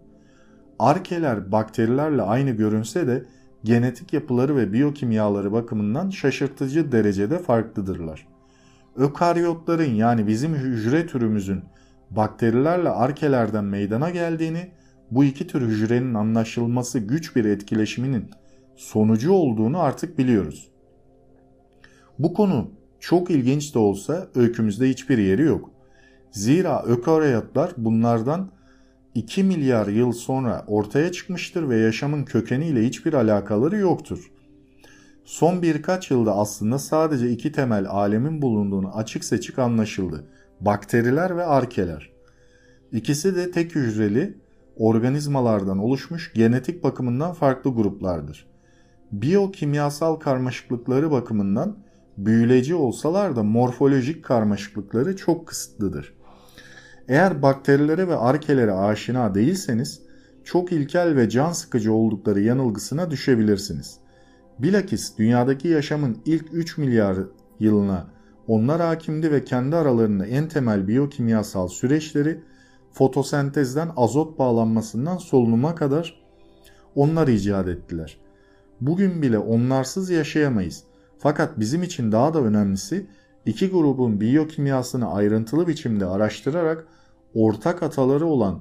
Arkeler 0.79 1.53
bakterilerle 1.53 2.23
aynı 2.23 2.51
görünse 2.51 3.07
de 3.07 3.25
genetik 3.65 4.13
yapıları 4.13 4.57
ve 4.57 4.73
biyokimyaları 4.73 5.53
bakımından 5.53 6.11
şaşırtıcı 6.11 6.93
derecede 6.93 7.39
farklıdırlar. 7.39 8.29
Ökaryotların 8.97 9.95
yani 9.95 10.27
bizim 10.27 10.55
hücre 10.55 11.07
türümüzün 11.07 11.63
bakterilerle 12.11 12.89
arkelerden 12.89 13.65
meydana 13.65 14.11
geldiğini, 14.11 14.71
bu 15.11 15.25
iki 15.25 15.47
tür 15.47 15.63
hücrenin 15.63 16.15
anlaşılması 16.15 16.99
güç 16.99 17.37
bir 17.37 17.45
etkileşiminin 17.45 18.31
sonucu 18.77 19.33
olduğunu 19.33 19.81
artık 19.81 20.19
biliyoruz. 20.19 20.69
Bu 22.19 22.35
konu 22.35 22.71
çok 23.01 23.31
ilginç 23.31 23.75
de 23.75 23.79
olsa 23.79 24.29
öykümüzde 24.35 24.89
hiçbir 24.89 25.19
yeri 25.19 25.43
yok. 25.43 25.71
Zira 26.31 26.83
ökaryotlar 26.83 27.73
bunlardan 27.77 28.51
2 29.15 29.45
milyar 29.45 29.87
yıl 29.87 30.13
sonra 30.13 30.65
ortaya 30.67 31.13
çıkmıştır 31.13 31.69
ve 31.69 31.77
yaşamın 31.77 32.25
kökeniyle 32.25 32.87
hiçbir 32.87 33.13
alakaları 33.13 33.77
yoktur. 33.77 34.33
Son 35.25 35.63
birkaç 35.63 36.11
yılda 36.11 36.37
aslında 36.37 36.79
sadece 36.79 37.31
iki 37.31 37.53
temel 37.53 37.89
alemin 37.89 38.43
bulunduğunu 38.43 38.97
açık 38.97 39.25
seçik 39.25 39.59
anlaşıldı. 39.59 40.25
Bakteriler 40.61 41.37
ve 41.37 41.45
arkeler. 41.45 42.11
İkisi 42.93 43.37
de 43.37 43.51
tek 43.51 43.75
hücreli 43.75 44.39
organizmalardan 44.77 45.79
oluşmuş 45.79 46.33
genetik 46.35 46.85
bakımından 46.85 47.33
farklı 47.33 47.75
gruplardır. 47.75 48.47
Biyokimyasal 49.13 50.17
karmaşıklıkları 50.17 51.11
bakımından 51.11 51.77
büyüleci 52.19 52.75
olsalar 52.75 53.37
da 53.37 53.43
morfolojik 53.43 54.25
karmaşıklıkları 54.25 55.17
çok 55.17 55.47
kısıtlıdır. 55.47 56.15
Eğer 57.09 57.43
bakterilere 57.43 58.09
ve 58.09 58.17
arkelere 58.17 58.73
aşina 58.73 59.35
değilseniz 59.35 60.03
çok 60.45 60.73
ilkel 60.73 61.17
ve 61.17 61.29
can 61.29 61.53
sıkıcı 61.53 61.93
oldukları 61.93 62.41
yanılgısına 62.41 63.11
düşebilirsiniz. 63.11 63.99
Bilakis 64.59 65.19
dünyadaki 65.19 65.69
yaşamın 65.69 66.19
ilk 66.25 66.47
3 66.53 66.79
milyar 66.79 67.17
yılına 67.61 68.07
onlar 68.47 68.81
hakimdi 68.81 69.33
ve 69.33 69.45
kendi 69.45 69.77
aralarında 69.77 70.27
en 70.27 70.49
temel 70.49 70.89
biyokimyasal 70.89 71.69
süreçleri 71.69 72.41
fotosentezden 72.97 73.91
azot 73.97 74.39
bağlanmasından 74.39 75.17
solunuma 75.17 75.75
kadar 75.75 76.21
onlar 76.95 77.29
icat 77.29 77.69
ettiler. 77.69 78.19
Bugün 78.81 79.23
bile 79.23 79.39
onlarsız 79.39 80.11
yaşayamayız. 80.11 80.85
Fakat 81.19 81.61
bizim 81.61 81.83
için 81.83 82.13
daha 82.13 82.35
da 82.35 82.41
önemlisi 82.41 83.07
iki 83.47 83.71
grubun 83.71 84.21
biyokimyasını 84.21 85.13
ayrıntılı 85.13 85.69
biçimde 85.69 86.07
araştırarak 86.07 86.87
ortak 87.35 87.83
ataları 87.83 88.27
olan 88.27 88.61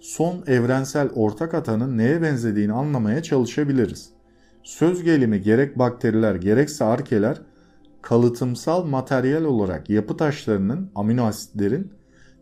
son 0.00 0.44
evrensel 0.46 1.10
ortak 1.14 1.54
atanın 1.54 1.98
neye 1.98 2.22
benzediğini 2.22 2.72
anlamaya 2.72 3.22
çalışabiliriz. 3.22 4.10
Söz 4.62 5.02
gelimi 5.02 5.42
gerek 5.42 5.78
bakteriler 5.78 6.34
gerekse 6.34 6.84
arkeler 6.84 7.42
kalıtımsal 8.02 8.84
materyal 8.84 9.44
olarak 9.44 9.90
yapı 9.90 10.16
taşlarının 10.16 10.90
amino 10.94 11.24
asitlerin 11.24 11.95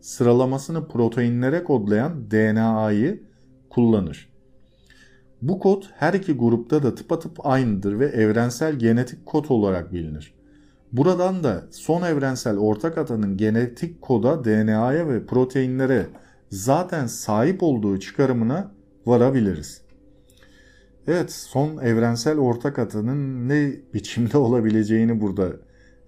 sıralamasını 0.05 0.87
proteinlere 0.87 1.63
kodlayan 1.63 2.31
DNA'yı 2.31 3.23
kullanır. 3.69 4.29
Bu 5.41 5.59
kod 5.59 5.83
her 5.95 6.13
iki 6.13 6.33
grupta 6.33 6.83
da 6.83 6.95
tıpatıp 6.95 7.45
aynıdır 7.45 7.99
ve 7.99 8.05
evrensel 8.05 8.75
genetik 8.75 9.25
kod 9.25 9.45
olarak 9.49 9.93
bilinir. 9.93 10.33
Buradan 10.91 11.43
da 11.43 11.63
son 11.71 12.01
evrensel 12.01 12.57
ortak 12.57 12.97
atanın 12.97 13.37
genetik 13.37 14.01
koda 14.01 14.43
DNA'ya 14.43 15.09
ve 15.09 15.25
proteinlere 15.25 16.07
zaten 16.49 17.07
sahip 17.07 17.63
olduğu 17.63 17.99
çıkarımına 17.99 18.71
varabiliriz. 19.05 19.81
Evet 21.07 21.31
son 21.31 21.77
evrensel 21.77 22.37
ortak 22.37 22.79
atanın 22.79 23.49
ne 23.49 23.71
biçimde 23.93 24.37
olabileceğini 24.47 25.21
burada 25.21 25.49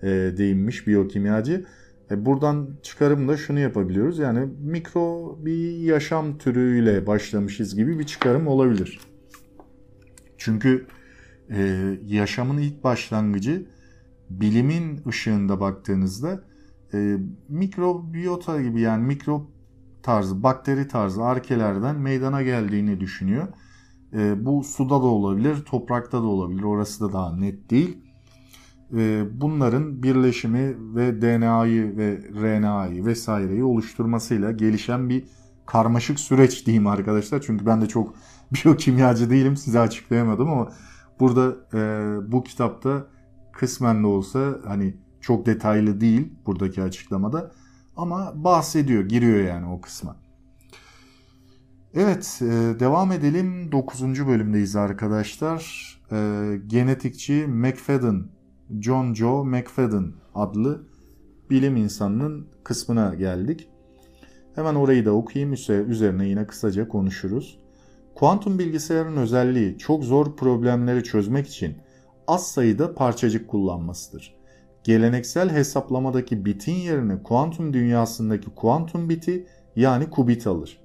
e, 0.01 0.07
değinmiş 0.37 0.87
biyokimyacı. 0.87 1.65
E, 2.11 2.25
buradan 2.25 2.69
çıkarım 2.83 3.27
da 3.27 3.37
şunu 3.37 3.59
yapabiliyoruz. 3.59 4.19
Yani 4.19 4.49
mikro 4.59 5.37
bir 5.45 5.77
yaşam 5.77 6.37
türüyle 6.37 7.07
başlamışız 7.07 7.75
gibi 7.75 7.99
bir 7.99 8.03
çıkarım 8.03 8.47
olabilir. 8.47 8.99
Çünkü 10.37 10.87
e, 11.49 11.83
yaşamın 12.05 12.57
ilk 12.57 12.83
başlangıcı 12.83 13.65
bilimin 14.29 15.01
ışığında 15.07 15.59
baktığınızda 15.59 16.43
e, 16.93 17.17
mikrobiyota 17.49 18.61
gibi 18.61 18.81
yani 18.81 19.03
mikrop 19.03 19.47
tarzı, 20.03 20.43
bakteri 20.43 20.87
tarzı 20.87 21.23
arkelerden 21.23 21.95
meydana 21.95 22.41
geldiğini 22.41 22.99
düşünüyor. 22.99 23.47
E, 24.13 24.45
bu 24.45 24.63
suda 24.63 24.89
da 24.89 25.05
olabilir, 25.05 25.55
toprakta 25.65 26.21
da 26.21 26.25
olabilir. 26.25 26.63
Orası 26.63 27.09
da 27.09 27.13
daha 27.13 27.35
net 27.35 27.69
değil. 27.69 28.06
E, 28.95 29.25
bunların 29.41 30.03
birleşimi 30.03 30.75
ve 30.95 31.21
DNA'yı 31.21 31.97
ve 31.97 32.21
RNA'yı 32.41 33.05
vesaireyi 33.05 33.63
oluşturmasıyla 33.63 34.51
gelişen 34.51 35.09
bir 35.09 35.23
karmaşık 35.65 36.19
süreç 36.19 36.65
diyeyim 36.65 36.87
arkadaşlar. 36.87 37.41
Çünkü 37.41 37.65
ben 37.65 37.81
de 37.81 37.87
çok 37.87 38.15
biyokimyacı 38.51 39.29
değilim 39.29 39.57
size 39.57 39.79
açıklayamadım 39.79 40.49
ama 40.49 40.71
burada 41.19 41.55
e, 41.73 42.31
bu 42.31 42.43
kitapta 42.43 43.07
kısmen 43.53 44.03
de 44.03 44.07
olsa 44.07 44.57
hani 44.67 44.97
çok 45.21 45.45
detaylı 45.45 46.01
değil 46.01 46.33
buradaki 46.45 46.83
açıklamada 46.83 47.51
ama 47.97 48.31
bahsediyor, 48.35 49.03
giriyor 49.03 49.39
yani 49.43 49.65
o 49.65 49.81
kısma. 49.81 50.15
Evet, 51.93 52.39
e, 52.41 52.79
devam 52.79 53.11
edelim. 53.11 53.71
9. 53.71 54.27
bölümdeyiz 54.27 54.75
arkadaşlar. 54.75 55.93
E, 56.11 56.17
genetikçi 56.67 57.47
McFadden, 57.47 58.23
John 58.81 59.13
Joe 59.13 59.43
McFadden 59.43 60.13
adlı 60.35 60.81
bilim 61.49 61.75
insanının 61.75 62.47
kısmına 62.63 63.15
geldik. 63.15 63.69
Hemen 64.55 64.75
orayı 64.75 65.05
da 65.05 65.11
okuyayım, 65.11 65.53
üzerine 65.89 66.27
yine 66.27 66.47
kısaca 66.47 66.87
konuşuruz. 66.87 67.59
Kuantum 68.15 68.59
bilgisayarın 68.59 69.17
özelliği 69.17 69.77
çok 69.77 70.03
zor 70.03 70.35
problemleri 70.35 71.03
çözmek 71.03 71.47
için 71.47 71.77
az 72.27 72.47
sayıda 72.51 72.95
parçacık 72.95 73.47
kullanmasıdır. 73.47 74.37
Geleneksel 74.83 75.49
hesaplamadaki 75.49 76.45
bitin 76.45 76.75
yerine 76.75 77.23
kuantum 77.23 77.73
dünyasındaki 77.73 78.49
kuantum 78.55 79.09
biti 79.09 79.47
yani 79.75 80.09
kubit 80.09 80.47
alır. 80.47 80.79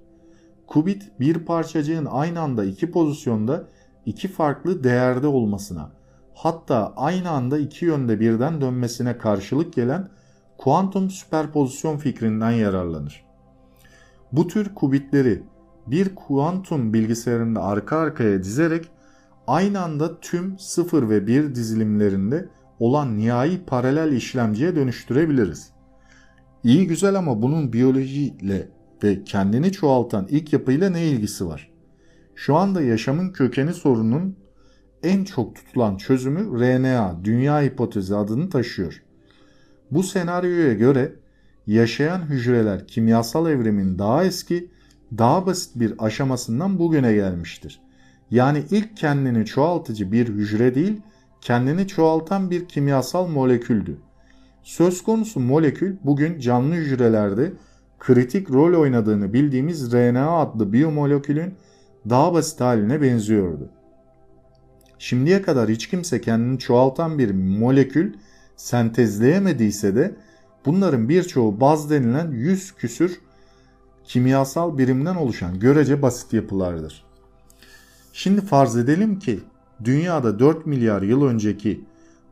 Kubit 0.67 1.21
bir 1.21 1.39
parçacığın 1.39 2.05
aynı 2.11 2.41
anda 2.41 2.65
iki 2.65 2.91
pozisyonda 2.91 3.69
iki 4.07 4.29
farklı 4.29 4.85
değerde 4.85 5.27
olmasına 5.27 6.02
hatta 6.35 6.93
aynı 6.97 7.31
anda 7.31 7.59
iki 7.59 7.85
yönde 7.85 8.21
birden 8.21 8.61
dönmesine 8.61 9.19
karşılık 9.19 9.73
gelen 9.73 10.09
kuantum 10.59 11.11
süperpozisyon 11.11 11.97
fikrinden 11.97 12.51
yararlanır. 12.51 13.25
Bu 14.33 14.49
tür 14.49 14.75
kubitleri 14.75 15.43
bir 15.87 16.15
kuantum 16.15 16.93
bilgisayarında 16.93 17.63
arka 17.63 17.97
arkaya 17.97 18.43
dizerek 18.43 18.89
aynı 19.47 19.83
anda 19.83 20.21
tüm 20.21 20.59
0 20.59 21.09
ve 21.09 21.27
1 21.27 21.55
dizilimlerinde 21.55 22.49
olan 22.81 23.19
nihai 23.19 23.65
paralel 23.65 24.13
işlemciye 24.13 24.77
dönüştürebiliriz. 24.77 25.71
İyi 26.65 26.87
güzel 26.87 27.15
ama 27.15 27.43
bunun 27.43 27.73
biyolojiyle 27.73 28.69
ve 29.05 29.25
kendini 29.25 29.73
çoğaltan 29.73 30.27
ilk 30.31 30.53
yapıyla 30.53 30.91
ne 30.91 31.07
ilgisi 31.07 31.47
var? 31.47 31.73
Şu 32.35 32.57
anda 32.57 32.83
yaşamın 32.83 33.31
kökeni 33.31 33.75
sorunun 33.75 34.37
en 35.03 35.25
çok 35.25 35.57
tutulan 35.57 35.97
çözümü 35.97 36.61
RNA, 36.61 37.25
dünya 37.25 37.63
hipotezi 37.63 38.17
adını 38.17 38.51
taşıyor. 38.51 39.03
Bu 39.91 40.03
senaryoya 40.03 40.73
göre 40.73 41.13
yaşayan 41.67 42.23
hücreler 42.23 42.87
kimyasal 42.87 43.51
evrimin 43.51 43.99
daha 43.99 44.25
eski, 44.25 44.71
daha 45.19 45.47
basit 45.47 45.81
bir 45.81 45.95
aşamasından 45.99 46.79
bugüne 46.79 47.15
gelmiştir. 47.15 47.81
Yani 48.31 48.65
ilk 48.71 48.97
kendini 48.97 49.47
çoğaltıcı 49.47 50.13
bir 50.13 50.29
hücre 50.29 50.75
değil, 50.75 51.01
kendini 51.41 51.89
çoğaltan 51.89 52.51
bir 52.51 52.69
kimyasal 52.69 53.27
moleküldü. 53.27 53.99
Söz 54.63 55.03
konusu 55.03 55.41
molekül 55.41 55.97
bugün 56.05 56.41
canlı 56.41 56.75
hücrelerde 56.75 57.53
kritik 57.99 58.51
rol 58.51 58.81
oynadığını 58.81 59.33
bildiğimiz 59.33 59.93
RNA 59.93 60.39
adlı 60.39 60.73
biyomolekülün 60.73 61.55
daha 62.11 62.35
basit 62.35 62.61
haline 62.61 63.03
benziyordu. 63.03 63.71
Şimdiye 65.03 65.43
kadar 65.43 65.69
hiç 65.69 65.87
kimse 65.87 66.21
kendini 66.21 66.59
çoğaltan 66.59 67.19
bir 67.19 67.31
molekül 67.31 68.13
sentezleyemediyse 68.57 69.97
de 69.97 70.15
bunların 70.67 71.09
birçoğu 71.09 71.61
baz 71.61 71.91
denilen 71.91 72.31
yüz 72.31 72.73
küsür 72.73 73.21
kimyasal 74.05 74.79
birimden 74.79 75.17
oluşan 75.17 75.61
görece 75.61 76.03
basit 76.03 76.33
yapılardır. 76.33 77.05
Şimdi 78.13 78.41
farz 78.41 78.77
edelim 78.77 79.19
ki 79.19 79.41
dünyada 79.85 80.39
4 80.39 80.67
milyar 80.67 81.03
yıl 81.03 81.23
önceki 81.23 81.85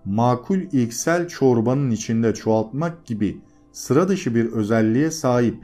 makul 0.04 0.58
ilksel 0.58 1.28
çorbanın 1.28 1.90
içinde 1.90 2.34
çoğaltmak 2.34 3.06
gibi 3.06 3.40
sıra 3.72 4.08
dışı 4.08 4.34
bir 4.34 4.52
özelliğe 4.52 5.10
sahip 5.10 5.56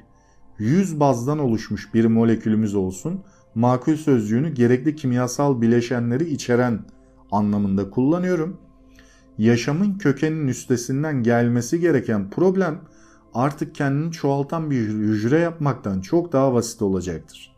100 0.59 1.01
bazdan 1.01 1.39
oluşmuş 1.39 1.95
bir 1.95 2.05
molekülümüz 2.05 2.75
olsun, 2.75 3.21
makul 3.55 3.97
sözcüğünü 3.97 4.55
gerekli 4.55 4.97
kimyasal 4.97 5.61
bileşenleri 5.61 6.31
içeren 6.31 6.81
anlamında 7.33 7.91
kullanıyorum. 7.91 8.57
Yaşamın 9.39 9.99
kökenin 9.99 10.49
üstesinden 10.49 11.23
gelmesi 11.23 11.81
gereken 11.81 12.31
problem 12.31 12.81
artık 13.35 13.75
kendini 13.75 14.13
çoğaltan 14.13 14.71
bir 14.71 14.89
hücre 14.89 15.39
yapmaktan 15.39 16.01
çok 16.01 16.33
daha 16.33 16.55
basit 16.55 16.83
olacaktır. 16.83 17.57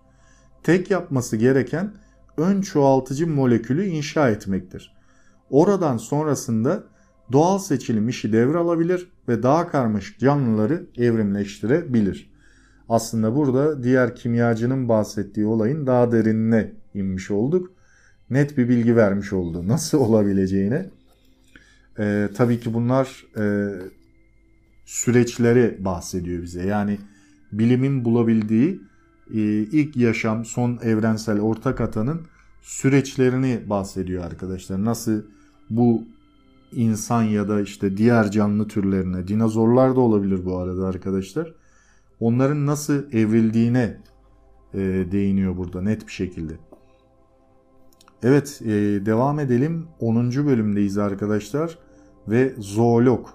Tek 0.62 0.90
yapması 0.90 1.36
gereken 1.36 1.94
ön 2.36 2.60
çoğaltıcı 2.60 3.26
molekülü 3.26 3.84
inşa 3.86 4.30
etmektir. 4.30 4.96
Oradan 5.50 5.96
sonrasında 5.96 6.84
doğal 7.32 7.58
seçilim 7.58 8.08
işi 8.08 8.32
devralabilir 8.32 9.12
ve 9.28 9.42
daha 9.42 9.68
karmaşık 9.68 10.18
canlıları 10.18 10.86
evrimleştirebilir. 10.96 12.32
Aslında 12.88 13.36
burada 13.36 13.82
diğer 13.82 14.16
kimyacının 14.16 14.88
bahsettiği 14.88 15.46
olayın 15.46 15.86
daha 15.86 16.12
derinine 16.12 16.72
inmiş 16.94 17.30
olduk. 17.30 17.72
Net 18.30 18.58
bir 18.58 18.68
bilgi 18.68 18.96
vermiş 18.96 19.32
oldu 19.32 19.68
nasıl 19.68 19.98
olabileceğine. 19.98 20.86
Ee, 21.98 22.28
tabii 22.36 22.60
ki 22.60 22.74
bunlar 22.74 23.24
e, 23.36 23.68
süreçleri 24.84 25.84
bahsediyor 25.84 26.42
bize. 26.42 26.66
Yani 26.66 26.98
bilimin 27.52 28.04
bulabildiği 28.04 28.80
e, 29.34 29.40
ilk 29.62 29.96
yaşam, 29.96 30.44
son 30.44 30.78
evrensel 30.82 31.40
ortak 31.40 31.80
atanın 31.80 32.20
süreçlerini 32.62 33.60
bahsediyor 33.66 34.24
arkadaşlar. 34.24 34.84
Nasıl 34.84 35.22
bu 35.70 36.04
insan 36.72 37.22
ya 37.22 37.48
da 37.48 37.60
işte 37.60 37.96
diğer 37.96 38.30
canlı 38.30 38.68
türlerine, 38.68 39.28
dinozorlar 39.28 39.96
da 39.96 40.00
olabilir 40.00 40.44
bu 40.44 40.56
arada 40.56 40.86
arkadaşlar. 40.86 41.54
Onların 42.20 42.66
nasıl 42.66 43.12
evrildiğine 43.12 43.96
e, 44.74 44.78
değiniyor 45.12 45.56
burada 45.56 45.82
net 45.82 46.06
bir 46.06 46.12
şekilde. 46.12 46.67
Evet 48.22 48.60
e, 48.64 48.68
devam 49.06 49.40
edelim. 49.40 49.88
10. 50.00 50.30
bölümdeyiz 50.30 50.98
arkadaşlar 50.98 51.78
ve 52.28 52.54
zoolog 52.58 53.26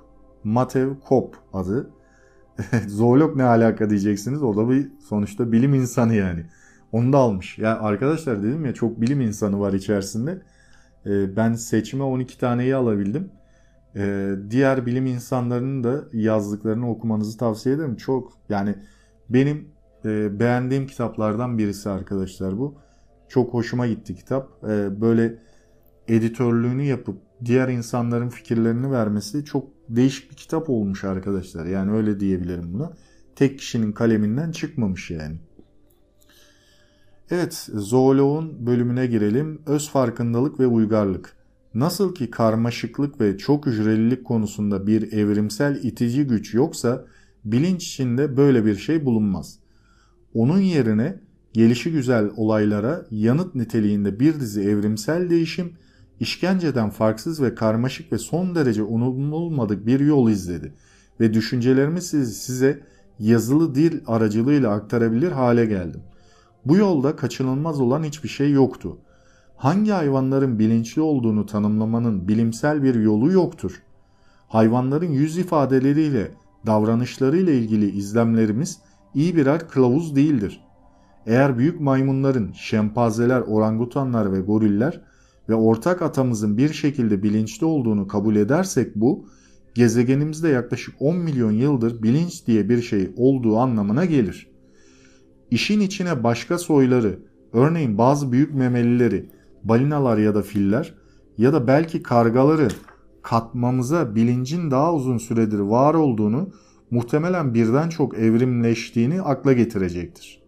Matev 0.43 0.89
Kop 1.07 1.35
adı. 1.53 1.89
Zoolog 2.87 3.35
ne 3.35 3.43
alaka 3.43 3.89
diyeceksiniz. 3.89 4.43
O 4.43 4.55
da 4.57 4.69
bir 4.69 4.91
sonuçta 5.09 5.51
bilim 5.51 5.73
insanı 5.73 6.15
yani. 6.15 6.45
Onu 6.91 7.13
da 7.13 7.17
almış. 7.17 7.57
Ya 7.57 7.79
arkadaşlar 7.79 8.43
dedim 8.43 8.65
ya 8.65 8.73
çok 8.73 9.01
bilim 9.01 9.21
insanı 9.21 9.59
var 9.59 9.73
içerisinde. 9.73 10.41
Ee, 11.05 11.35
ben 11.35 11.53
seçime 11.53 12.03
12 12.03 12.37
taneyi 12.39 12.75
alabildim. 12.75 13.31
Ee, 13.95 14.31
diğer 14.49 14.85
bilim 14.85 15.05
insanlarının 15.05 15.83
da 15.83 16.03
yazdıklarını 16.13 16.89
okumanızı 16.89 17.37
tavsiye 17.37 17.75
ederim. 17.75 17.95
Çok 17.95 18.33
yani 18.49 18.75
benim 19.29 19.67
e, 20.05 20.39
beğendiğim 20.39 20.87
kitaplardan 20.87 21.57
birisi 21.57 21.89
arkadaşlar 21.89 22.57
bu. 22.57 22.82
Çok 23.29 23.53
hoşuma 23.53 23.87
gitti 23.87 24.15
kitap. 24.15 24.63
Ee, 24.63 25.01
böyle 25.01 25.39
editörlüğünü 26.07 26.83
yapıp 26.83 27.17
diğer 27.45 27.67
insanların 27.67 28.29
fikirlerini 28.29 28.91
vermesi 28.91 29.45
çok 29.45 29.67
değişik 29.89 30.31
bir 30.31 30.35
kitap 30.35 30.69
olmuş 30.69 31.03
arkadaşlar. 31.03 31.65
Yani 31.65 31.91
öyle 31.91 32.19
diyebilirim 32.19 32.73
buna. 32.73 32.93
Tek 33.35 33.59
kişinin 33.59 33.91
kaleminden 33.91 34.51
çıkmamış 34.51 35.11
yani. 35.11 35.35
Evet, 37.31 37.53
zooloğun 37.73 38.65
bölümüne 38.65 39.07
girelim. 39.07 39.61
Öz 39.65 39.89
farkındalık 39.89 40.59
ve 40.59 40.67
uygarlık. 40.67 41.35
Nasıl 41.73 42.15
ki 42.15 42.31
karmaşıklık 42.31 43.21
ve 43.21 43.37
çok 43.37 43.65
hücrelilik 43.65 44.25
konusunda 44.25 44.87
bir 44.87 45.11
evrimsel 45.11 45.83
itici 45.83 46.27
güç 46.27 46.53
yoksa 46.53 47.05
bilinç 47.45 47.87
içinde 47.87 48.37
böyle 48.37 48.65
bir 48.65 48.75
şey 48.75 49.05
bulunmaz. 49.05 49.59
Onun 50.33 50.59
yerine 50.59 51.19
gelişi 51.53 51.91
güzel 51.91 52.29
olaylara 52.37 53.05
yanıt 53.11 53.55
niteliğinde 53.55 54.19
bir 54.19 54.39
dizi 54.39 54.61
evrimsel 54.61 55.29
değişim 55.29 55.73
işkenceden 56.19 56.89
farksız 56.89 57.41
ve 57.41 57.55
karmaşık 57.55 58.11
ve 58.11 58.17
son 58.17 58.55
derece 58.55 58.83
unutulmadık 58.83 59.87
bir 59.87 59.99
yol 59.99 60.29
izledi 60.29 60.73
ve 61.19 61.33
düşüncelerimi 61.33 62.01
size 62.01 62.79
yazılı 63.19 63.75
dil 63.75 63.99
aracılığıyla 64.07 64.71
aktarabilir 64.71 65.31
hale 65.31 65.65
geldim. 65.65 66.01
Bu 66.65 66.77
yolda 66.77 67.15
kaçınılmaz 67.15 67.81
olan 67.81 68.03
hiçbir 68.03 68.29
şey 68.29 68.51
yoktu. 68.51 68.97
Hangi 69.55 69.91
hayvanların 69.91 70.59
bilinçli 70.59 71.01
olduğunu 71.01 71.45
tanımlamanın 71.45 72.27
bilimsel 72.27 72.83
bir 72.83 72.95
yolu 72.95 73.31
yoktur. 73.31 73.83
Hayvanların 74.47 75.11
yüz 75.11 75.37
ifadeleriyle, 75.37 76.31
davranışlarıyla 76.65 77.53
ilgili 77.53 77.89
izlemlerimiz 77.89 78.79
iyi 79.13 79.35
birer 79.35 79.69
kılavuz 79.69 80.15
değildir. 80.15 80.61
Eğer 81.27 81.57
büyük 81.57 81.81
maymunların, 81.81 82.51
şempanzeler, 82.51 83.41
orangutanlar 83.41 84.33
ve 84.33 84.39
goriller 84.39 85.01
ve 85.49 85.55
ortak 85.55 86.01
atamızın 86.01 86.57
bir 86.57 86.73
şekilde 86.73 87.23
bilinçli 87.23 87.65
olduğunu 87.65 88.07
kabul 88.07 88.35
edersek 88.35 88.95
bu, 88.95 89.25
gezegenimizde 89.73 90.49
yaklaşık 90.49 90.95
10 90.99 91.17
milyon 91.17 91.51
yıldır 91.51 92.03
bilinç 92.03 92.47
diye 92.47 92.69
bir 92.69 92.81
şey 92.81 93.11
olduğu 93.17 93.57
anlamına 93.57 94.05
gelir. 94.05 94.51
İşin 95.51 95.79
içine 95.79 96.23
başka 96.23 96.57
soyları, 96.57 97.19
örneğin 97.53 97.97
bazı 97.97 98.31
büyük 98.31 98.53
memelileri, 98.53 99.29
balinalar 99.63 100.17
ya 100.17 100.35
da 100.35 100.41
filler 100.41 100.93
ya 101.37 101.53
da 101.53 101.67
belki 101.67 102.03
kargaları 102.03 102.67
katmamıza 103.21 104.15
bilincin 104.15 104.71
daha 104.71 104.93
uzun 104.93 105.17
süredir 105.17 105.59
var 105.59 105.93
olduğunu, 105.93 106.49
muhtemelen 106.91 107.53
birden 107.53 107.89
çok 107.89 108.17
evrimleştiğini 108.17 109.21
akla 109.21 109.53
getirecektir. 109.53 110.42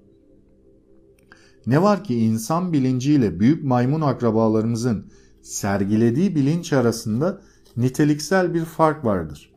Ne 1.67 1.81
var 1.81 2.03
ki 2.03 2.15
insan 2.19 2.73
bilinciyle 2.73 3.39
büyük 3.39 3.63
maymun 3.63 4.01
akrabalarımızın 4.01 5.11
sergilediği 5.41 6.35
bilinç 6.35 6.73
arasında 6.73 7.41
niteliksel 7.77 8.53
bir 8.53 8.65
fark 8.65 9.05
vardır. 9.05 9.53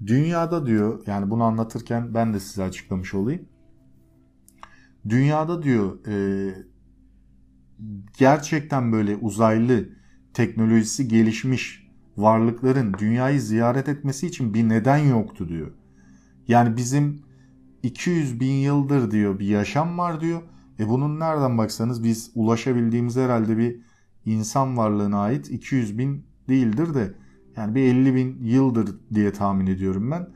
dünyada 0.07 0.67
diyor 0.67 1.03
yani 1.07 1.31
bunu 1.31 1.45
anlatırken 1.45 2.15
ben 2.15 2.35
de 2.35 2.41
size 2.41 2.63
açıklamış 2.63 3.15
olayım. 3.15 3.49
Dünyada 5.09 5.63
diyor 5.63 6.07
e, 6.07 6.15
gerçekten 8.19 8.93
böyle 8.93 9.17
uzaylı 9.17 9.89
teknolojisi 10.35 11.09
gelişmiş 11.09 11.89
varlıkların 12.17 12.95
dünyayı 12.99 13.41
ziyaret 13.41 13.89
etmesi 13.89 14.27
için 14.27 14.55
bir 14.55 14.69
neden 14.69 14.99
yoktu 14.99 15.49
diyor. 15.49 15.73
Yani 16.49 16.77
bizim 16.77 17.26
200 17.87 18.41
bin 18.41 18.53
yıldır 18.53 19.11
diyor 19.11 19.39
bir 19.39 19.47
yaşam 19.47 19.99
var 19.99 20.21
diyor. 20.21 20.43
E 20.79 20.89
bunun 20.89 21.21
nereden 21.21 21.59
baksanız 21.59 22.05
biz 22.05 22.31
ulaşabildiğimiz 22.35 23.17
herhalde 23.17 23.59
bir 23.59 23.81
insan 24.25 24.77
varlığına 24.77 25.19
ait 25.21 25.51
200 25.51 25.99
bin 25.99 26.27
değildir 26.49 26.95
de 26.95 27.15
yani 27.57 27.75
bir 27.75 27.83
50 27.83 28.15
bin 28.15 28.39
yıldır 28.43 28.95
diye 29.15 29.33
tahmin 29.33 29.67
ediyorum 29.67 30.11
ben. 30.11 30.29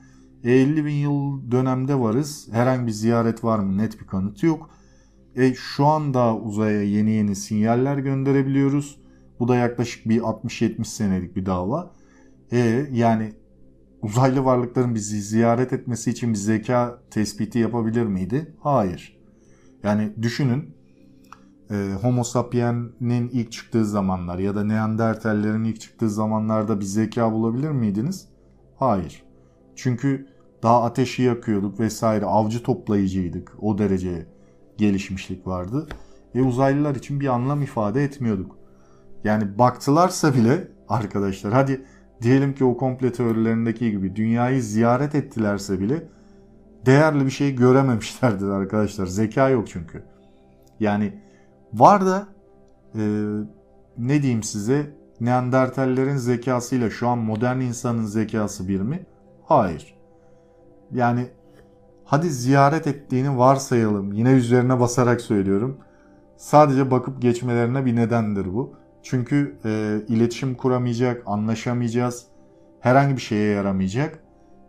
E 0.44 0.52
50 0.52 0.84
bin 0.84 0.94
yıl 0.94 1.50
dönemde 1.50 2.00
varız. 2.00 2.48
Herhangi 2.52 2.86
bir 2.86 2.92
ziyaret 2.92 3.44
var 3.44 3.58
mı? 3.58 3.78
Net 3.78 4.00
bir 4.00 4.06
kanıt 4.06 4.42
yok. 4.42 4.70
E 5.36 5.54
şu 5.54 5.86
anda 5.86 6.36
uzaya 6.36 6.82
yeni 6.82 7.10
yeni 7.10 7.36
sinyaller 7.36 7.98
gönderebiliyoruz. 7.98 9.00
Bu 9.40 9.48
da 9.48 9.56
yaklaşık 9.56 10.08
bir 10.08 10.20
60-70 10.20 10.84
senelik 10.84 11.36
bir 11.36 11.46
dava. 11.46 11.94
E 12.52 12.86
yani 12.92 13.32
uzaylı 14.02 14.44
varlıkların 14.44 14.94
bizi 14.94 15.22
ziyaret 15.22 15.72
etmesi 15.72 16.10
için 16.10 16.32
bir 16.32 16.38
zeka 16.38 16.98
tespiti 17.10 17.58
yapabilir 17.58 18.06
miydi? 18.06 18.54
Hayır. 18.60 19.20
Yani 19.82 20.12
düşünün 20.22 20.74
e, 21.70 21.92
Homo 22.02 22.24
sapiens'in 22.24 23.28
ilk 23.28 23.52
çıktığı 23.52 23.84
zamanlar 23.84 24.38
ya 24.38 24.54
da 24.54 24.64
Neandertallerin 24.64 25.64
ilk 25.64 25.80
çıktığı 25.80 26.10
zamanlarda 26.10 26.80
bir 26.80 26.84
zeka 26.84 27.32
bulabilir 27.32 27.70
miydiniz? 27.70 28.28
Hayır. 28.76 29.22
Çünkü 29.76 30.26
daha 30.62 30.82
ateşi 30.82 31.22
yakıyorduk 31.22 31.80
vesaire 31.80 32.24
avcı 32.24 32.62
toplayıcıydık. 32.62 33.56
O 33.60 33.78
derece 33.78 34.26
gelişmişlik 34.78 35.46
vardı. 35.46 35.86
Ve 36.34 36.42
uzaylılar 36.42 36.94
için 36.94 37.20
bir 37.20 37.26
anlam 37.26 37.62
ifade 37.62 38.04
etmiyorduk. 38.04 38.56
Yani 39.24 39.58
baktılarsa 39.58 40.34
bile 40.34 40.68
arkadaşlar 40.88 41.52
hadi 41.52 41.84
diyelim 42.22 42.54
ki 42.54 42.64
o 42.64 42.76
komple 42.76 43.12
teorilerindeki 43.12 43.90
gibi 43.90 44.16
dünyayı 44.16 44.62
ziyaret 44.62 45.14
ettilerse 45.14 45.80
bile 45.80 46.02
değerli 46.86 47.24
bir 47.24 47.30
şey 47.30 47.54
görememişlerdir 47.54 48.48
arkadaşlar. 48.48 49.06
Zeka 49.06 49.48
yok 49.48 49.68
çünkü. 49.68 50.02
Yani 50.80 51.12
var 51.72 52.06
da 52.06 52.26
e, 52.94 53.02
ne 53.98 54.22
diyeyim 54.22 54.42
size 54.42 55.00
Neandertallerin 55.20 56.16
zekasıyla 56.16 56.90
şu 56.90 57.08
an 57.08 57.18
modern 57.18 57.60
insanın 57.60 58.04
zekası 58.04 58.68
bir 58.68 58.80
mi? 58.80 59.06
Hayır. 59.44 59.94
Yani 60.92 61.26
hadi 62.04 62.30
ziyaret 62.30 62.86
ettiğini 62.86 63.38
varsayalım. 63.38 64.12
Yine 64.12 64.32
üzerine 64.32 64.80
basarak 64.80 65.20
söylüyorum. 65.20 65.78
Sadece 66.36 66.90
bakıp 66.90 67.22
geçmelerine 67.22 67.84
bir 67.84 67.96
nedendir 67.96 68.54
bu. 68.54 68.74
Çünkü 69.02 69.56
e, 69.64 70.00
iletişim 70.08 70.54
kuramayacak, 70.54 71.22
anlaşamayacağız. 71.26 72.26
Herhangi 72.80 73.16
bir 73.16 73.20
şeye 73.20 73.52
yaramayacak. 73.52 74.18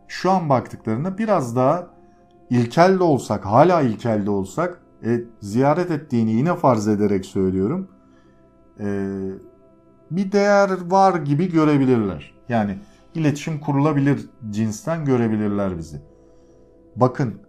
Şu 0.07 0.32
an 0.32 0.49
baktıklarında 0.49 1.17
biraz 1.17 1.55
daha 1.55 1.88
ilkel 2.49 2.99
de 2.99 3.03
olsak, 3.03 3.45
hala 3.45 3.82
ilkel 3.82 4.25
de 4.25 4.29
olsak 4.29 4.82
e, 5.05 5.21
ziyaret 5.39 5.91
ettiğini 5.91 6.32
yine 6.32 6.55
farz 6.55 6.88
ederek 6.88 7.25
söylüyorum. 7.25 7.88
E, 8.79 9.07
bir 10.11 10.32
değer 10.32 10.69
var 10.86 11.15
gibi 11.19 11.51
görebilirler. 11.51 12.34
Yani 12.49 12.77
iletişim 13.15 13.59
kurulabilir 13.59 14.29
cinsten 14.49 15.05
görebilirler 15.05 15.77
bizi. 15.77 16.01
Bakın 16.95 17.41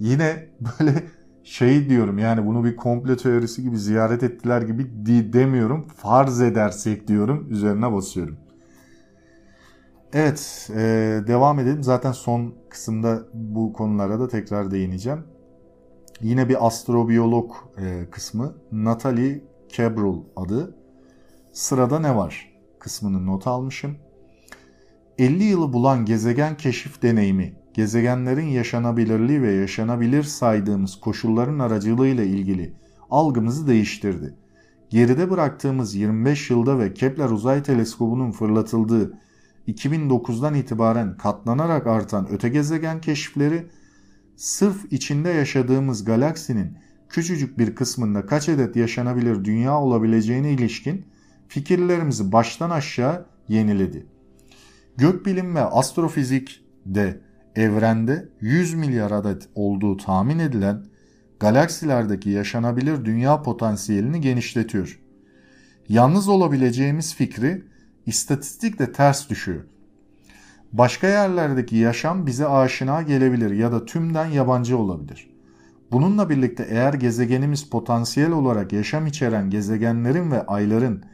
yine 0.00 0.48
böyle 0.80 1.04
şey 1.48 1.88
diyorum 1.88 2.18
yani 2.18 2.46
bunu 2.46 2.64
bir 2.64 2.76
komple 2.76 3.16
teorisi 3.16 3.62
gibi 3.62 3.78
ziyaret 3.78 4.22
ettiler 4.22 4.62
gibi 4.62 4.86
demiyorum. 5.32 5.88
Farz 5.96 6.40
edersek 6.40 7.08
diyorum 7.08 7.46
üzerine 7.50 7.92
basıyorum. 7.92 8.36
Evet 10.12 10.70
e, 10.74 10.78
devam 11.26 11.58
edelim. 11.58 11.82
Zaten 11.82 12.12
son 12.12 12.54
kısımda 12.70 13.22
bu 13.34 13.72
konulara 13.72 14.20
da 14.20 14.28
tekrar 14.28 14.70
değineceğim. 14.70 15.24
Yine 16.20 16.48
bir 16.48 16.66
astrobiyolog 16.66 17.52
e, 17.78 18.10
kısmı. 18.10 18.54
Natalie 18.72 19.40
Cabrol 19.72 20.24
adı. 20.36 20.74
Sırada 21.52 21.98
ne 21.98 22.16
var? 22.16 22.52
Kısmını 22.78 23.26
not 23.26 23.46
almışım. 23.46 23.96
50 25.18 25.44
yılı 25.44 25.72
bulan 25.72 26.04
gezegen 26.04 26.56
keşif 26.56 27.02
deneyimi, 27.02 27.54
gezegenlerin 27.78 28.46
yaşanabilirliği 28.46 29.42
ve 29.42 29.52
yaşanabilir 29.52 30.22
saydığımız 30.22 31.00
koşulların 31.00 31.58
aracılığıyla 31.58 32.24
ilgili 32.24 32.72
algımızı 33.10 33.66
değiştirdi. 33.66 34.34
Geride 34.90 35.30
bıraktığımız 35.30 35.94
25 35.94 36.50
yılda 36.50 36.78
ve 36.78 36.94
Kepler 36.94 37.30
Uzay 37.30 37.62
Teleskobu'nun 37.62 38.30
fırlatıldığı 38.30 39.18
2009'dan 39.68 40.54
itibaren 40.54 41.16
katlanarak 41.16 41.86
artan 41.86 42.28
öte 42.30 42.48
gezegen 42.48 43.00
keşifleri 43.00 43.66
sırf 44.36 44.92
içinde 44.92 45.28
yaşadığımız 45.28 46.04
galaksinin 46.04 46.78
küçücük 47.08 47.58
bir 47.58 47.74
kısmında 47.74 48.26
kaç 48.26 48.48
adet 48.48 48.76
yaşanabilir 48.76 49.44
dünya 49.44 49.80
olabileceğine 49.80 50.52
ilişkin 50.52 51.04
fikirlerimizi 51.48 52.32
baştan 52.32 52.70
aşağı 52.70 53.26
yeniledi. 53.48 54.06
Gökbilim 54.96 55.54
ve 55.54 55.60
astrofizik 55.60 56.64
de 56.86 57.27
evrende 57.58 58.28
100 58.40 58.74
milyar 58.74 59.10
adet 59.10 59.48
olduğu 59.54 59.96
tahmin 59.96 60.38
edilen 60.38 60.84
galaksilerdeki 61.40 62.30
yaşanabilir 62.30 63.04
dünya 63.04 63.42
potansiyelini 63.42 64.20
genişletiyor. 64.20 65.00
Yalnız 65.88 66.28
olabileceğimiz 66.28 67.14
fikri 67.14 67.64
istatistikle 68.06 68.92
ters 68.92 69.30
düşüyor. 69.30 69.64
Başka 70.72 71.06
yerlerdeki 71.06 71.76
yaşam 71.76 72.26
bize 72.26 72.48
aşina 72.48 73.02
gelebilir 73.02 73.50
ya 73.50 73.72
da 73.72 73.84
tümden 73.84 74.26
yabancı 74.26 74.78
olabilir. 74.78 75.30
Bununla 75.92 76.30
birlikte 76.30 76.66
eğer 76.70 76.94
gezegenimiz 76.94 77.64
potansiyel 77.64 78.32
olarak 78.32 78.72
yaşam 78.72 79.06
içeren 79.06 79.50
gezegenlerin 79.50 80.30
ve 80.30 80.46
ayların 80.46 81.04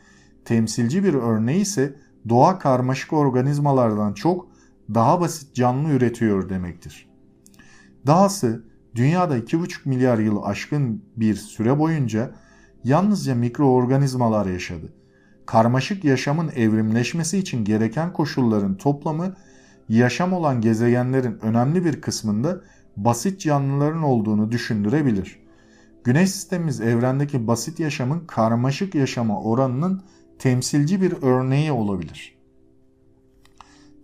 temsilci 0.45 1.05
bir 1.05 1.15
örneği 1.15 1.61
ise 1.61 1.95
doğa 2.29 2.59
karmaşık 2.59 3.13
organizmalardan 3.13 4.13
çok 4.13 4.54
daha 4.95 5.21
basit 5.21 5.55
canlı 5.55 5.91
üretiyor 5.91 6.49
demektir. 6.49 7.09
Dahası 8.07 8.65
dünyada 8.95 9.39
2,5 9.39 9.89
milyar 9.89 10.19
yıl 10.19 10.43
aşkın 10.43 11.05
bir 11.17 11.35
süre 11.35 11.79
boyunca 11.79 12.35
yalnızca 12.85 13.35
mikroorganizmalar 13.35 14.47
yaşadı. 14.47 14.93
Karmaşık 15.47 16.05
yaşamın 16.05 16.49
evrimleşmesi 16.49 17.39
için 17.39 17.65
gereken 17.65 18.13
koşulların 18.13 18.77
toplamı 18.77 19.35
yaşam 19.89 20.33
olan 20.33 20.61
gezegenlerin 20.61 21.39
önemli 21.43 21.85
bir 21.85 22.01
kısmında 22.01 22.61
basit 22.97 23.41
canlıların 23.41 24.03
olduğunu 24.03 24.53
düşündürebilir. 24.53 25.39
Güneş 26.05 26.31
sistemimiz 26.31 26.81
evrendeki 26.81 27.47
basit 27.47 27.81
yaşamın 27.81 28.27
karmaşık 28.27 28.95
yaşama 28.95 29.43
oranının 29.43 30.03
temsilci 30.39 31.03
bir 31.03 31.15
örneği 31.23 31.73
olabilir. 31.73 32.34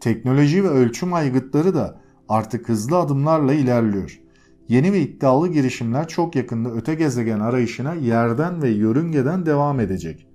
Teknoloji 0.00 0.64
ve 0.64 0.68
ölçüm 0.68 1.12
aygıtları 1.12 1.74
da 1.74 2.00
artık 2.28 2.68
hızlı 2.68 2.98
adımlarla 2.98 3.52
ilerliyor. 3.54 4.20
Yeni 4.68 4.92
ve 4.92 5.00
iddialı 5.00 5.48
girişimler 5.48 6.08
çok 6.08 6.36
yakında 6.36 6.70
öte 6.70 6.94
gezegen 6.94 7.40
arayışına 7.40 7.94
yerden 7.94 8.62
ve 8.62 8.68
yörüngeden 8.68 9.46
devam 9.46 9.80
edecek. 9.80 10.26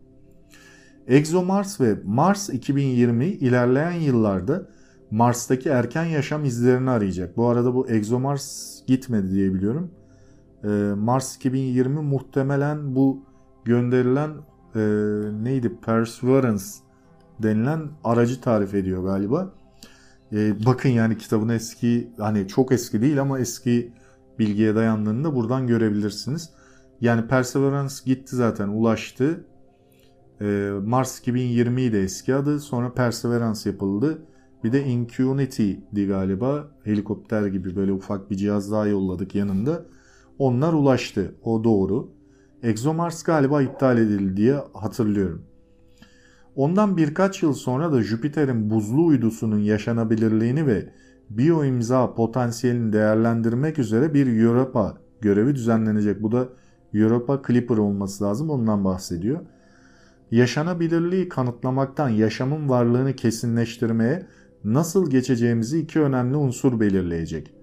ExoMars 1.08 1.82
ve 1.82 1.96
Mars 2.06 2.50
2020 2.50 3.26
ilerleyen 3.26 3.92
yıllarda 3.92 4.70
Mars'taki 5.12 5.70
erken 5.70 6.06
yaşam 6.06 6.46
izlerini 6.46 6.90
arayacak. 6.90 7.38
Bu 7.38 7.48
arada 7.48 7.76
bu 7.76 7.90
ExoMars 7.90 8.76
gitmedi 8.88 9.32
diye 9.32 9.54
biliyorum. 9.54 9.92
Ee, 10.64 10.68
Mars 10.98 11.36
2020 11.36 12.02
muhtemelen 12.02 12.96
bu 12.96 13.24
gönderilen 13.66 14.32
e, 14.76 14.80
neydi 15.44 15.78
Perseverance 15.86 16.64
denilen 17.44 17.90
aracı 18.04 18.42
tarif 18.42 18.74
ediyor 18.74 19.04
galiba. 19.04 19.54
E, 20.34 20.66
bakın 20.66 20.90
yani 20.90 21.18
kitabın 21.18 21.50
eski 21.50 22.10
hani 22.18 22.48
çok 22.48 22.72
eski 22.72 23.02
değil 23.02 23.22
ama 23.22 23.40
eski 23.40 23.94
bilgiye 24.40 24.76
dayandığını 24.76 25.24
da 25.24 25.36
buradan 25.36 25.68
görebilirsiniz. 25.68 26.50
Yani 27.02 27.28
Perseverance 27.28 27.96
gitti 28.06 28.36
zaten 28.36 28.68
ulaştı. 28.68 29.46
E, 30.42 30.72
Mars 30.86 31.20
2020 31.20 31.94
de 31.94 32.04
eski 32.04 32.36
adı. 32.36 32.60
Sonra 32.60 32.94
Perseverance 32.94 33.70
yapıldı. 33.70 34.22
Bir 34.64 34.72
de 34.72 34.84
Ingenuity'di 34.86 36.08
galiba. 36.08 36.68
Helikopter 36.84 37.48
gibi 37.48 37.76
böyle 37.76 37.92
ufak 37.92 38.32
bir 38.32 38.36
cihaz 38.36 38.72
daha 38.72 38.88
yolladık 38.88 39.36
yanında. 39.36 39.86
Onlar 40.40 40.74
ulaştı. 40.74 41.36
O 41.44 41.64
doğru. 41.64 42.12
ExoMars 42.64 43.24
galiba 43.24 43.62
iptal 43.62 43.98
edildi 43.98 44.38
diye 44.38 44.56
hatırlıyorum. 44.74 45.46
Ondan 46.56 46.98
birkaç 46.98 47.44
yıl 47.44 47.54
sonra 47.54 47.92
da 47.92 48.02
Jüpiter'in 48.02 48.70
buzlu 48.70 49.06
uydusunun 49.06 49.60
yaşanabilirliğini 49.60 50.68
ve 50.68 50.90
bioimza 51.30 52.14
potansiyelini 52.14 52.94
değerlendirmek 52.94 53.80
üzere 53.80 54.14
bir 54.14 54.44
Europa 54.44 54.98
görevi 55.22 55.56
düzenlenecek. 55.56 56.24
Bu 56.24 56.32
da 56.32 56.48
Europa 56.94 57.42
Clipper 57.48 57.78
olması 57.78 58.24
lazım 58.24 58.50
ondan 58.50 58.86
bahsediyor. 58.86 59.40
Yaşanabilirliği 60.32 61.30
kanıtlamaktan 61.30 62.10
yaşamın 62.10 62.70
varlığını 62.70 63.14
kesinleştirmeye 63.14 64.26
nasıl 64.64 65.10
geçeceğimizi 65.10 65.80
iki 65.80 66.00
önemli 66.00 66.36
unsur 66.36 66.80
belirleyecek. 66.80 67.54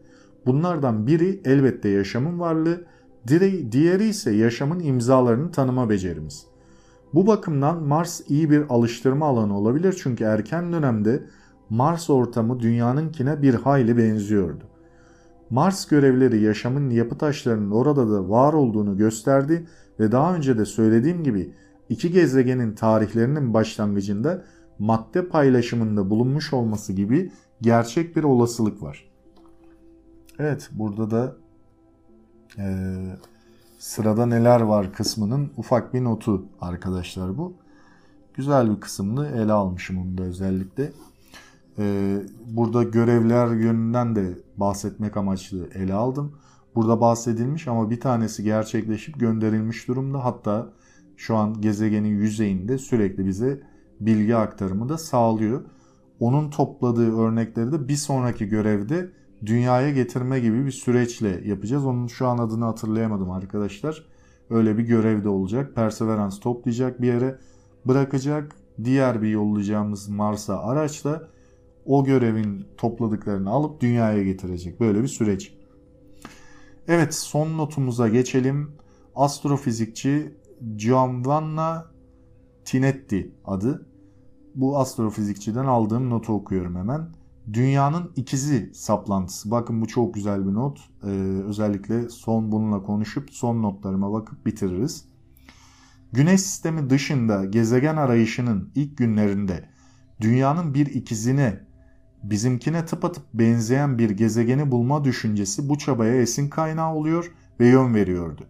Bunlardan 0.47 1.07
biri 1.07 1.40
elbette 1.45 1.88
yaşamın 1.88 2.40
varlığı, 2.40 2.84
diğeri 3.72 4.05
ise 4.05 4.30
yaşamın 4.30 4.80
imzalarını 4.80 5.53
tanıma 5.53 5.90
becerimiz. 5.90 6.51
Bu 7.14 7.26
bakımdan 7.26 7.82
Mars 7.82 8.20
iyi 8.28 8.50
bir 8.50 8.64
alıştırma 8.68 9.26
alanı 9.26 9.58
olabilir 9.58 10.00
çünkü 10.02 10.24
erken 10.24 10.72
dönemde 10.72 11.22
Mars 11.70 12.10
ortamı 12.10 12.60
dünyanınkine 12.60 13.42
bir 13.42 13.54
hayli 13.54 13.96
benziyordu. 13.96 14.64
Mars 15.50 15.86
görevleri 15.86 16.40
yaşamın 16.40 16.90
yapı 16.90 17.18
taşlarının 17.18 17.70
orada 17.70 18.10
da 18.10 18.28
var 18.28 18.52
olduğunu 18.52 18.96
gösterdi 18.96 19.66
ve 20.00 20.12
daha 20.12 20.34
önce 20.34 20.58
de 20.58 20.64
söylediğim 20.64 21.24
gibi 21.24 21.54
iki 21.88 22.12
gezegenin 22.12 22.74
tarihlerinin 22.74 23.54
başlangıcında 23.54 24.44
madde 24.78 25.28
paylaşımında 25.28 26.10
bulunmuş 26.10 26.52
olması 26.52 26.92
gibi 26.92 27.32
gerçek 27.60 28.16
bir 28.16 28.24
olasılık 28.24 28.82
var. 28.82 29.10
Evet 30.38 30.70
burada 30.72 31.10
da 31.10 31.36
e, 32.58 32.96
sırada 33.83 34.26
neler 34.26 34.61
var 34.61 34.93
kısmının 34.93 35.51
ufak 35.57 35.95
bir 35.95 36.05
notu 36.05 36.47
arkadaşlar 36.61 37.39
bu. 37.39 37.55
Güzel 38.35 38.70
bir 38.70 38.80
kısmını 38.80 39.28
ele 39.28 39.53
almışım 39.53 39.99
onu 39.99 40.18
da 40.18 40.22
özellikle. 40.22 40.93
E, 41.78 42.16
burada 42.47 42.83
görevler 42.83 43.51
yönünden 43.51 44.16
de 44.16 44.39
bahsetmek 44.57 45.16
amaçlı 45.16 45.68
ele 45.74 45.95
aldım. 45.95 46.33
Burada 46.74 47.01
bahsedilmiş 47.01 47.68
ama 47.68 47.91
bir 47.91 48.01
tanesi 48.01 48.45
gerçekleşip 48.45 49.20
gönderilmiş 49.20 49.89
durumda. 49.89 50.24
Hatta 50.24 50.72
şu 51.16 51.37
an 51.37 51.61
gezegenin 51.61 52.16
yüzeyinde 52.16 52.78
sürekli 52.78 53.26
bize 53.26 53.61
bilgi 54.01 54.37
aktarımı 54.37 54.89
da 54.89 54.99
sağlıyor. 54.99 55.64
Onun 56.20 56.51
topladığı 56.51 57.18
örnekleri 57.18 57.72
de 57.72 57.89
bir 57.89 57.97
sonraki 57.97 58.49
görevde 58.49 59.11
dünyaya 59.47 59.90
getirme 59.90 60.40
gibi 60.40 60.66
bir 60.66 60.70
süreçle 60.70 61.40
yapacağız. 61.45 61.86
Onun 61.86 62.07
şu 62.07 62.26
an 62.26 62.38
adını 62.38 62.64
hatırlayamadım 62.64 63.30
arkadaşlar. 63.30 64.07
Öyle 64.51 64.78
bir 64.78 64.82
görev 64.82 65.24
de 65.24 65.28
olacak. 65.28 65.74
Perseverance 65.74 66.36
toplayacak 66.40 67.03
bir 67.03 67.07
yere 67.07 67.38
bırakacak. 67.86 68.57
Diğer 68.84 69.22
bir 69.22 69.28
yollayacağımız 69.28 70.09
Mars'a 70.09 70.62
araçla 70.62 71.28
o 71.86 72.05
görevin 72.05 72.66
topladıklarını 72.76 73.51
alıp 73.51 73.80
dünyaya 73.80 74.22
getirecek. 74.22 74.80
Böyle 74.80 75.03
bir 75.03 75.09
süreç. 75.09 75.55
Evet 76.88 77.14
son 77.14 77.59
notumuza 77.59 78.09
geçelim. 78.09 78.70
Astrofizikçi 79.14 80.34
Giovanna 80.76 81.86
Tinetti 82.64 83.32
adı. 83.45 83.86
Bu 84.55 84.78
astrofizikçiden 84.78 85.66
aldığım 85.66 86.11
notu 86.11 86.32
okuyorum 86.32 86.76
hemen. 86.76 87.09
Dünyanın 87.53 88.12
ikizi 88.16 88.70
saplantısı. 88.74 89.51
Bakın 89.51 89.80
bu 89.80 89.86
çok 89.86 90.14
güzel 90.14 90.47
bir 90.47 90.55
not. 90.55 90.80
Ee, 91.03 91.09
özellikle 91.47 92.09
son 92.09 92.53
bununla 92.53 92.82
konuşup 92.82 93.30
son 93.30 93.62
notlarıma 93.62 94.12
bakıp 94.12 94.47
bitiririz. 94.47 95.05
Güneş 96.12 96.40
sistemi 96.40 96.90
dışında 96.90 97.45
gezegen 97.45 97.97
arayışının 97.97 98.70
ilk 98.74 98.99
günlerinde 98.99 99.68
dünyanın 100.20 100.74
bir 100.74 100.86
ikizine 100.86 101.61
bizimkine 102.22 102.84
tıpatıp 102.84 103.24
benzeyen 103.34 103.99
bir 103.99 104.11
gezegeni 104.11 104.70
bulma 104.70 105.05
düşüncesi 105.05 105.68
bu 105.68 105.78
çabaya 105.78 106.14
esin 106.14 106.49
kaynağı 106.49 106.95
oluyor 106.95 107.32
ve 107.61 107.66
yön 107.66 107.95
veriyordu. 107.95 108.47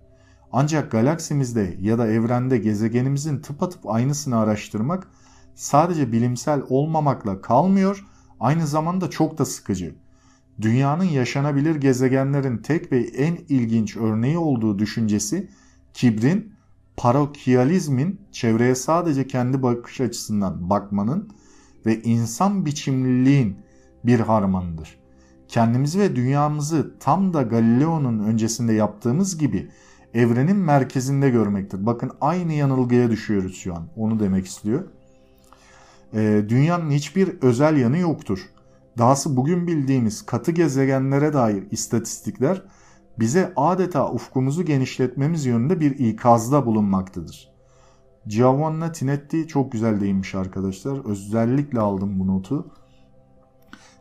Ancak 0.53 0.91
galaksimizde 0.91 1.77
ya 1.81 1.99
da 1.99 2.07
evrende 2.07 2.59
gezegenimizin 2.59 3.39
tıpatıp 3.39 3.91
aynısını 3.91 4.39
araştırmak 4.39 5.09
sadece 5.55 6.13
bilimsel 6.13 6.63
olmamakla 6.69 7.41
kalmıyor, 7.41 8.07
aynı 8.43 8.67
zamanda 8.67 9.11
çok 9.11 9.39
da 9.39 9.45
sıkıcı. 9.45 9.95
Dünyanın 10.61 11.05
yaşanabilir 11.05 11.77
gezegenlerin 11.77 12.59
tek 12.59 12.93
ve 12.93 12.99
en 12.99 13.39
ilginç 13.49 13.97
örneği 13.97 14.39
olduğu 14.39 14.79
düşüncesi 14.79 15.49
kibrin, 15.95 16.55
parokyalizmin, 16.97 18.21
çevreye 18.33 18.75
sadece 18.75 19.27
kendi 19.27 19.63
bakış 19.63 20.01
açısından 20.01 20.71
bakmanın 20.71 21.31
ve 21.87 22.03
insan 22.03 22.67
biçimliliğin 22.67 23.57
bir 24.05 24.21
harmanıdır. 24.21 24.99
Kendimizi 25.49 26.01
ve 26.01 26.17
dünyamızı 26.17 26.95
tam 27.01 27.35
da 27.35 27.43
Galileo'nun 27.43 28.19
öncesinde 28.19 28.73
yaptığımız 28.73 29.39
gibi 29.39 29.69
evrenin 30.15 30.57
merkezinde 30.57 31.31
görmektir. 31.31 31.87
Bakın 31.87 32.11
aynı 32.21 32.53
yanılgıya 32.53 33.11
düşüyoruz 33.11 33.57
şu 33.57 33.75
an. 33.75 33.89
Onu 33.97 34.21
demek 34.21 34.47
istiyor. 34.47 34.85
Ee, 36.15 36.45
dünyanın 36.49 36.91
hiçbir 36.91 37.43
özel 37.43 37.77
yanı 37.77 37.99
yoktur. 37.99 38.49
Dahası 38.99 39.37
bugün 39.37 39.67
bildiğimiz 39.67 40.27
katı 40.27 40.53
gezegenlere 40.53 41.33
dair 41.33 41.65
istatistikler 41.71 42.63
bize 43.19 43.53
adeta 43.57 44.13
ufkumuzu 44.13 44.65
genişletmemiz 44.65 45.47
yönünde 45.47 45.81
bir 45.81 45.99
ikazda 45.99 46.67
bulunmaktadır. 46.67 47.53
Giovanna 48.27 48.93
Tinetti 48.93 49.49
çok 49.49 49.73
güzel 49.73 50.01
değinmiş 50.01 50.35
arkadaşlar. 50.35 51.05
Özellikle 51.05 51.81
aldım 51.81 52.21
bu 52.21 52.27
notu. 52.27 52.67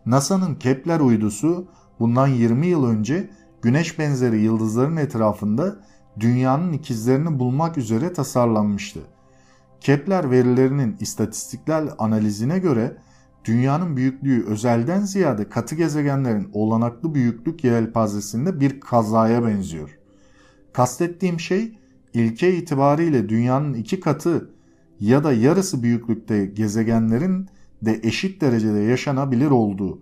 NASA'nın 0.05 0.55
Kepler 0.55 0.99
uydusu 0.99 1.67
bundan 1.99 2.27
20 2.27 2.67
yıl 2.67 2.85
önce 2.85 3.29
güneş 3.61 3.99
benzeri 3.99 4.39
yıldızların 4.39 4.97
etrafında 4.97 5.75
dünyanın 6.19 6.73
ikizlerini 6.73 7.39
bulmak 7.39 7.77
üzere 7.77 8.13
tasarlanmıştı. 8.13 8.99
Kepler 9.81 10.31
verilerinin 10.31 10.97
istatistiksel 10.99 11.89
analizine 11.99 12.59
göre 12.59 12.97
dünyanın 13.45 13.97
büyüklüğü 13.97 14.45
özelden 14.45 15.01
ziyade 15.01 15.49
katı 15.49 15.75
gezegenlerin 15.75 16.49
olanaklı 16.53 17.15
büyüklük 17.15 17.63
yelpazesinde 17.63 18.59
bir 18.59 18.79
kazaya 18.79 19.45
benziyor. 19.45 19.97
Kastettiğim 20.73 21.39
şey 21.39 21.77
ilke 22.13 22.57
itibariyle 22.57 23.29
dünyanın 23.29 23.73
iki 23.73 23.99
katı 23.99 24.49
ya 24.99 25.23
da 25.23 25.33
yarısı 25.33 25.83
büyüklükte 25.83 26.45
gezegenlerin 26.45 27.49
de 27.81 27.99
eşit 28.03 28.41
derecede 28.41 28.79
yaşanabilir 28.79 29.51
olduğu. 29.51 30.01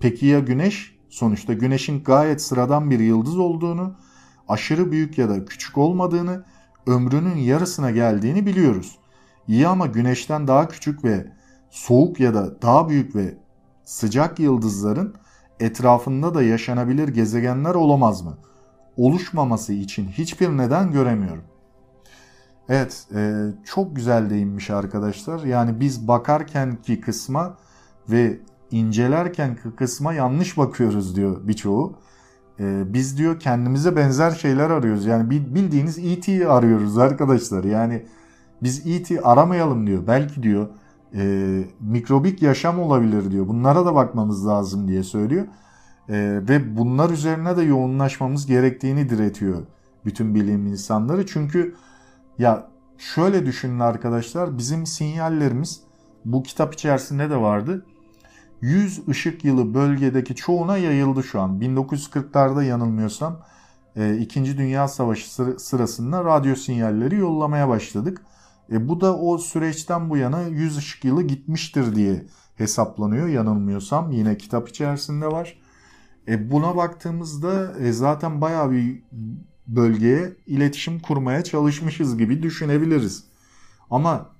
Peki 0.00 0.26
ya 0.26 0.38
güneş? 0.38 0.98
Sonuçta 1.08 1.52
güneşin 1.52 2.04
gayet 2.04 2.42
sıradan 2.42 2.90
bir 2.90 3.00
yıldız 3.00 3.38
olduğunu, 3.38 3.94
aşırı 4.48 4.92
büyük 4.92 5.18
ya 5.18 5.28
da 5.28 5.44
küçük 5.44 5.78
olmadığını, 5.78 6.44
ömrünün 6.86 7.36
yarısına 7.36 7.90
geldiğini 7.90 8.46
biliyoruz. 8.46 8.97
İyi 9.48 9.68
ama 9.68 9.86
güneşten 9.86 10.46
daha 10.46 10.68
küçük 10.68 11.04
ve 11.04 11.26
soğuk 11.70 12.20
ya 12.20 12.34
da 12.34 12.62
daha 12.62 12.88
büyük 12.88 13.16
ve 13.16 13.34
sıcak 13.84 14.38
yıldızların 14.38 15.14
etrafında 15.60 16.34
da 16.34 16.42
yaşanabilir 16.42 17.08
gezegenler 17.08 17.74
olamaz 17.74 18.22
mı? 18.22 18.38
Oluşmaması 18.96 19.72
için 19.72 20.08
hiçbir 20.08 20.48
neden 20.48 20.92
göremiyorum. 20.92 21.44
Evet 22.68 23.06
e, 23.14 23.44
çok 23.64 23.96
güzel 23.96 24.30
değinmiş 24.30 24.70
arkadaşlar. 24.70 25.44
Yani 25.44 25.80
biz 25.80 26.08
bakarken 26.08 26.76
ki 26.76 27.00
kısma 27.00 27.56
ve 28.10 28.38
incelerken 28.70 29.56
ki 29.56 29.62
kısma 29.76 30.12
yanlış 30.12 30.58
bakıyoruz 30.58 31.16
diyor 31.16 31.48
birçoğu. 31.48 31.96
E, 32.60 32.92
biz 32.92 33.18
diyor 33.18 33.40
kendimize 33.40 33.96
benzer 33.96 34.30
şeyler 34.30 34.70
arıyoruz. 34.70 35.06
Yani 35.06 35.30
bildiğiniz 35.30 35.98
E.T. 35.98 36.48
arıyoruz 36.48 36.98
arkadaşlar. 36.98 37.64
Yani 37.64 38.04
biz 38.62 38.86
E.T. 38.86 39.20
aramayalım 39.20 39.86
diyor. 39.86 40.06
Belki 40.06 40.42
diyor 40.42 40.68
e, 41.14 41.64
mikrobik 41.80 42.42
yaşam 42.42 42.80
olabilir 42.80 43.30
diyor. 43.30 43.48
Bunlara 43.48 43.86
da 43.86 43.94
bakmamız 43.94 44.46
lazım 44.46 44.88
diye 44.88 45.02
söylüyor. 45.02 45.46
E, 46.08 46.40
ve 46.48 46.76
bunlar 46.76 47.10
üzerine 47.10 47.56
de 47.56 47.62
yoğunlaşmamız 47.62 48.46
gerektiğini 48.46 49.08
diretiyor 49.08 49.62
bütün 50.04 50.34
bilim 50.34 50.66
insanları. 50.66 51.26
Çünkü 51.26 51.74
ya 52.38 52.68
şöyle 52.98 53.46
düşünün 53.46 53.80
arkadaşlar 53.80 54.58
bizim 54.58 54.86
sinyallerimiz 54.86 55.80
bu 56.24 56.42
kitap 56.42 56.74
içerisinde 56.74 57.30
de 57.30 57.36
vardı. 57.36 57.86
100 58.60 59.08
ışık 59.08 59.44
yılı 59.44 59.74
bölgedeki 59.74 60.34
çoğuna 60.34 60.76
yayıldı 60.76 61.22
şu 61.22 61.40
an. 61.40 61.60
1940'larda 61.60 62.64
yanılmıyorsam 62.64 63.40
2. 64.20 64.40
E, 64.40 64.58
Dünya 64.58 64.88
Savaşı 64.88 65.34
sırasında 65.58 66.24
radyo 66.24 66.54
sinyalleri 66.54 67.16
yollamaya 67.16 67.68
başladık. 67.68 68.22
E 68.72 68.88
bu 68.88 69.00
da 69.00 69.18
o 69.18 69.38
süreçten 69.38 70.10
bu 70.10 70.16
yana 70.16 70.42
100 70.42 70.76
ışık 70.76 71.04
yılı 71.04 71.22
gitmiştir 71.22 71.94
diye 71.94 72.26
hesaplanıyor 72.56 73.28
yanılmıyorsam. 73.28 74.10
Yine 74.10 74.38
kitap 74.38 74.68
içerisinde 74.68 75.26
var. 75.26 75.58
E 76.28 76.50
buna 76.50 76.76
baktığımızda 76.76 77.78
e 77.78 77.92
zaten 77.92 78.40
bayağı 78.40 78.70
bir 78.70 79.02
bölgeye 79.66 80.36
iletişim 80.46 81.00
kurmaya 81.00 81.44
çalışmışız 81.44 82.18
gibi 82.18 82.42
düşünebiliriz. 82.42 83.24
Ama 83.90 84.30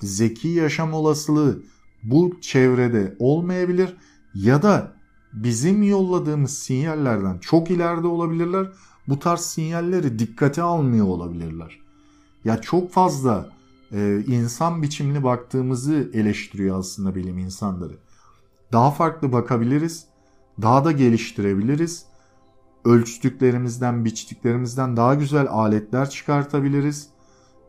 zeki 0.00 0.48
yaşam 0.48 0.92
olasılığı 0.92 1.62
bu 2.02 2.40
çevrede 2.40 3.16
olmayabilir 3.18 3.96
ya 4.34 4.62
da 4.62 4.92
bizim 5.32 5.82
yolladığımız 5.82 6.58
sinyallerden 6.58 7.38
çok 7.38 7.70
ileride 7.70 8.06
olabilirler. 8.06 8.66
Bu 9.08 9.18
tarz 9.18 9.40
sinyalleri 9.40 10.18
dikkate 10.18 10.62
almıyor 10.62 11.06
olabilirler. 11.06 11.80
Ya 12.44 12.60
çok 12.60 12.90
fazla 12.90 13.48
e, 13.92 14.24
insan 14.26 14.82
biçimli 14.82 15.24
baktığımızı 15.24 16.10
eleştiriyor 16.14 16.78
aslında 16.78 17.14
bilim 17.14 17.38
insanları. 17.38 17.96
Daha 18.72 18.90
farklı 18.90 19.32
bakabiliriz, 19.32 20.06
daha 20.62 20.84
da 20.84 20.92
geliştirebiliriz 20.92 22.10
ölçtüklerimizden, 22.84 24.04
biçtiklerimizden 24.04 24.96
daha 24.96 25.14
güzel 25.14 25.46
aletler 25.50 26.10
çıkartabiliriz. 26.10 27.08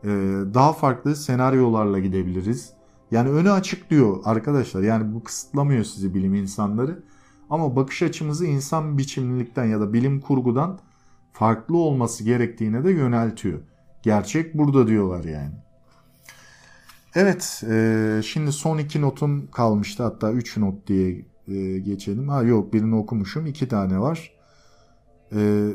Ee, 0.04 0.08
daha 0.54 0.72
farklı 0.72 1.16
senaryolarla 1.16 1.98
gidebiliriz. 1.98 2.72
Yani 3.10 3.28
önü 3.28 3.50
açık 3.50 3.90
diyor 3.90 4.20
arkadaşlar. 4.24 4.82
Yani 4.82 5.14
bu 5.14 5.24
kısıtlamıyor 5.24 5.84
sizi 5.84 6.14
bilim 6.14 6.34
insanları. 6.34 7.02
Ama 7.50 7.76
bakış 7.76 8.02
açımızı 8.02 8.46
insan 8.46 8.98
biçimlilikten 8.98 9.64
ya 9.64 9.80
da 9.80 9.92
bilim 9.92 10.20
kurgudan 10.20 10.78
farklı 11.32 11.76
olması 11.76 12.24
gerektiğine 12.24 12.84
de 12.84 12.90
yöneltiyor. 12.90 13.58
Gerçek 14.02 14.54
burada 14.58 14.86
diyorlar 14.86 15.24
yani. 15.24 15.54
Evet, 17.14 17.62
e, 17.70 18.20
şimdi 18.24 18.52
son 18.52 18.78
iki 18.78 19.00
notum 19.00 19.50
kalmıştı. 19.50 20.02
Hatta 20.02 20.32
üç 20.32 20.56
not 20.56 20.86
diye 20.86 21.24
e, 21.48 21.78
geçelim. 21.78 22.28
Ha 22.28 22.42
yok 22.42 22.72
birini 22.72 22.96
okumuşum. 22.96 23.46
iki 23.46 23.68
tane 23.68 24.00
var. 24.00 24.32
Ee, 25.34 25.68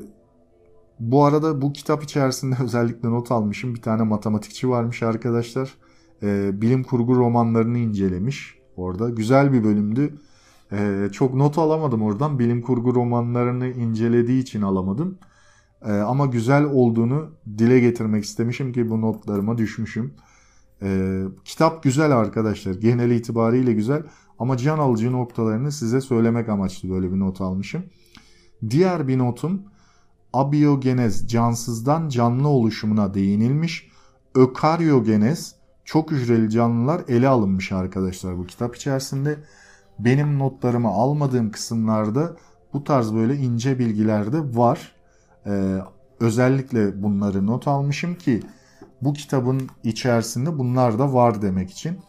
bu 0.99 1.25
arada 1.25 1.61
bu 1.61 1.73
kitap 1.73 2.03
içerisinde 2.03 2.55
özellikle 2.63 3.09
not 3.09 3.31
almışım. 3.31 3.75
Bir 3.75 3.81
tane 3.81 4.03
matematikçi 4.03 4.69
varmış 4.69 5.03
arkadaşlar. 5.03 5.73
Ee, 6.23 6.61
bilim 6.61 6.83
kurgu 6.83 7.15
romanlarını 7.15 7.77
incelemiş 7.77 8.55
orada. 8.77 9.09
Güzel 9.09 9.53
bir 9.53 9.63
bölümdü. 9.63 10.13
Ee, 10.71 11.09
çok 11.11 11.33
not 11.33 11.57
alamadım 11.57 12.01
oradan. 12.01 12.39
Bilim 12.39 12.61
kurgu 12.61 12.95
romanlarını 12.95 13.67
incelediği 13.67 14.41
için 14.41 14.61
alamadım. 14.61 15.17
Ee, 15.87 15.91
ama 15.91 16.25
güzel 16.25 16.63
olduğunu 16.63 17.29
dile 17.57 17.79
getirmek 17.79 18.23
istemişim 18.23 18.73
ki 18.73 18.89
bu 18.89 19.01
notlarıma 19.01 19.57
düşmüşüm. 19.57 20.13
Ee, 20.81 21.23
kitap 21.45 21.83
güzel 21.83 22.11
arkadaşlar. 22.11 22.75
Genel 22.75 23.11
itibariyle 23.11 23.73
güzel. 23.73 24.03
Ama 24.39 24.57
can 24.57 24.77
alıcı 24.77 25.11
noktalarını 25.11 25.71
size 25.71 26.01
söylemek 26.01 26.49
amaçlı 26.49 26.89
böyle 26.89 27.11
bir 27.11 27.19
not 27.19 27.41
almışım. 27.41 27.83
Diğer 28.69 29.07
bir 29.07 29.17
notum 29.17 29.61
abiyogenez 30.33 31.27
cansızdan 31.27 32.09
canlı 32.09 32.47
oluşumuna 32.47 33.13
değinilmiş. 33.13 33.87
Ökaryogenez 34.35 35.55
çok 35.85 36.11
hücreli 36.11 36.49
canlılar 36.49 37.01
ele 37.07 37.27
alınmış 37.27 37.71
arkadaşlar 37.71 38.37
bu 38.37 38.45
kitap 38.45 38.75
içerisinde. 38.75 39.37
Benim 39.99 40.39
notlarımı 40.39 40.87
almadığım 40.87 41.51
kısımlarda 41.51 42.35
bu 42.73 42.83
tarz 42.83 43.13
böyle 43.13 43.35
ince 43.35 43.79
bilgiler 43.79 44.33
de 44.33 44.57
var. 44.57 44.96
Ee, 45.45 45.77
özellikle 46.19 47.03
bunları 47.03 47.47
not 47.47 47.67
almışım 47.67 48.15
ki 48.15 48.41
bu 49.01 49.13
kitabın 49.13 49.69
içerisinde 49.83 50.59
bunlar 50.59 50.99
da 50.99 51.13
var 51.13 51.41
demek 51.41 51.71
için. 51.71 51.99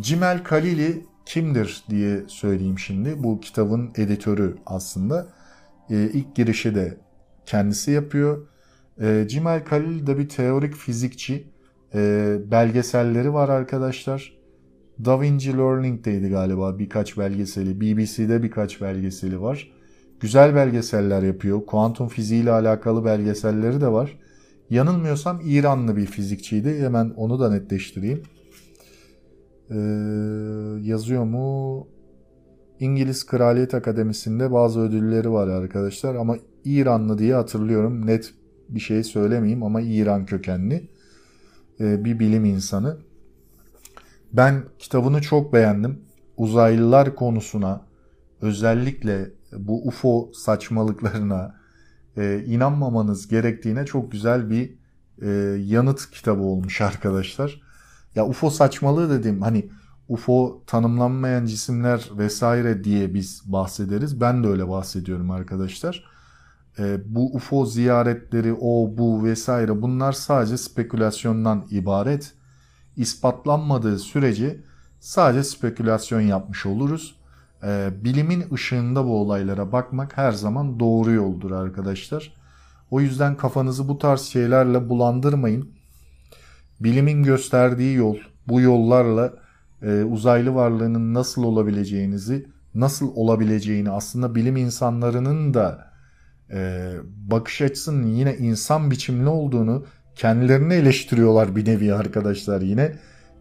Cimel 0.00 0.44
Kalili 0.44 1.06
kimdir 1.26 1.84
diye 1.90 2.22
söyleyeyim 2.26 2.78
şimdi. 2.78 3.22
Bu 3.22 3.40
kitabın 3.40 3.90
editörü 3.96 4.56
aslında. 4.66 5.26
Ee, 5.90 6.10
ilk 6.12 6.34
girişi 6.34 6.74
de 6.74 6.96
kendisi 7.46 7.90
yapıyor. 7.90 8.46
Ee, 9.00 9.26
Cimel 9.28 9.64
Kalil 9.64 10.06
de 10.06 10.18
bir 10.18 10.28
teorik 10.28 10.74
fizikçi. 10.74 11.46
Ee, 11.94 12.38
belgeselleri 12.50 13.34
var 13.34 13.48
arkadaşlar. 13.48 14.38
Da 15.04 15.20
Vinci 15.20 15.58
Learning'deydi 15.58 16.28
galiba 16.28 16.78
birkaç 16.78 17.18
belgeseli. 17.18 17.80
BBC'de 17.80 18.42
birkaç 18.42 18.80
belgeseli 18.80 19.40
var. 19.40 19.70
Güzel 20.20 20.54
belgeseller 20.54 21.22
yapıyor. 21.22 21.66
Kuantum 21.66 22.08
fiziği 22.08 22.42
ile 22.42 22.50
alakalı 22.50 23.04
belgeselleri 23.04 23.80
de 23.80 23.92
var. 23.92 24.18
Yanılmıyorsam 24.70 25.40
İranlı 25.44 25.96
bir 25.96 26.06
fizikçiydi. 26.06 26.80
Hemen 26.80 27.10
onu 27.16 27.40
da 27.40 27.50
netleştireyim. 27.50 28.22
Ee, 29.70 29.76
yazıyor 30.82 31.24
mu? 31.24 31.86
İngiliz 32.80 33.26
Kraliyet 33.26 33.74
Akademisi'nde 33.74 34.52
bazı 34.52 34.80
ödülleri 34.80 35.30
var 35.32 35.48
arkadaşlar 35.48 36.14
ama 36.14 36.36
İranlı 36.64 37.18
diye 37.18 37.34
hatırlıyorum. 37.34 38.06
Net 38.06 38.34
bir 38.68 38.80
şey 38.80 39.04
söylemeyeyim 39.04 39.62
ama 39.62 39.80
İran 39.80 40.26
kökenli 40.26 40.88
ee, 41.80 42.04
bir 42.04 42.18
bilim 42.18 42.44
insanı. 42.44 42.96
Ben 44.32 44.62
kitabını 44.78 45.20
çok 45.20 45.52
beğendim. 45.52 45.98
Uzaylılar 46.36 47.14
konusuna 47.14 47.86
özellikle 48.40 49.30
bu 49.52 49.88
UFO 49.88 50.30
saçmalıklarına 50.34 51.54
e, 52.16 52.44
inanmamanız 52.46 53.28
gerektiğine 53.28 53.86
çok 53.86 54.12
güzel 54.12 54.50
bir 54.50 54.74
e, 55.22 55.28
yanıt 55.64 56.10
kitabı 56.10 56.42
olmuş 56.42 56.80
arkadaşlar. 56.80 57.62
Ya 58.14 58.26
UFO 58.26 58.50
saçmalığı 58.50 59.10
dediğim 59.10 59.42
hani 59.42 59.70
UFO 60.08 60.62
tanımlanmayan 60.66 61.46
cisimler 61.46 62.10
vesaire 62.18 62.84
diye 62.84 63.14
biz 63.14 63.42
bahsederiz. 63.46 64.20
Ben 64.20 64.44
de 64.44 64.48
öyle 64.48 64.68
bahsediyorum 64.68 65.30
arkadaşlar. 65.30 66.04
E, 66.78 67.14
bu 67.14 67.34
UFO 67.34 67.66
ziyaretleri 67.66 68.52
o 68.52 68.98
bu 68.98 69.24
vesaire 69.24 69.82
bunlar 69.82 70.12
sadece 70.12 70.56
spekülasyondan 70.56 71.66
ibaret. 71.70 72.34
İspatlanmadığı 72.96 73.98
sürece 73.98 74.60
sadece 75.00 75.44
spekülasyon 75.44 76.20
yapmış 76.20 76.66
oluruz. 76.66 77.17
E, 77.62 77.90
bilimin 78.04 78.44
ışığında 78.54 79.04
bu 79.04 79.20
olaylara 79.20 79.72
bakmak 79.72 80.16
her 80.16 80.32
zaman 80.32 80.80
doğru 80.80 81.12
yoldur 81.12 81.50
arkadaşlar. 81.50 82.32
O 82.90 83.00
yüzden 83.00 83.36
kafanızı 83.36 83.88
bu 83.88 83.98
tarz 83.98 84.20
şeylerle 84.20 84.88
bulandırmayın. 84.88 85.70
Bilimin 86.80 87.22
gösterdiği 87.22 87.96
yol, 87.96 88.16
bu 88.48 88.60
yollarla 88.60 89.32
e, 89.82 90.02
uzaylı 90.02 90.54
varlığının 90.54 91.14
nasıl 91.14 91.44
olabileceğinizi, 91.44 92.48
nasıl 92.74 93.12
olabileceğini 93.14 93.90
aslında 93.90 94.34
bilim 94.34 94.56
insanlarının 94.56 95.54
da 95.54 95.92
e, 96.50 96.92
bakış 97.04 97.62
açısının 97.62 98.06
yine 98.06 98.36
insan 98.36 98.90
biçimli 98.90 99.28
olduğunu 99.28 99.84
kendilerini 100.14 100.74
eleştiriyorlar 100.74 101.56
bir 101.56 101.66
nevi 101.66 101.94
arkadaşlar 101.94 102.60
yine. 102.60 102.92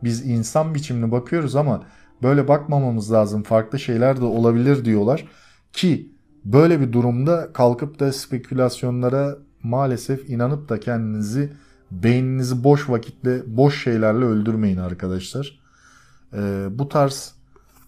Biz 0.04 0.26
insan 0.26 0.76
biçimli 0.76 1.12
bakıyoruz 1.12 1.56
ama 1.56 1.84
böyle 2.24 2.48
bakmamamız 2.48 3.12
lazım. 3.12 3.44
Farklı 3.44 3.80
şeyler 3.80 4.22
de 4.22 4.26
olabilir 4.26 4.86
diyorlar. 4.86 5.28
Ki 5.74 6.12
böyle 6.46 6.80
bir 6.80 6.94
durumda 6.94 7.54
kalkıp 7.54 8.00
da 8.00 8.14
spekülasyonlara 8.14 9.38
maalesef 9.64 10.30
inanıp 10.30 10.70
da 10.70 10.80
kendinizi 10.80 11.54
beyninizi 11.92 12.64
boş 12.64 12.90
vakitle 12.90 13.58
boş 13.58 13.84
şeylerle 13.84 14.26
öldürmeyin 14.26 14.78
arkadaşlar. 14.78 15.60
Ee, 16.34 16.68
bu 16.72 16.90
tarz 16.90 17.34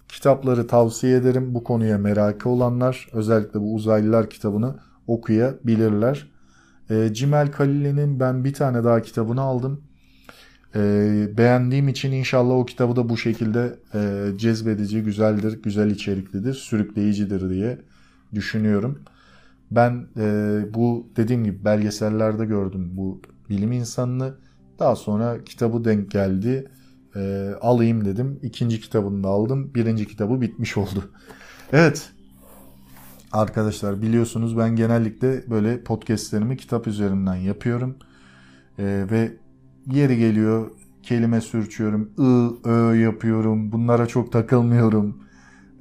kitapları 0.08 0.68
tavsiye 0.68 1.18
ederim. 1.18 1.54
Bu 1.54 1.64
konuya 1.64 1.98
merakı 1.98 2.50
olanlar 2.50 3.08
özellikle 3.14 3.60
bu 3.60 3.74
uzaylılar 3.74 4.30
kitabını 4.30 4.76
okuyabilirler. 5.08 6.32
E, 6.90 7.14
Cimel 7.14 7.52
Kalili'nin 7.52 8.20
ben 8.20 8.44
bir 8.44 8.54
tane 8.54 8.84
daha 8.84 9.02
kitabını 9.02 9.42
aldım. 9.42 9.84
E, 10.76 10.82
beğendiğim 11.38 11.88
için 11.88 12.12
inşallah 12.12 12.56
o 12.56 12.66
kitabı 12.66 12.96
da 12.96 13.10
bu 13.10 13.18
şekilde 13.18 13.80
e, 13.94 14.32
cezbedici, 14.38 15.02
güzeldir, 15.02 15.64
güzel 15.64 15.92
içeriklidir, 15.92 16.54
sürükleyicidir 16.54 17.50
diye 17.50 17.82
düşünüyorum. 18.34 19.04
Ben 19.72 20.08
e, 20.18 20.62
bu 20.74 21.08
dediğim 21.16 21.44
gibi 21.44 21.66
belgesellerde 21.66 22.46
gördüm 22.46 22.90
bu 22.92 23.22
bilim 23.50 23.72
insanını. 23.72 24.36
Daha 24.80 24.96
sonra 24.96 25.44
kitabı 25.44 25.86
denk 25.86 26.12
geldi. 26.12 26.72
E, 27.16 27.52
alayım 27.62 28.06
dedim. 28.06 28.40
İkinci 28.44 28.82
kitabını 28.82 29.24
da 29.24 29.28
aldım. 29.28 29.74
Birinci 29.76 30.08
kitabı 30.08 30.42
bitmiş 30.42 30.78
oldu. 30.78 31.12
Evet 31.74 32.14
Arkadaşlar 33.32 34.02
biliyorsunuz 34.02 34.58
ben 34.58 34.76
genellikle 34.76 35.50
böyle 35.50 35.84
podcastlerimi 35.84 36.58
kitap 36.58 36.88
üzerinden 36.88 37.36
yapıyorum. 37.36 37.98
Ee, 38.80 39.06
ve 39.12 39.32
yeri 39.92 40.18
geliyor 40.18 40.72
kelime 41.04 41.42
sürçüyorum, 41.42 42.12
ı, 42.20 42.70
ö 42.70 42.96
yapıyorum. 42.96 43.72
Bunlara 43.72 44.08
çok 44.08 44.32
takılmıyorum. 44.32 45.24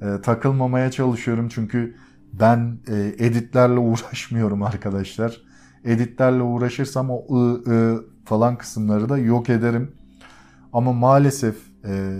Ee, 0.01 0.21
takılmamaya 0.21 0.91
çalışıyorum 0.91 1.49
çünkü 1.49 1.95
ben 2.33 2.77
e, 2.87 3.25
editlerle 3.25 3.79
uğraşmıyorum 3.79 4.63
arkadaşlar. 4.63 5.41
Editlerle 5.85 6.41
uğraşırsam 6.41 7.09
o 7.09 7.35
ı, 7.35 7.53
ı 7.71 8.05
falan 8.25 8.57
kısımları 8.57 9.09
da 9.09 9.17
yok 9.17 9.49
ederim. 9.49 9.91
Ama 10.73 10.93
maalesef 10.93 11.55
e, 11.85 12.19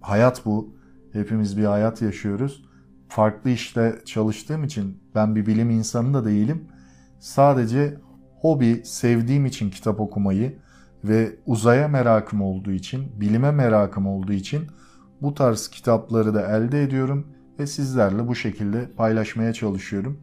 hayat 0.00 0.46
bu. 0.46 0.78
Hepimiz 1.12 1.58
bir 1.58 1.64
hayat 1.64 2.02
yaşıyoruz 2.02 2.68
farklı 3.08 3.50
işte 3.50 3.98
çalıştığım 4.04 4.64
için 4.64 5.02
ben 5.14 5.36
bir 5.36 5.46
bilim 5.46 5.70
insanı 5.70 6.14
da 6.14 6.24
değilim. 6.24 6.68
Sadece 7.20 7.94
hobi, 8.40 8.82
sevdiğim 8.84 9.46
için 9.46 9.70
kitap 9.70 10.00
okumayı 10.00 10.58
ve 11.08 11.36
uzaya 11.46 11.88
merakım 11.88 12.42
olduğu 12.42 12.72
için, 12.72 13.20
bilime 13.20 13.50
merakım 13.50 14.06
olduğu 14.06 14.32
için 14.32 14.66
bu 15.22 15.34
tarz 15.34 15.68
kitapları 15.68 16.34
da 16.34 16.56
elde 16.56 16.82
ediyorum 16.82 17.26
ve 17.58 17.66
sizlerle 17.66 18.28
bu 18.28 18.34
şekilde 18.34 18.92
paylaşmaya 18.92 19.52
çalışıyorum. 19.52 20.20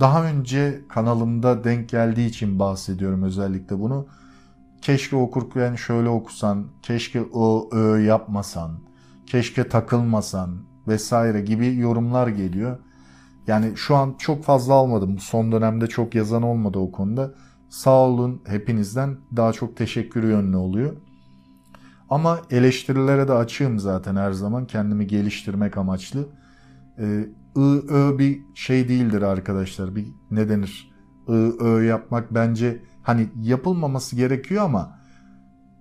Daha 0.00 0.24
önce 0.24 0.80
kanalımda 0.88 1.64
denk 1.64 1.88
geldiği 1.88 2.26
için 2.26 2.58
bahsediyorum 2.58 3.22
özellikle 3.22 3.78
bunu. 3.78 4.06
Keşke 4.82 5.16
okurken 5.16 5.74
şöyle 5.74 6.08
okusan, 6.08 6.66
keşke 6.82 7.22
o 7.32 7.68
ö 7.72 8.00
yapmasan, 8.00 8.78
keşke 9.26 9.68
takılmasan, 9.68 10.56
vesaire 10.88 11.40
gibi 11.40 11.76
yorumlar 11.76 12.28
geliyor. 12.28 12.78
Yani 13.46 13.72
şu 13.76 13.96
an 13.96 14.14
çok 14.18 14.44
fazla 14.44 14.74
almadım. 14.74 15.18
Son 15.18 15.52
dönemde 15.52 15.86
çok 15.86 16.14
yazan 16.14 16.42
olmadı 16.42 16.78
o 16.78 16.92
konuda. 16.92 17.34
Sağ 17.72 17.90
olun 17.90 18.42
hepinizden 18.46 19.16
daha 19.36 19.52
çok 19.52 19.76
teşekkür 19.76 20.22
yönlü 20.22 20.56
oluyor. 20.56 20.96
Ama 22.10 22.40
eleştirilere 22.50 23.28
de 23.28 23.32
açığım 23.32 23.78
zaten 23.78 24.16
her 24.16 24.32
zaman 24.32 24.66
kendimi 24.66 25.06
geliştirmek 25.06 25.76
amaçlı. 25.76 26.28
Ee, 26.98 27.28
I, 27.56 27.60
Ö 27.88 28.18
bir 28.18 28.42
şey 28.54 28.88
değildir 28.88 29.22
arkadaşlar. 29.22 29.96
Bir 29.96 30.06
ne 30.30 30.48
denir? 30.48 30.92
I, 31.28 31.32
Ö 31.32 31.84
yapmak 31.84 32.34
bence 32.34 32.82
hani 33.02 33.28
yapılmaması 33.42 34.16
gerekiyor 34.16 34.64
ama 34.64 34.98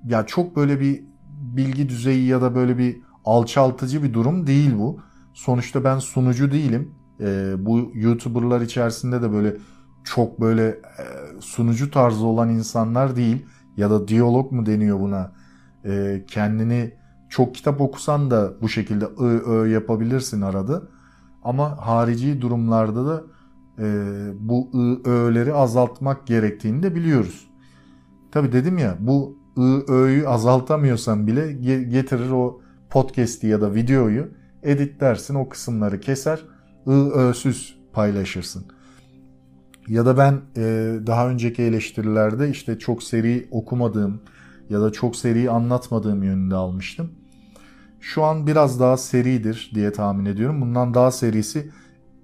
ya 0.06 0.26
çok 0.26 0.56
böyle 0.56 0.80
bir 0.80 1.04
bilgi 1.30 1.89
düzeyi 1.89 2.28
ya 2.28 2.42
da 2.42 2.56
böyle 2.56 2.78
bir 2.78 3.02
alçaltıcı 3.26 4.04
bir 4.04 4.14
durum 4.14 4.48
değil 4.48 4.78
bu. 4.78 5.00
Sonuçta 5.34 5.84
ben 5.84 6.00
sunucu 6.00 6.52
değilim. 6.52 6.96
E, 7.20 7.54
bu 7.58 7.92
YouTuber'lar 7.94 8.62
içerisinde 8.62 9.22
de 9.22 9.32
böyle 9.32 9.58
çok 10.04 10.41
böyle 10.41 10.68
e, 10.68 11.04
sunucu 11.39 11.91
tarzı 11.91 12.26
olan 12.26 12.49
insanlar 12.49 13.16
değil 13.16 13.45
ya 13.78 13.89
da 13.89 14.08
diyalog 14.08 14.52
mu 14.52 14.66
deniyor 14.66 14.99
buna? 14.99 15.32
E, 15.86 16.24
kendini 16.28 16.93
çok 17.30 17.56
kitap 17.56 17.82
okusan 17.82 18.32
da 18.32 18.62
bu 18.62 18.70
şekilde 18.70 19.06
ı 19.06 19.26
ö 19.26 19.68
yapabilirsin 19.68 20.41
arada. 20.41 20.82
Ama 21.43 21.78
harici 21.88 22.41
durumlarda 22.41 23.06
da 23.06 23.24
e, 23.80 23.86
bu 24.39 24.70
ı 24.74 25.10
ö'leri 25.10 25.54
azaltmak 25.54 26.28
gerektiğini 26.28 26.84
de 26.84 26.95
biliyoruz. 26.95 27.47
Tabi 28.32 28.52
dedim 28.52 28.78
ya 28.78 28.97
bu 28.99 29.38
ı 29.58 29.93
ö'yü 29.93 30.28
azaltamıyorsan 30.28 31.28
bile 31.28 31.52
getirir 31.84 32.30
o 32.30 32.62
podcast'i 32.89 33.47
ya 33.47 33.62
da 33.62 33.76
videoyu 33.76 34.28
editlersin 34.64 35.36
o 35.36 35.49
kısımları 35.49 35.99
keser 35.99 36.45
ı 36.88 37.12
ösüz 37.12 37.80
paylaşırsın. 37.93 38.66
Ya 39.92 40.06
da 40.06 40.18
ben 40.18 40.42
e, 40.58 40.64
daha 41.08 41.30
önceki 41.30 41.62
eleştirilerde 41.64 42.50
işte 42.50 42.80
çok 42.80 43.04
seri 43.04 43.48
okumadığım 43.52 44.22
ya 44.70 44.82
da 44.82 44.92
çok 44.92 45.16
seri 45.16 45.50
anlatmadığım 45.50 46.24
yönünde 46.24 46.56
almıştım. 46.56 47.12
Şu 48.00 48.24
an 48.24 48.48
biraz 48.48 48.80
daha 48.80 48.98
seridir 48.98 49.72
diye 49.76 49.92
tahmin 49.92 50.26
ediyorum. 50.26 50.62
Bundan 50.62 50.94
daha 50.94 51.12
serisi 51.12 51.72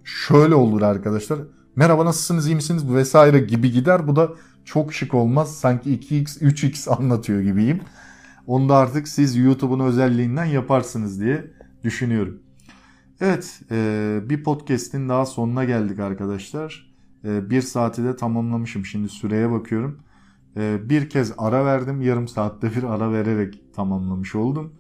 şöyle 0.04 0.56
olur 0.56 0.82
arkadaşlar. 0.82 1.40
Merhaba 1.76 2.06
nasılsınız 2.06 2.48
iyi 2.48 2.56
misiniz 2.56 2.94
vesaire 2.94 3.40
gibi 3.40 3.72
gider. 3.72 4.08
Bu 4.08 4.16
da 4.16 4.30
çok 4.66 4.94
şık 4.94 5.14
olmaz. 5.14 5.56
Sanki 5.56 5.90
2x 5.90 6.40
3x 6.42 6.90
anlatıyor 6.90 7.42
gibiyim. 7.42 7.82
Onu 8.46 8.70
da 8.70 8.76
artık 8.76 9.08
siz 9.08 9.36
YouTube'un 9.36 9.80
özelliğinden 9.80 10.46
yaparsınız 10.46 11.20
diye 11.22 11.52
düşünüyorum. 11.84 12.40
Evet 13.22 13.62
e, 13.72 14.20
bir 14.24 14.44
podcast'in 14.44 15.10
daha 15.10 15.26
sonuna 15.26 15.64
geldik 15.64 16.00
arkadaşlar. 16.00 16.87
E, 17.28 17.50
bir 17.50 17.62
saati 17.62 18.04
de 18.04 18.16
tamamlamışım. 18.16 18.86
Şimdi 18.86 19.10
süreye 19.10 19.52
bakıyorum. 19.52 20.00
E, 20.58 20.90
bir 20.90 21.10
kez 21.10 21.34
ara 21.38 21.66
verdim. 21.66 22.02
Yarım 22.02 22.28
saatte 22.28 22.72
bir 22.76 22.84
ara 22.84 23.12
vererek 23.12 23.74
tamamlamış 23.74 24.36
oldum. 24.36 24.74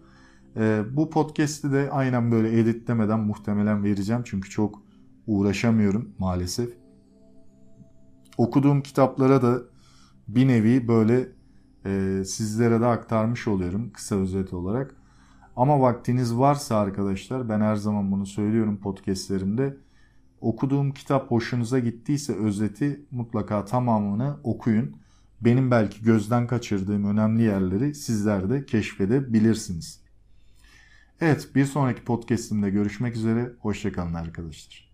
Bu 0.91 1.09
podcast'i 1.09 1.71
de 1.71 1.89
aynen 1.91 2.31
böyle 2.31 2.59
editlemeden 2.59 3.19
muhtemelen 3.19 3.83
vereceğim. 3.83 4.21
Çünkü 4.25 4.49
çok 4.49 4.81
uğraşamıyorum 5.27 6.09
maalesef. 6.19 6.69
Okuduğum 8.37 8.81
kitaplara 8.81 9.41
da 9.41 9.61
bir 10.27 10.47
nevi 10.47 10.87
böyle 10.87 11.29
sizlere 12.25 12.81
de 12.81 12.85
aktarmış 12.85 13.47
oluyorum 13.47 13.91
kısa 13.93 14.15
özet 14.15 14.53
olarak. 14.53 14.95
Ama 15.55 15.81
vaktiniz 15.81 16.37
varsa 16.37 16.77
arkadaşlar 16.77 17.49
ben 17.49 17.61
her 17.61 17.75
zaman 17.75 18.11
bunu 18.11 18.25
söylüyorum 18.25 18.77
podcastlerimde. 18.77 19.77
Okuduğum 20.41 20.93
kitap 20.93 21.31
hoşunuza 21.31 21.79
gittiyse 21.79 22.35
özeti 22.35 23.01
mutlaka 23.11 23.65
tamamını 23.65 24.37
okuyun. 24.43 24.95
Benim 25.41 25.71
belki 25.71 26.03
gözden 26.03 26.47
kaçırdığım 26.47 27.05
önemli 27.05 27.43
yerleri 27.43 27.95
sizler 27.95 28.49
de 28.49 28.65
keşfedebilirsiniz. 28.65 30.01
Evet 31.21 31.49
bir 31.55 31.65
sonraki 31.65 32.03
podcastimde 32.03 32.69
görüşmek 32.69 33.15
üzere. 33.15 33.53
Hoşçakalın 33.59 34.13
arkadaşlar. 34.13 34.86